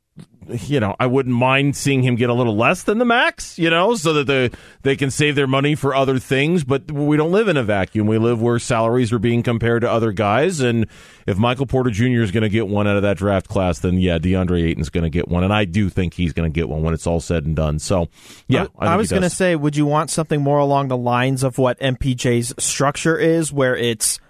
you 0.48 0.78
know, 0.78 0.94
I 1.00 1.06
wouldn't 1.06 1.34
mind 1.34 1.76
seeing 1.76 2.02
him 2.02 2.14
get 2.14 2.30
a 2.30 2.34
little 2.34 2.56
less 2.56 2.84
than 2.84 2.98
the 2.98 3.04
max, 3.04 3.58
you 3.58 3.68
know, 3.68 3.96
so 3.96 4.12
that 4.12 4.26
the, 4.26 4.56
they 4.82 4.96
can 4.96 5.10
save 5.10 5.34
their 5.34 5.48
money 5.48 5.74
for 5.74 5.94
other 5.94 6.18
things. 6.18 6.62
But 6.62 6.90
we 6.92 7.16
don't 7.16 7.32
live 7.32 7.48
in 7.48 7.56
a 7.56 7.64
vacuum. 7.64 8.06
We 8.06 8.18
live 8.18 8.40
where 8.40 8.58
salaries 8.60 9.12
are 9.12 9.18
being 9.18 9.42
compared 9.42 9.82
to 9.82 9.90
other 9.90 10.12
guys. 10.12 10.60
And 10.60 10.86
if 11.26 11.36
Michael 11.36 11.66
Porter 11.66 11.90
Jr. 11.90 12.22
is 12.22 12.30
going 12.30 12.42
to 12.42 12.48
get 12.48 12.68
one 12.68 12.86
out 12.86 12.96
of 12.96 13.02
that 13.02 13.16
draft 13.16 13.48
class, 13.48 13.80
then 13.80 13.98
yeah, 13.98 14.18
DeAndre 14.18 14.62
Ayton's 14.62 14.88
going 14.88 15.04
to 15.04 15.10
get 15.10 15.26
one. 15.26 15.42
And 15.42 15.52
I 15.52 15.64
do 15.64 15.88
think 15.88 16.14
he's 16.14 16.32
going 16.32 16.50
to 16.50 16.54
get 16.54 16.68
one 16.68 16.82
when 16.82 16.94
it's 16.94 17.06
all 17.06 17.20
said 17.20 17.44
and 17.44 17.56
done. 17.56 17.80
So, 17.80 18.08
yeah. 18.46 18.64
Uh, 18.64 18.68
I, 18.78 18.86
I 18.86 18.96
was 18.96 19.10
going 19.10 19.16
going 19.20 19.30
to 19.30 19.34
say, 19.34 19.56
would 19.56 19.76
you 19.76 19.86
want 19.86 20.10
something 20.10 20.40
more 20.40 20.58
along 20.58 20.88
the 20.88 20.96
lines 20.96 21.42
of 21.42 21.58
what 21.58 21.78
MPJ's 21.80 22.54
structure 22.62 23.16
is, 23.18 23.52
where 23.52 23.76
it's 23.76 24.20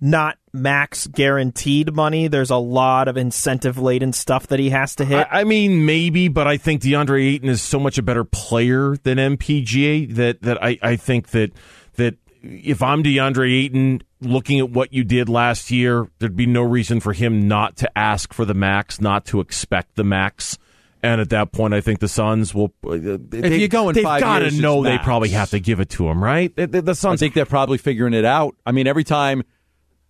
not 0.00 0.36
max 0.52 1.06
guaranteed 1.06 1.94
money? 1.94 2.28
There's 2.28 2.50
a 2.50 2.56
lot 2.56 3.08
of 3.08 3.16
incentive 3.16 3.78
laden 3.78 4.12
stuff 4.12 4.48
that 4.48 4.58
he 4.58 4.70
has 4.70 4.96
to 4.96 5.04
hit. 5.04 5.26
I, 5.30 5.40
I 5.40 5.44
mean, 5.44 5.86
maybe, 5.86 6.28
but 6.28 6.46
I 6.46 6.56
think 6.56 6.82
DeAndre 6.82 7.34
Ayton 7.34 7.48
is 7.48 7.62
so 7.62 7.78
much 7.78 7.98
a 7.98 8.02
better 8.02 8.24
player 8.24 8.96
than 9.02 9.18
MPJ 9.18 10.14
that 10.16 10.42
that 10.42 10.62
I, 10.62 10.78
I 10.82 10.96
think 10.96 11.28
that 11.28 11.52
that 11.96 12.16
if 12.42 12.82
I'm 12.82 13.02
DeAndre 13.02 13.50
Ayton, 13.64 14.02
looking 14.20 14.58
at 14.60 14.68
what 14.70 14.92
you 14.92 15.02
did 15.04 15.28
last 15.28 15.70
year, 15.70 16.06
there'd 16.18 16.36
be 16.36 16.46
no 16.46 16.62
reason 16.62 17.00
for 17.00 17.12
him 17.14 17.48
not 17.48 17.76
to 17.76 17.98
ask 17.98 18.34
for 18.34 18.44
the 18.44 18.54
max, 18.54 19.00
not 19.00 19.24
to 19.26 19.40
expect 19.40 19.94
the 19.96 20.04
max. 20.04 20.58
And 21.02 21.20
at 21.20 21.28
that 21.30 21.52
point, 21.52 21.74
I 21.74 21.82
think 21.82 22.00
the 22.00 22.08
Suns 22.08 22.54
will. 22.54 22.72
uh, 22.86 22.96
They, 22.96 23.58
you 23.58 23.68
go 23.68 23.90
in 23.90 23.94
they've 23.94 24.04
got 24.04 24.38
to 24.38 24.50
know 24.50 24.82
they 24.82 24.92
max. 24.94 25.04
probably 25.04 25.28
have 25.30 25.50
to 25.50 25.60
give 25.60 25.78
it 25.80 25.90
to 25.90 26.08
him, 26.08 26.24
right? 26.24 26.54
The, 26.56 26.66
the, 26.66 26.80
the 26.82 27.08
I 27.08 27.16
think 27.16 27.34
they're 27.34 27.44
probably 27.44 27.76
figuring 27.76 28.14
it 28.14 28.24
out. 28.24 28.56
I 28.64 28.72
mean, 28.72 28.86
every 28.86 29.04
time, 29.04 29.42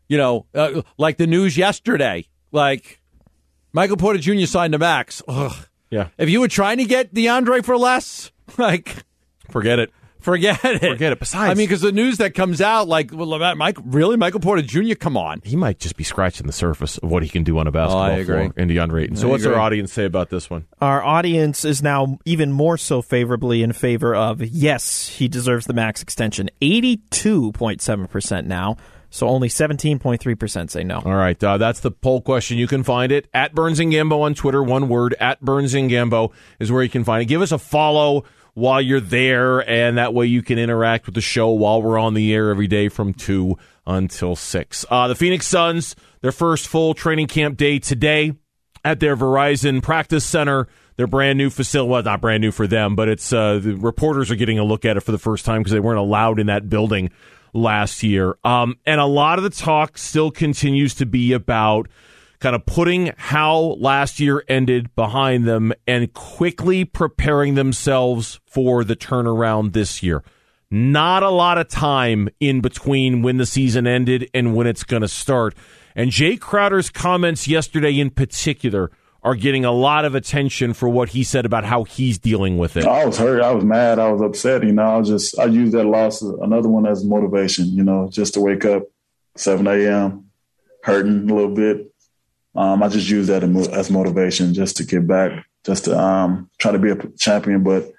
you 0.08 0.18
know, 0.18 0.46
uh, 0.54 0.82
like 0.98 1.16
the 1.16 1.26
news 1.26 1.56
yesterday, 1.56 2.26
like 2.52 3.00
Michael 3.72 3.96
Porter 3.96 4.18
Jr. 4.18 4.46
signed 4.46 4.74
a 4.74 4.78
max. 4.78 5.22
Ugh. 5.28 5.54
yeah, 5.90 6.08
If 6.18 6.28
you 6.30 6.40
were 6.40 6.48
trying 6.48 6.78
to 6.78 6.84
get 6.84 7.12
DeAndre 7.14 7.64
for 7.64 7.76
less, 7.76 8.30
like, 8.58 8.94
forget 9.50 9.78
it. 9.78 9.90
forget 10.20 10.58
it. 10.64 10.80
Forget 10.80 11.12
it. 11.12 11.18
Besides- 11.18 11.50
I 11.50 11.54
mean, 11.54 11.66
because 11.66 11.80
the 11.82 11.92
news 11.92 12.16
that 12.18 12.34
comes 12.34 12.60
out, 12.62 12.88
like, 12.88 13.10
well, 13.12 13.54
Mike, 13.56 13.76
really, 13.84 14.16
Michael 14.16 14.40
Porter 14.40 14.62
Jr. 14.62 14.94
Come 14.94 15.16
on. 15.18 15.40
He 15.44 15.54
might 15.56 15.78
just 15.78 15.96
be 15.96 16.04
scratching 16.04 16.46
the 16.46 16.52
surface 16.52 16.96
of 16.98 17.10
what 17.10 17.22
he 17.22 17.28
can 17.28 17.42
do 17.44 17.58
on 17.58 17.66
a 17.66 17.70
basketball 17.70 18.00
Oh, 18.02 18.04
I 18.04 18.10
agree. 18.12 18.48
floor 18.48 18.52
in 18.56 18.68
DeAndre 18.68 19.02
Ayton. 19.04 19.16
So, 19.16 19.28
I 19.28 19.30
what's 19.32 19.44
our 19.44 19.56
audience 19.56 19.92
say 19.92 20.04
about 20.06 20.30
this 20.30 20.48
one? 20.48 20.66
Our 20.80 21.02
audience 21.02 21.64
is 21.66 21.82
now 21.82 22.18
even 22.24 22.52
more 22.52 22.78
so 22.78 23.02
favorably 23.02 23.62
in 23.62 23.72
favor 23.74 24.14
of 24.14 24.40
yes, 24.42 25.08
he 25.08 25.28
deserves 25.28 25.66
the 25.66 25.74
max 25.74 26.00
extension. 26.02 26.48
82.7% 26.62 28.46
now, 28.46 28.76
so 29.14 29.28
only 29.28 29.48
17.3% 29.48 30.70
say 30.70 30.82
no. 30.82 31.00
All 31.04 31.14
right, 31.14 31.42
uh, 31.44 31.56
that's 31.56 31.78
the 31.78 31.92
poll 31.92 32.20
question. 32.20 32.58
You 32.58 32.66
can 32.66 32.82
find 32.82 33.12
it 33.12 33.28
at 33.32 33.54
Burns 33.54 33.78
and 33.78 33.92
Gambo 33.92 34.22
on 34.22 34.34
Twitter. 34.34 34.60
One 34.60 34.88
word 34.88 35.14
at 35.20 35.40
Burns 35.40 35.72
and 35.74 35.88
Gambo 35.88 36.32
is 36.58 36.72
where 36.72 36.82
you 36.82 36.88
can 36.88 37.04
find 37.04 37.22
it. 37.22 37.26
Give 37.26 37.40
us 37.40 37.52
a 37.52 37.58
follow 37.58 38.24
while 38.54 38.80
you're 38.80 38.98
there, 38.98 39.60
and 39.70 39.98
that 39.98 40.14
way 40.14 40.26
you 40.26 40.42
can 40.42 40.58
interact 40.58 41.06
with 41.06 41.14
the 41.14 41.20
show 41.20 41.50
while 41.50 41.80
we're 41.80 41.96
on 41.96 42.14
the 42.14 42.34
air 42.34 42.50
every 42.50 42.66
day 42.66 42.88
from 42.88 43.14
two 43.14 43.56
until 43.86 44.34
six. 44.34 44.84
Uh, 44.90 45.06
the 45.06 45.14
Phoenix 45.14 45.46
Suns, 45.46 45.94
their 46.20 46.32
first 46.32 46.66
full 46.66 46.92
training 46.92 47.28
camp 47.28 47.56
day 47.56 47.78
today 47.78 48.32
at 48.84 48.98
their 48.98 49.16
Verizon 49.16 49.80
practice 49.80 50.24
center. 50.24 50.66
Their 50.96 51.06
brand 51.06 51.38
new 51.38 51.50
facility, 51.50 51.90
well, 51.90 52.02
not 52.02 52.20
brand 52.20 52.40
new 52.40 52.50
for 52.50 52.66
them, 52.66 52.96
but 52.96 53.08
it's 53.08 53.32
uh, 53.32 53.60
the 53.60 53.74
reporters 53.74 54.32
are 54.32 54.36
getting 54.36 54.58
a 54.58 54.64
look 54.64 54.84
at 54.84 54.96
it 54.96 55.00
for 55.00 55.12
the 55.12 55.18
first 55.18 55.44
time 55.44 55.60
because 55.60 55.72
they 55.72 55.80
weren't 55.80 55.98
allowed 56.00 56.40
in 56.40 56.48
that 56.48 56.68
building 56.68 57.10
last 57.54 58.02
year. 58.02 58.36
Um, 58.44 58.76
and 58.84 59.00
a 59.00 59.06
lot 59.06 59.38
of 59.38 59.44
the 59.44 59.50
talk 59.50 59.96
still 59.96 60.30
continues 60.30 60.94
to 60.96 61.06
be 61.06 61.32
about 61.32 61.88
kind 62.40 62.54
of 62.54 62.66
putting 62.66 63.12
how 63.16 63.76
last 63.78 64.20
year 64.20 64.44
ended 64.48 64.94
behind 64.94 65.46
them 65.46 65.72
and 65.86 66.12
quickly 66.12 66.84
preparing 66.84 67.54
themselves 67.54 68.40
for 68.46 68.84
the 68.84 68.96
turnaround 68.96 69.72
this 69.72 70.02
year. 70.02 70.22
Not 70.70 71.22
a 71.22 71.30
lot 71.30 71.56
of 71.56 71.68
time 71.68 72.28
in 72.40 72.60
between 72.60 73.22
when 73.22 73.38
the 73.38 73.46
season 73.46 73.86
ended 73.86 74.28
and 74.34 74.54
when 74.54 74.66
it's 74.66 74.82
going 74.82 75.02
to 75.02 75.08
start. 75.08 75.54
And 75.94 76.10
Jae 76.10 76.38
Crowder's 76.38 76.90
comments 76.90 77.46
yesterday 77.46 77.98
in 77.98 78.10
particular 78.10 78.90
are 79.24 79.34
getting 79.34 79.64
a 79.64 79.72
lot 79.72 80.04
of 80.04 80.14
attention 80.14 80.74
for 80.74 80.88
what 80.88 81.08
he 81.08 81.24
said 81.24 81.46
about 81.46 81.64
how 81.64 81.84
he's 81.84 82.18
dealing 82.18 82.58
with 82.58 82.76
it. 82.76 82.86
I 82.86 83.06
was 83.06 83.16
hurt. 83.16 83.40
I 83.40 83.52
was 83.52 83.64
mad. 83.64 83.98
I 83.98 84.12
was 84.12 84.20
upset. 84.20 84.62
You 84.62 84.72
know, 84.72 84.82
I 84.82 84.98
was 84.98 85.08
just 85.08 85.38
I 85.38 85.46
used 85.46 85.72
that 85.72 85.84
loss 85.84 86.20
another 86.20 86.68
one 86.68 86.86
as 86.86 87.04
motivation. 87.04 87.66
You 87.68 87.82
know, 87.82 88.08
just 88.12 88.34
to 88.34 88.40
wake 88.40 88.66
up 88.66 88.82
7 89.36 89.66
a.m. 89.66 90.30
hurting 90.82 91.30
a 91.30 91.34
little 91.34 91.54
bit. 91.54 91.90
Um, 92.54 92.82
I 92.82 92.88
just 92.88 93.08
use 93.08 93.26
that 93.28 93.42
as 93.42 93.90
motivation, 93.90 94.54
just 94.54 94.76
to 94.76 94.84
get 94.84 95.06
back, 95.08 95.44
just 95.64 95.86
to 95.86 95.98
um, 95.98 96.50
try 96.58 96.70
to 96.70 96.78
be 96.78 96.90
a 96.90 96.96
champion. 97.18 97.64
But 97.64 97.90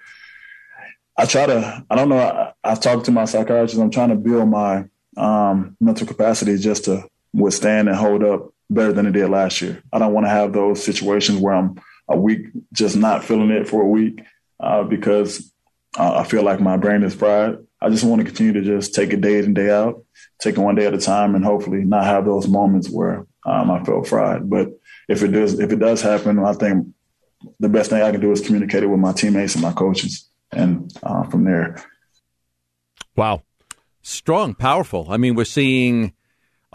I 1.17 1.25
try 1.25 1.47
to. 1.47 1.85
I 1.89 1.95
don't 1.95 2.09
know. 2.09 2.19
I, 2.19 2.53
I've 2.63 2.79
talked 2.79 3.05
to 3.05 3.11
my 3.11 3.25
psychiatrist. 3.25 3.77
I'm 3.77 3.89
trying 3.89 4.09
to 4.09 4.15
build 4.15 4.47
my 4.47 4.85
um, 5.17 5.75
mental 5.81 6.05
capacity 6.05 6.57
just 6.59 6.85
to 6.85 7.03
withstand 7.33 7.89
and 7.89 7.97
hold 7.97 8.23
up 8.23 8.53
better 8.69 8.93
than 8.93 9.05
it 9.05 9.11
did 9.11 9.29
last 9.29 9.61
year. 9.61 9.81
I 9.91 9.99
don't 9.99 10.13
want 10.13 10.25
to 10.25 10.31
have 10.31 10.53
those 10.53 10.83
situations 10.83 11.39
where 11.39 11.53
I'm 11.53 11.79
a 12.07 12.17
week 12.17 12.47
just 12.73 12.95
not 12.95 13.23
feeling 13.23 13.49
it 13.49 13.67
for 13.67 13.81
a 13.81 13.87
week 13.87 14.21
uh, 14.59 14.83
because 14.83 15.51
uh, 15.97 16.17
I 16.17 16.23
feel 16.23 16.43
like 16.43 16.59
my 16.59 16.77
brain 16.77 17.03
is 17.03 17.15
fried. 17.15 17.57
I 17.81 17.89
just 17.89 18.03
want 18.03 18.19
to 18.19 18.25
continue 18.25 18.53
to 18.53 18.61
just 18.61 18.95
take 18.95 19.13
it 19.13 19.21
day 19.21 19.39
in 19.39 19.53
day 19.53 19.69
out, 19.69 20.03
take 20.39 20.57
it 20.57 20.61
one 20.61 20.75
day 20.75 20.85
at 20.85 20.93
a 20.93 20.99
time, 20.99 21.35
and 21.35 21.43
hopefully 21.43 21.83
not 21.83 22.05
have 22.05 22.25
those 22.25 22.47
moments 22.47 22.89
where 22.89 23.25
um, 23.45 23.69
I 23.69 23.83
feel 23.83 24.03
fried. 24.03 24.49
But 24.49 24.69
if 25.07 25.21
it 25.21 25.29
does, 25.29 25.59
if 25.59 25.71
it 25.71 25.79
does 25.79 26.01
happen, 26.01 26.39
I 26.39 26.53
think 26.53 26.87
the 27.59 27.69
best 27.69 27.89
thing 27.89 28.01
I 28.01 28.11
can 28.11 28.21
do 28.21 28.31
is 28.31 28.41
communicate 28.41 28.83
it 28.83 28.87
with 28.87 28.99
my 28.99 29.13
teammates 29.13 29.53
and 29.53 29.61
my 29.61 29.73
coaches, 29.73 30.29
and 30.51 30.91
uh, 31.03 31.23
from 31.23 31.43
there. 31.43 31.75
Wow. 33.15 33.43
Strong, 34.01 34.55
powerful. 34.55 35.07
I 35.09 35.17
mean, 35.17 35.35
we're 35.35 35.45
seeing 35.45 36.13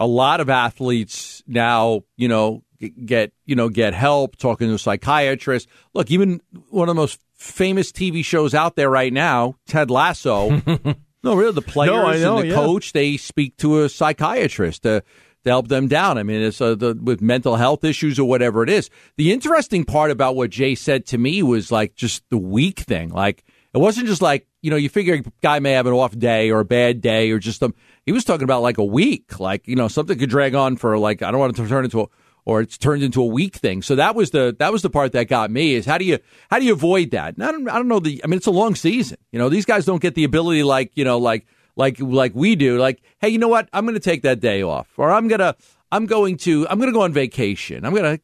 a 0.01 0.07
lot 0.07 0.41
of 0.41 0.49
athletes 0.49 1.43
now, 1.45 2.01
you 2.17 2.27
know, 2.27 2.63
get 3.05 3.31
you 3.45 3.55
know 3.55 3.69
get 3.69 3.93
help 3.93 4.35
talking 4.35 4.67
to 4.67 4.73
a 4.73 4.79
psychiatrist. 4.79 5.67
Look, 5.93 6.09
even 6.09 6.41
one 6.69 6.89
of 6.89 6.95
the 6.95 6.99
most 6.99 7.19
famous 7.35 7.91
TV 7.91 8.25
shows 8.25 8.55
out 8.55 8.75
there 8.75 8.89
right 8.89 9.13
now, 9.13 9.57
Ted 9.67 9.91
Lasso. 9.91 10.49
no, 11.23 11.35
really, 11.35 11.51
the 11.51 11.61
players 11.61 11.93
I 11.93 12.17
know, 12.17 12.37
and 12.37 12.45
the 12.45 12.53
yeah. 12.53 12.55
coach 12.55 12.93
they 12.93 13.15
speak 13.15 13.57
to 13.57 13.83
a 13.83 13.89
psychiatrist 13.89 14.81
to 14.83 15.03
to 15.43 15.49
help 15.49 15.67
them 15.67 15.87
down. 15.87 16.17
I 16.17 16.23
mean, 16.23 16.41
it's 16.41 16.59
uh, 16.59 16.73
the, 16.73 16.97
with 16.99 17.21
mental 17.21 17.55
health 17.55 17.83
issues 17.83 18.17
or 18.17 18.27
whatever 18.27 18.63
it 18.63 18.69
is. 18.69 18.89
The 19.17 19.31
interesting 19.31 19.85
part 19.85 20.09
about 20.09 20.35
what 20.35 20.49
Jae 20.49 20.75
said 20.75 21.05
to 21.07 21.19
me 21.19 21.43
was 21.43 21.71
like 21.71 21.93
just 21.93 22.23
the 22.31 22.39
week 22.39 22.79
thing. 22.79 23.09
Like 23.09 23.43
it 23.71 23.77
wasn't 23.77 24.07
just 24.07 24.23
like 24.23 24.47
you 24.63 24.71
know 24.71 24.77
you 24.77 24.89
figure 24.89 25.13
a 25.13 25.23
guy 25.43 25.59
may 25.59 25.73
have 25.73 25.85
an 25.85 25.93
off 25.93 26.17
day 26.17 26.49
or 26.49 26.61
a 26.61 26.65
bad 26.65 27.01
day 27.01 27.29
or 27.29 27.37
just 27.37 27.61
a, 27.61 27.71
he 28.05 28.11
was 28.11 28.23
talking 28.23 28.43
about 28.43 28.61
like 28.61 28.77
a 28.77 28.83
week, 28.83 29.39
like 29.39 29.67
you 29.67 29.75
know 29.75 29.87
something 29.87 30.17
could 30.17 30.29
drag 30.29 30.55
on 30.55 30.77
for 30.77 30.97
like 30.97 31.21
I 31.21 31.31
don't 31.31 31.39
want 31.39 31.57
it 31.57 31.61
to 31.61 31.67
turn 31.67 31.85
into 31.85 32.01
a 32.01 32.07
or 32.45 32.61
it's 32.61 32.77
turned 32.77 33.03
into 33.03 33.21
a 33.21 33.25
week 33.25 33.55
thing. 33.55 33.81
So 33.81 33.95
that 33.95 34.15
was 34.15 34.31
the 34.31 34.55
that 34.59 34.71
was 34.71 34.81
the 34.81 34.89
part 34.89 35.11
that 35.11 35.27
got 35.27 35.51
me 35.51 35.75
is 35.75 35.85
how 35.85 35.97
do 35.97 36.05
you 36.05 36.19
how 36.49 36.59
do 36.59 36.65
you 36.65 36.73
avoid 36.73 37.11
that? 37.11 37.35
And 37.35 37.43
I 37.43 37.51
don't 37.51 37.69
I 37.69 37.75
don't 37.75 37.87
know 37.87 37.99
the 37.99 38.21
I 38.23 38.27
mean 38.27 38.37
it's 38.37 38.47
a 38.47 38.51
long 38.51 38.75
season. 38.75 39.17
You 39.31 39.39
know 39.39 39.49
these 39.49 39.65
guys 39.65 39.85
don't 39.85 40.01
get 40.01 40.15
the 40.15 40.23
ability 40.23 40.63
like 40.63 40.91
you 40.95 41.03
know 41.03 41.17
like 41.17 41.45
like 41.75 41.99
like 41.99 42.33
we 42.33 42.55
do. 42.55 42.77
Like 42.77 43.01
hey 43.19 43.29
you 43.29 43.37
know 43.37 43.47
what 43.47 43.69
I'm 43.73 43.85
going 43.85 43.95
to 43.95 43.99
take 43.99 44.23
that 44.23 44.39
day 44.39 44.63
off 44.63 44.87
or 44.97 45.11
I'm 45.11 45.27
gonna 45.27 45.55
I'm 45.91 46.05
going 46.05 46.37
to 46.37 46.67
I'm 46.69 46.79
to 46.91 46.97
go 46.97 47.03
on 47.03 47.13
vacation. 47.13 47.85
I'm 47.85 47.93
to 48.17 48.19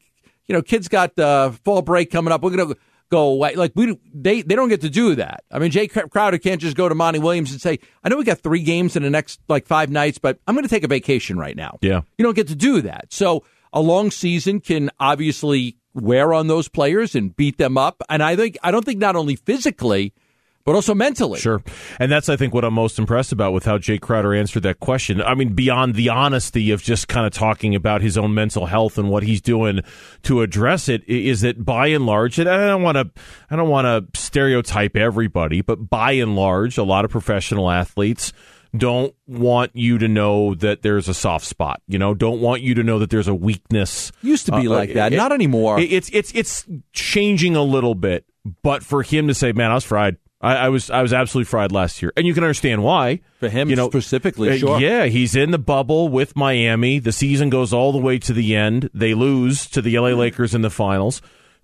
you 0.47 0.53
know 0.53 0.61
kids 0.61 0.87
got 0.87 1.17
uh, 1.19 1.51
fall 1.51 1.81
break 1.81 2.09
coming 2.09 2.31
up. 2.31 2.41
We're 2.41 2.51
to 2.69 2.77
go 3.09 3.29
away. 3.29 3.55
Like 3.55 3.71
we, 3.75 3.97
they, 4.13 4.41
they 4.41 4.55
don't 4.55 4.69
get 4.69 4.81
to 4.81 4.89
do 4.89 5.15
that. 5.15 5.43
I 5.51 5.59
mean, 5.59 5.71
Jae 5.71 6.09
Crowder 6.09 6.37
can't 6.37 6.61
just 6.61 6.77
go 6.77 6.89
to 6.89 6.95
Monty 6.95 7.19
Williams 7.19 7.51
and 7.51 7.61
say, 7.61 7.79
"I 8.03 8.09
know 8.09 8.17
we 8.17 8.23
got 8.23 8.39
three 8.39 8.63
games 8.63 8.95
in 8.95 9.03
the 9.03 9.09
next 9.09 9.39
like 9.47 9.67
five 9.67 9.89
nights, 9.89 10.17
but 10.17 10.39
I'm 10.47 10.55
going 10.55 10.65
to 10.65 10.69
take 10.69 10.83
a 10.83 10.87
vacation 10.87 11.37
right 11.37 11.55
now." 11.55 11.77
Yeah. 11.81 12.01
you 12.17 12.23
don't 12.23 12.35
get 12.35 12.47
to 12.49 12.55
do 12.55 12.81
that. 12.81 13.13
So 13.13 13.43
a 13.73 13.81
long 13.81 14.11
season 14.11 14.59
can 14.59 14.89
obviously 14.99 15.77
wear 15.93 16.33
on 16.33 16.47
those 16.47 16.67
players 16.67 17.15
and 17.15 17.35
beat 17.35 17.57
them 17.57 17.77
up. 17.77 18.01
And 18.09 18.21
I 18.21 18.35
think 18.35 18.57
I 18.63 18.71
don't 18.71 18.85
think 18.85 18.99
not 18.99 19.15
only 19.15 19.35
physically, 19.35 20.13
but 20.67 20.75
also 20.75 20.93
mentally. 20.93 21.39
Sure. 21.39 21.63
And 21.97 22.11
that's, 22.11 22.27
I 22.27 22.35
think, 22.35 22.53
what 22.53 22.65
I'm 22.65 22.73
most 22.73 22.99
impressed 22.99 23.31
about 23.31 23.53
with 23.53 23.63
how 23.63 23.77
Jae 23.77 24.01
Crowder 24.01 24.33
answered 24.33 24.63
that 24.63 24.81
question. 24.81 25.21
I 25.21 25.33
mean, 25.33 25.53
beyond 25.53 25.95
the 25.95 26.09
honesty 26.09 26.71
of 26.71 26.83
just 26.83 27.07
kind 27.07 27.25
of 27.25 27.31
talking 27.31 27.73
about 27.73 28.01
his 28.01 28.17
own 28.17 28.33
mental 28.33 28.65
health 28.65 28.97
and 28.97 29.09
what 29.09 29.23
he's 29.23 29.39
doing 29.39 29.79
to 30.23 30.41
address 30.41 30.89
it, 30.89 31.07
is 31.07 31.39
that 31.39 31.63
by 31.63 31.87
and 31.87 32.05
large, 32.05 32.37
and 32.37 32.49
I 32.49 32.67
don't 32.67 32.81
want 32.81 32.97
to, 32.97 33.09
I 33.49 33.55
don't 33.55 33.69
want 33.69 33.85
to 33.85 34.19
stereotype 34.19 34.97
everybody, 34.97 35.61
but 35.61 35.89
by 35.89 36.11
and 36.11 36.35
large, 36.35 36.77
a 36.77 36.83
lot 36.83 37.05
of 37.05 37.11
professional 37.11 37.71
athletes 37.71 38.33
don't 38.75 39.15
want 39.25 39.73
you 39.73 39.97
to 39.99 40.09
know 40.09 40.53
that 40.55 40.81
there's 40.81 41.07
a 41.07 41.13
soft 41.13 41.45
spot. 41.45 41.81
You 41.87 41.97
know, 41.97 42.13
don't 42.13 42.41
want 42.41 42.61
you 42.61 42.73
to 42.73 42.83
know 42.83 42.99
that 42.99 43.09
there's 43.09 43.29
a 43.29 43.33
weakness. 43.33 44.11
Used 44.21 44.47
to 44.47 44.51
be 44.51 44.67
uh, 44.67 44.71
like 44.71 44.95
that, 44.95 45.13
it, 45.13 45.15
not 45.15 45.31
anymore. 45.31 45.79
It, 45.79 45.93
it's 45.93 46.09
it's 46.09 46.33
it's 46.35 46.65
changing 46.91 47.55
a 47.55 47.63
little 47.63 47.95
bit. 47.95 48.25
But 48.63 48.83
for 48.83 49.01
him 49.01 49.29
to 49.29 49.33
say, 49.33 49.53
"Man, 49.53 49.71
I 49.71 49.75
was 49.75 49.85
fried," 49.85 50.17
I, 50.39 50.55
I, 50.55 50.69
was 50.69 50.91
I 50.91 51.01
was 51.01 51.13
absolutely 51.13 51.49
fried 51.49 51.71
last 51.71 52.01
year, 52.01 52.13
and 52.15 52.27
you 52.27 52.33
can 52.33 52.43
understand 52.43 52.83
why. 52.83 53.21
For 53.39 53.49
him, 53.49 53.69
you 53.69 53.75
know, 53.75 53.89
specifically, 53.89 54.49
uh, 54.49 54.57
sure. 54.57 54.79
Yeah, 54.79 55.05
he's 55.05 55.35
in 55.35 55.51
the 55.51 55.57
bubble 55.57 56.09
with 56.09 56.35
Miami. 56.35 56.99
The 56.99 57.11
season 57.11 57.49
goes 57.49 57.73
all 57.73 57.91
the 57.91 57.97
way 57.97 58.19
to 58.19 58.33
the 58.33 58.55
end. 58.55 58.89
They 58.93 59.15
lose 59.15 59.67
to 59.71 59.81
the 59.81 59.97
LA 59.97 60.09
Lakers 60.09 60.53
in 60.53 60.61
the 60.61 60.69
finals. 60.69 61.21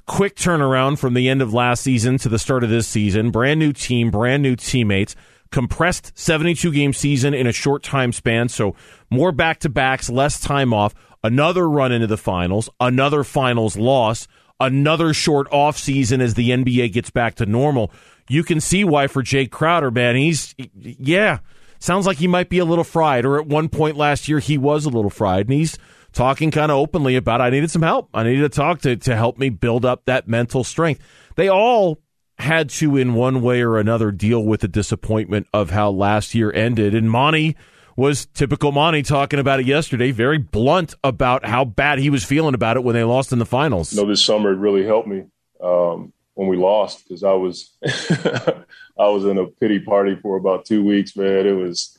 Quick 0.08 0.36
turnaround 0.36 0.98
from 0.98 1.14
the 1.14 1.30
end 1.30 1.42
of 1.42 1.54
last 1.54 1.84
season 1.84 2.18
to 2.20 2.30
the 2.30 2.40
start 2.40 2.64
of 2.64 2.70
this 2.70 2.88
season. 2.88 3.30
Brand 3.32 3.60
new 3.60 3.74
team, 3.74 4.10
brand 4.10 4.42
new 4.42 4.56
teammates. 4.56 5.16
Compressed 5.52 6.12
72 6.16 6.72
game 6.72 6.94
season 6.94 7.36
in 7.36 7.46
a 7.46 7.52
short 7.52 7.84
time 7.84 8.12
span, 8.12 8.50
so 8.50 8.76
more 9.12 9.32
back 9.32 9.60
to 9.60 9.70
backs, 9.70 10.10
less 10.10 10.40
time 10.40 10.74
off. 10.74 10.96
Another 11.24 11.70
run 11.70 11.92
into 11.92 12.08
the 12.08 12.18
finals, 12.18 12.70
another 12.80 13.24
finals 13.24 13.78
loss, 13.78 14.28
another 14.60 15.14
short 15.14 15.48
off 15.52 15.78
season 15.78 16.22
as 16.22 16.34
the 16.34 16.50
NBA 16.50 16.92
gets 16.92 17.12
back 17.12 17.36
to 17.36 17.46
normal 17.46 17.92
you 18.30 18.44
can 18.44 18.62
see 18.62 18.84
why 18.84 19.08
for 19.08 19.24
Jae 19.24 19.50
Crowder, 19.50 19.92
man, 19.92 20.16
he's 20.16 20.56
yeah, 20.74 21.40
sounds 21.80 22.06
like 22.06 22.18
he 22.18 22.28
might 22.28 22.50
be 22.50 22.60
a 22.60 22.66
little 22.66 22.84
fried. 22.84 23.26
Or 23.26 23.40
at 23.40 23.48
one 23.48 23.70
point 23.70 23.98
last 23.98 24.28
year, 24.28 24.40
he 24.40 24.58
was 24.58 24.86
a 24.86 24.90
little 24.90 25.10
fried, 25.10 25.48
and 25.48 25.54
he's 25.54 25.78
talking 26.14 26.52
kind 26.52 26.72
of 26.72 26.78
openly 26.78 27.16
about 27.16 27.42
I 27.42 27.50
needed 27.50 27.72
some 27.72 27.82
help. 27.82 28.10
I 28.14 28.24
needed 28.24 28.42
to 28.42 28.50
talk 28.50 28.82
to 28.82 28.96
to 28.96 29.16
help 29.16 29.38
me 29.38 29.50
build 29.50 29.86
up 29.86 30.06
that 30.06 30.28
mental 30.28 30.64
strength. 30.64 31.02
They 31.36 31.50
all 31.50 32.00
had 32.38 32.70
to, 32.70 32.98
in 32.98 33.14
one 33.14 33.42
way 33.42 33.62
or 33.62 33.78
another, 33.78 34.12
deal 34.12 34.44
with 34.44 34.62
the 34.62 34.68
disappointment 34.68 35.48
of 35.54 35.70
how 35.70 35.90
last 35.92 36.34
year 36.34 36.52
ended, 36.52 36.96
and 36.96 37.10
Monty 37.10 37.56
was 37.96 38.26
typical 38.28 38.72
Monty 38.72 39.04
talking 39.04 39.40
about 39.40 39.60
it 39.60 39.68
yesterday, 39.68 40.12
very 40.12 40.40
blunt 40.40 40.96
about 41.04 41.46
how 41.46 41.64
bad 41.64 42.00
he 42.00 42.10
was 42.10 42.24
feeling 42.24 42.56
about 42.56 42.76
it 42.76 42.84
when 42.84 42.96
they 42.96 43.04
lost 43.04 43.32
in 43.32 43.40
the 43.40 43.46
finals. 43.46 43.94
You 43.94 44.02
know, 44.02 44.10
this 44.10 44.24
summer 44.24 44.52
it 44.52 44.58
really 44.58 44.86
helped 44.86 45.08
me. 45.08 45.26
Um, 45.62 46.12
when 46.36 46.48
we 46.48 46.58
lost 46.58 47.04
because 47.04 47.24
I 47.24 47.34
was 47.34 47.76
I 47.86 49.08
was 49.08 49.26
in 49.26 49.38
a 49.38 49.48
pity 49.48 49.80
party 49.80 50.16
for 50.22 50.38
about 50.38 50.66
two 50.66 50.84
weeks, 50.84 51.16
man. 51.16 51.46
It 51.46 51.56
was 51.56 51.98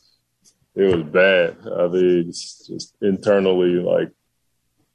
it 0.75 0.93
was 0.93 1.03
bad. 1.03 1.57
I 1.65 1.87
mean, 1.87 2.25
it's 2.27 2.67
just 2.67 2.95
internally 3.01 3.75
like 3.75 4.11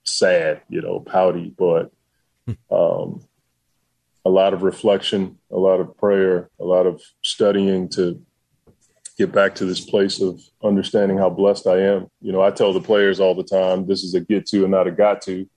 sad, 0.04 0.62
you 0.68 0.82
know, 0.82 1.00
pouty, 1.00 1.54
but 1.56 1.90
um, 2.70 3.24
a 4.24 4.30
lot 4.30 4.52
of 4.52 4.62
reflection, 4.62 5.38
a 5.50 5.56
lot 5.56 5.80
of 5.80 5.96
prayer, 5.96 6.50
a 6.58 6.64
lot 6.64 6.86
of 6.86 7.00
studying 7.22 7.88
to 7.90 8.20
get 9.16 9.32
back 9.32 9.54
to 9.54 9.64
this 9.64 9.80
place 9.80 10.20
of 10.20 10.40
understanding 10.62 11.18
how 11.18 11.30
blessed 11.30 11.66
I 11.66 11.80
am. 11.82 12.10
You 12.20 12.32
know, 12.32 12.42
I 12.42 12.50
tell 12.50 12.72
the 12.72 12.80
players 12.80 13.20
all 13.20 13.34
the 13.34 13.44
time, 13.44 13.86
this 13.86 14.02
is 14.02 14.14
a 14.14 14.20
get 14.20 14.46
to 14.46 14.62
and 14.62 14.70
not 14.70 14.86
a 14.86 14.90
got 14.90 15.22
to. 15.22 15.48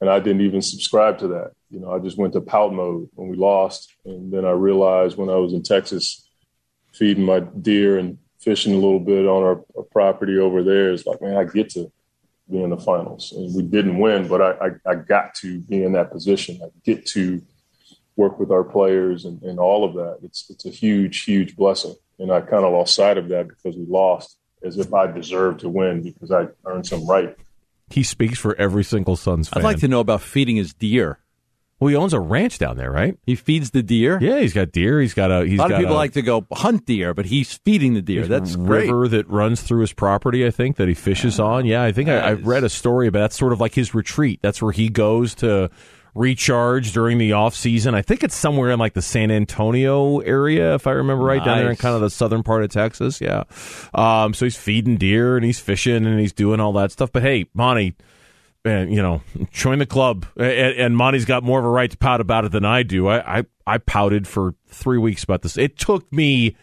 And 0.00 0.10
I 0.10 0.18
didn't 0.20 0.42
even 0.42 0.60
subscribe 0.60 1.18
to 1.18 1.28
that 1.28 1.52
you 1.74 1.80
know, 1.80 1.92
I 1.92 1.98
just 1.98 2.16
went 2.16 2.34
to 2.34 2.40
pout 2.40 2.72
mode 2.72 3.08
when 3.14 3.28
we 3.28 3.36
lost. 3.36 3.92
And 4.04 4.32
then 4.32 4.44
I 4.44 4.52
realized 4.52 5.16
when 5.16 5.28
I 5.28 5.34
was 5.34 5.52
in 5.52 5.64
Texas 5.64 6.28
feeding 6.92 7.24
my 7.24 7.40
deer 7.40 7.98
and 7.98 8.18
fishing 8.38 8.72
a 8.72 8.76
little 8.76 9.00
bit 9.00 9.26
on 9.26 9.42
our, 9.42 9.64
our 9.76 9.82
property 9.90 10.38
over 10.38 10.62
there, 10.62 10.92
it's 10.92 11.04
like, 11.04 11.20
man, 11.20 11.36
I 11.36 11.42
get 11.42 11.70
to 11.70 11.90
be 12.48 12.62
in 12.62 12.70
the 12.70 12.76
finals. 12.76 13.32
And 13.32 13.52
we 13.56 13.62
didn't 13.62 13.98
win, 13.98 14.28
but 14.28 14.40
I, 14.40 14.66
I, 14.66 14.92
I 14.92 14.94
got 14.94 15.34
to 15.36 15.58
be 15.62 15.82
in 15.82 15.92
that 15.92 16.12
position. 16.12 16.60
I 16.62 16.68
get 16.84 17.06
to 17.06 17.42
work 18.14 18.38
with 18.38 18.52
our 18.52 18.62
players 18.62 19.24
and, 19.24 19.42
and 19.42 19.58
all 19.58 19.84
of 19.84 19.94
that. 19.94 20.18
It's, 20.22 20.48
it's 20.50 20.66
a 20.66 20.70
huge, 20.70 21.24
huge 21.24 21.56
blessing. 21.56 21.96
And 22.20 22.30
I 22.30 22.40
kind 22.40 22.64
of 22.64 22.72
lost 22.72 22.94
sight 22.94 23.18
of 23.18 23.28
that 23.30 23.48
because 23.48 23.76
we 23.76 23.84
lost 23.86 24.38
as 24.62 24.78
if 24.78 24.94
I 24.94 25.10
deserved 25.10 25.60
to 25.60 25.68
win 25.68 26.02
because 26.02 26.30
I 26.30 26.46
earned 26.66 26.86
some 26.86 27.04
right. 27.08 27.36
He 27.88 28.02
speaks 28.02 28.38
for 28.38 28.54
every 28.56 28.84
single 28.84 29.16
Suns 29.16 29.48
fan. 29.48 29.62
I'd 29.62 29.64
like 29.64 29.80
to 29.80 29.88
know 29.88 30.00
about 30.00 30.22
feeding 30.22 30.56
his 30.56 30.72
deer. 30.74 31.18
Well, 31.80 31.88
he 31.88 31.96
owns 31.96 32.12
a 32.12 32.20
ranch 32.20 32.58
down 32.58 32.76
there, 32.76 32.90
right? 32.90 33.18
He 33.24 33.34
feeds 33.34 33.72
the 33.72 33.82
deer. 33.82 34.18
Yeah, 34.20 34.38
he's 34.38 34.52
got 34.52 34.72
deer. 34.72 35.00
He's 35.00 35.12
got 35.12 35.30
a. 35.30 35.44
He's 35.44 35.58
a 35.58 35.62
lot 35.62 35.72
of 35.72 35.78
people 35.78 35.94
a, 35.94 35.98
like 35.98 36.12
to 36.12 36.22
go 36.22 36.46
hunt 36.52 36.86
deer, 36.86 37.12
but 37.14 37.26
he's 37.26 37.58
feeding 37.64 37.94
the 37.94 38.00
deer. 38.00 38.26
That's 38.26 38.54
river 38.54 39.00
great. 39.00 39.10
that 39.10 39.28
runs 39.28 39.60
through 39.60 39.80
his 39.80 39.92
property. 39.92 40.46
I 40.46 40.50
think 40.50 40.76
that 40.76 40.88
he 40.88 40.94
fishes 40.94 41.40
ah, 41.40 41.56
on. 41.56 41.66
Yeah, 41.66 41.82
I 41.82 41.92
think 41.92 42.08
I, 42.08 42.18
I 42.18 42.32
read 42.34 42.64
a 42.64 42.68
story 42.68 43.08
about 43.08 43.18
that's 43.20 43.36
sort 43.36 43.52
of 43.52 43.60
like 43.60 43.74
his 43.74 43.92
retreat. 43.92 44.38
That's 44.40 44.62
where 44.62 44.72
he 44.72 44.88
goes 44.88 45.34
to 45.36 45.68
recharge 46.14 46.92
during 46.92 47.18
the 47.18 47.32
off 47.32 47.54
season. 47.54 47.94
I 47.94 48.02
think 48.02 48.22
it's 48.22 48.34
somewhere 48.34 48.70
in 48.70 48.78
like 48.78 48.94
the 48.94 49.02
San 49.02 49.30
Antonio 49.30 50.18
area, 50.20 50.74
if 50.74 50.86
I 50.86 50.92
remember 50.92 51.24
right, 51.24 51.38
nice. 51.38 51.46
down 51.46 51.58
there 51.58 51.70
in 51.70 51.76
kind 51.76 51.94
of 51.94 52.00
the 52.00 52.10
southern 52.10 52.42
part 52.42 52.62
of 52.62 52.70
Texas. 52.70 53.20
Yeah. 53.20 53.44
Um, 53.94 54.34
so 54.34 54.46
he's 54.46 54.56
feeding 54.56 54.96
deer 54.96 55.36
and 55.36 55.44
he's 55.44 55.60
fishing 55.60 56.06
and 56.06 56.20
he's 56.20 56.32
doing 56.32 56.60
all 56.60 56.72
that 56.74 56.92
stuff. 56.92 57.10
But 57.12 57.22
hey, 57.22 57.46
Monty 57.54 57.94
and 58.64 58.92
you 58.92 59.02
know, 59.02 59.22
join 59.52 59.78
the 59.78 59.86
club. 59.86 60.26
And, 60.36 60.48
and 60.48 60.96
Monty's 60.96 61.24
got 61.24 61.42
more 61.42 61.58
of 61.58 61.64
a 61.64 61.70
right 61.70 61.90
to 61.90 61.96
pout 61.96 62.20
about 62.20 62.44
it 62.44 62.52
than 62.52 62.64
I 62.64 62.82
do. 62.82 63.08
I, 63.08 63.38
I, 63.38 63.44
I 63.66 63.78
pouted 63.78 64.26
for 64.26 64.54
three 64.68 64.98
weeks 64.98 65.24
about 65.24 65.42
this. 65.42 65.56
It 65.56 65.76
took 65.76 66.10
me 66.12 66.56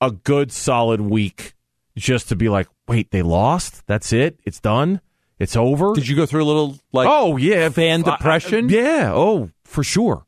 a 0.00 0.10
good 0.10 0.52
solid 0.52 1.00
week 1.00 1.54
just 1.96 2.28
to 2.28 2.36
be 2.36 2.48
like, 2.48 2.68
wait, 2.88 3.10
they 3.10 3.22
lost. 3.22 3.86
That's 3.86 4.12
it. 4.12 4.40
It's 4.44 4.60
done. 4.60 5.00
It's 5.44 5.56
over. 5.56 5.94
Did 5.94 6.08
you 6.08 6.16
go 6.16 6.26
through 6.26 6.42
a 6.42 6.44
little 6.44 6.78
like? 6.92 7.08
Oh 7.08 7.36
yeah, 7.36 7.68
fan 7.68 8.02
depression. 8.02 8.68
I, 8.68 8.72
yeah. 8.72 9.12
Oh, 9.14 9.50
for 9.64 9.84
sure, 9.84 10.26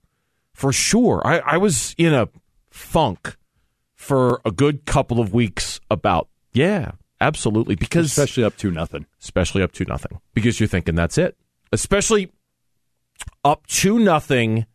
for 0.53 0.73
sure. 0.73 1.21
I, 1.25 1.39
I 1.39 1.57
was 1.57 1.95
in 1.99 2.15
a 2.15 2.29
funk 2.71 3.37
for 3.95 4.41
a 4.45 4.51
good 4.51 4.87
couple 4.87 5.19
of 5.19 5.35
weeks 5.35 5.81
about 5.91 6.29
yeah 6.53 6.93
Absolutely, 7.21 7.77
because 7.77 8.07
especially 8.07 8.45
up 8.45 8.57
to 8.59 8.71
nothing. 8.71 9.07
Especially 9.21 9.63
up 9.63 9.73
to 9.73 9.85
nothing, 9.85 10.21
because 10.35 10.61
you're 10.61 10.69
thinking 10.69 10.95
that's 10.95 11.17
it. 11.17 11.37
Especially 11.73 12.31
up 13.45 13.67
to 13.69 13.99
nothing, 13.99 14.67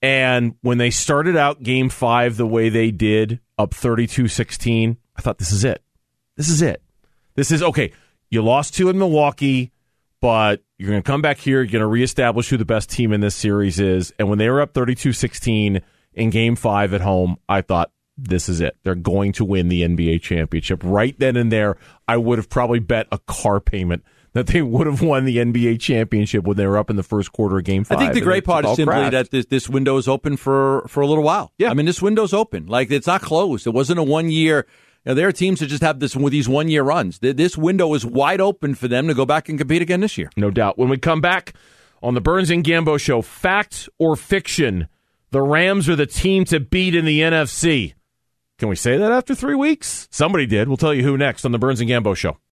and 0.00 0.54
when 0.62 0.78
they 0.78 0.90
started 0.90 1.36
out 1.36 1.62
Game 1.62 1.88
Five 1.88 2.36
the 2.36 2.46
way 2.46 2.68
they 2.68 2.90
did, 2.92 3.40
up 3.58 3.72
32-16, 3.72 4.96
I 5.16 5.20
thought 5.20 5.38
this 5.38 5.50
is 5.50 5.64
it. 5.64 5.82
This 6.36 6.48
is 6.48 6.62
it. 6.62 6.80
This 7.34 7.50
is 7.50 7.62
okay. 7.62 7.92
You 8.30 8.42
lost 8.42 8.74
two 8.74 8.88
in 8.88 8.98
Milwaukee, 8.98 9.72
but 10.20 10.62
you're 10.78 10.90
going 10.90 11.02
to 11.02 11.06
come 11.06 11.22
back 11.22 11.38
here. 11.38 11.58
You're 11.62 11.72
going 11.72 11.80
to 11.80 11.86
reestablish 11.86 12.48
who 12.48 12.56
the 12.56 12.64
best 12.64 12.90
team 12.90 13.12
in 13.12 13.20
this 13.20 13.34
series 13.34 13.80
is. 13.80 14.12
And 14.18 14.28
when 14.28 14.38
they 14.38 14.48
were 14.50 14.60
up 14.60 14.74
32 14.74 15.12
16 15.12 15.80
in 16.14 16.30
game 16.30 16.56
five 16.56 16.92
at 16.94 17.00
home, 17.00 17.36
I 17.48 17.62
thought, 17.62 17.90
this 18.20 18.48
is 18.48 18.60
it. 18.60 18.76
They're 18.82 18.96
going 18.96 19.32
to 19.34 19.44
win 19.44 19.68
the 19.68 19.82
NBA 19.82 20.20
championship. 20.22 20.82
Right 20.82 21.16
then 21.18 21.36
and 21.36 21.52
there, 21.52 21.76
I 22.08 22.16
would 22.16 22.38
have 22.38 22.50
probably 22.50 22.80
bet 22.80 23.06
a 23.12 23.18
car 23.18 23.60
payment 23.60 24.02
that 24.32 24.48
they 24.48 24.60
would 24.60 24.86
have 24.86 25.00
won 25.00 25.24
the 25.24 25.36
NBA 25.38 25.80
championship 25.80 26.44
when 26.44 26.56
they 26.56 26.66
were 26.66 26.76
up 26.78 26.90
in 26.90 26.96
the 26.96 27.02
first 27.02 27.32
quarter 27.32 27.58
of 27.58 27.64
game 27.64 27.84
five. 27.84 27.98
I 27.98 28.00
think 28.02 28.14
the 28.14 28.20
great 28.20 28.44
part 28.44 28.64
is 28.64 28.76
simply 28.76 28.94
crashed. 28.94 29.12
that 29.12 29.30
this, 29.30 29.46
this 29.46 29.68
window 29.68 29.96
is 29.96 30.08
open 30.08 30.36
for, 30.36 30.84
for 30.88 31.00
a 31.00 31.06
little 31.06 31.24
while. 31.24 31.52
Yeah. 31.58 31.70
I 31.70 31.74
mean, 31.74 31.86
this 31.86 32.02
window's 32.02 32.32
open. 32.32 32.66
Like, 32.66 32.90
it's 32.90 33.06
not 33.06 33.22
closed. 33.22 33.66
It 33.66 33.70
wasn't 33.70 34.00
a 34.00 34.02
one 34.02 34.30
year. 34.30 34.66
Know, 35.08 35.14
there 35.14 35.26
are 35.28 35.32
teams 35.32 35.60
that 35.60 35.66
just 35.68 35.82
have 35.82 36.00
this 36.00 36.14
with 36.14 36.32
these 36.32 36.48
one 36.48 36.68
year 36.68 36.82
runs. 36.82 37.18
This 37.18 37.56
window 37.56 37.94
is 37.94 38.04
wide 38.04 38.40
open 38.40 38.74
for 38.74 38.88
them 38.88 39.08
to 39.08 39.14
go 39.14 39.24
back 39.24 39.48
and 39.48 39.58
compete 39.58 39.82
again 39.82 40.00
this 40.00 40.18
year. 40.18 40.30
No 40.36 40.50
doubt. 40.50 40.78
When 40.78 40.88
we 40.88 40.98
come 40.98 41.20
back 41.20 41.54
on 42.02 42.14
the 42.14 42.20
Burns 42.20 42.50
and 42.50 42.62
Gambo 42.62 43.00
show, 43.00 43.22
fact 43.22 43.88
or 43.98 44.16
fiction, 44.16 44.88
the 45.30 45.42
Rams 45.42 45.88
are 45.88 45.96
the 45.96 46.06
team 46.06 46.44
to 46.46 46.60
beat 46.60 46.94
in 46.94 47.04
the 47.04 47.20
NFC. 47.20 47.94
Can 48.58 48.68
we 48.68 48.76
say 48.76 48.96
that 48.96 49.12
after 49.12 49.34
three 49.34 49.54
weeks? 49.54 50.08
Somebody 50.10 50.46
did. 50.46 50.68
We'll 50.68 50.76
tell 50.76 50.94
you 50.94 51.02
who 51.04 51.16
next 51.16 51.44
on 51.44 51.52
the 51.52 51.58
Burns 51.58 51.80
and 51.80 51.88
Gambo 51.88 52.16
Show. 52.16 52.38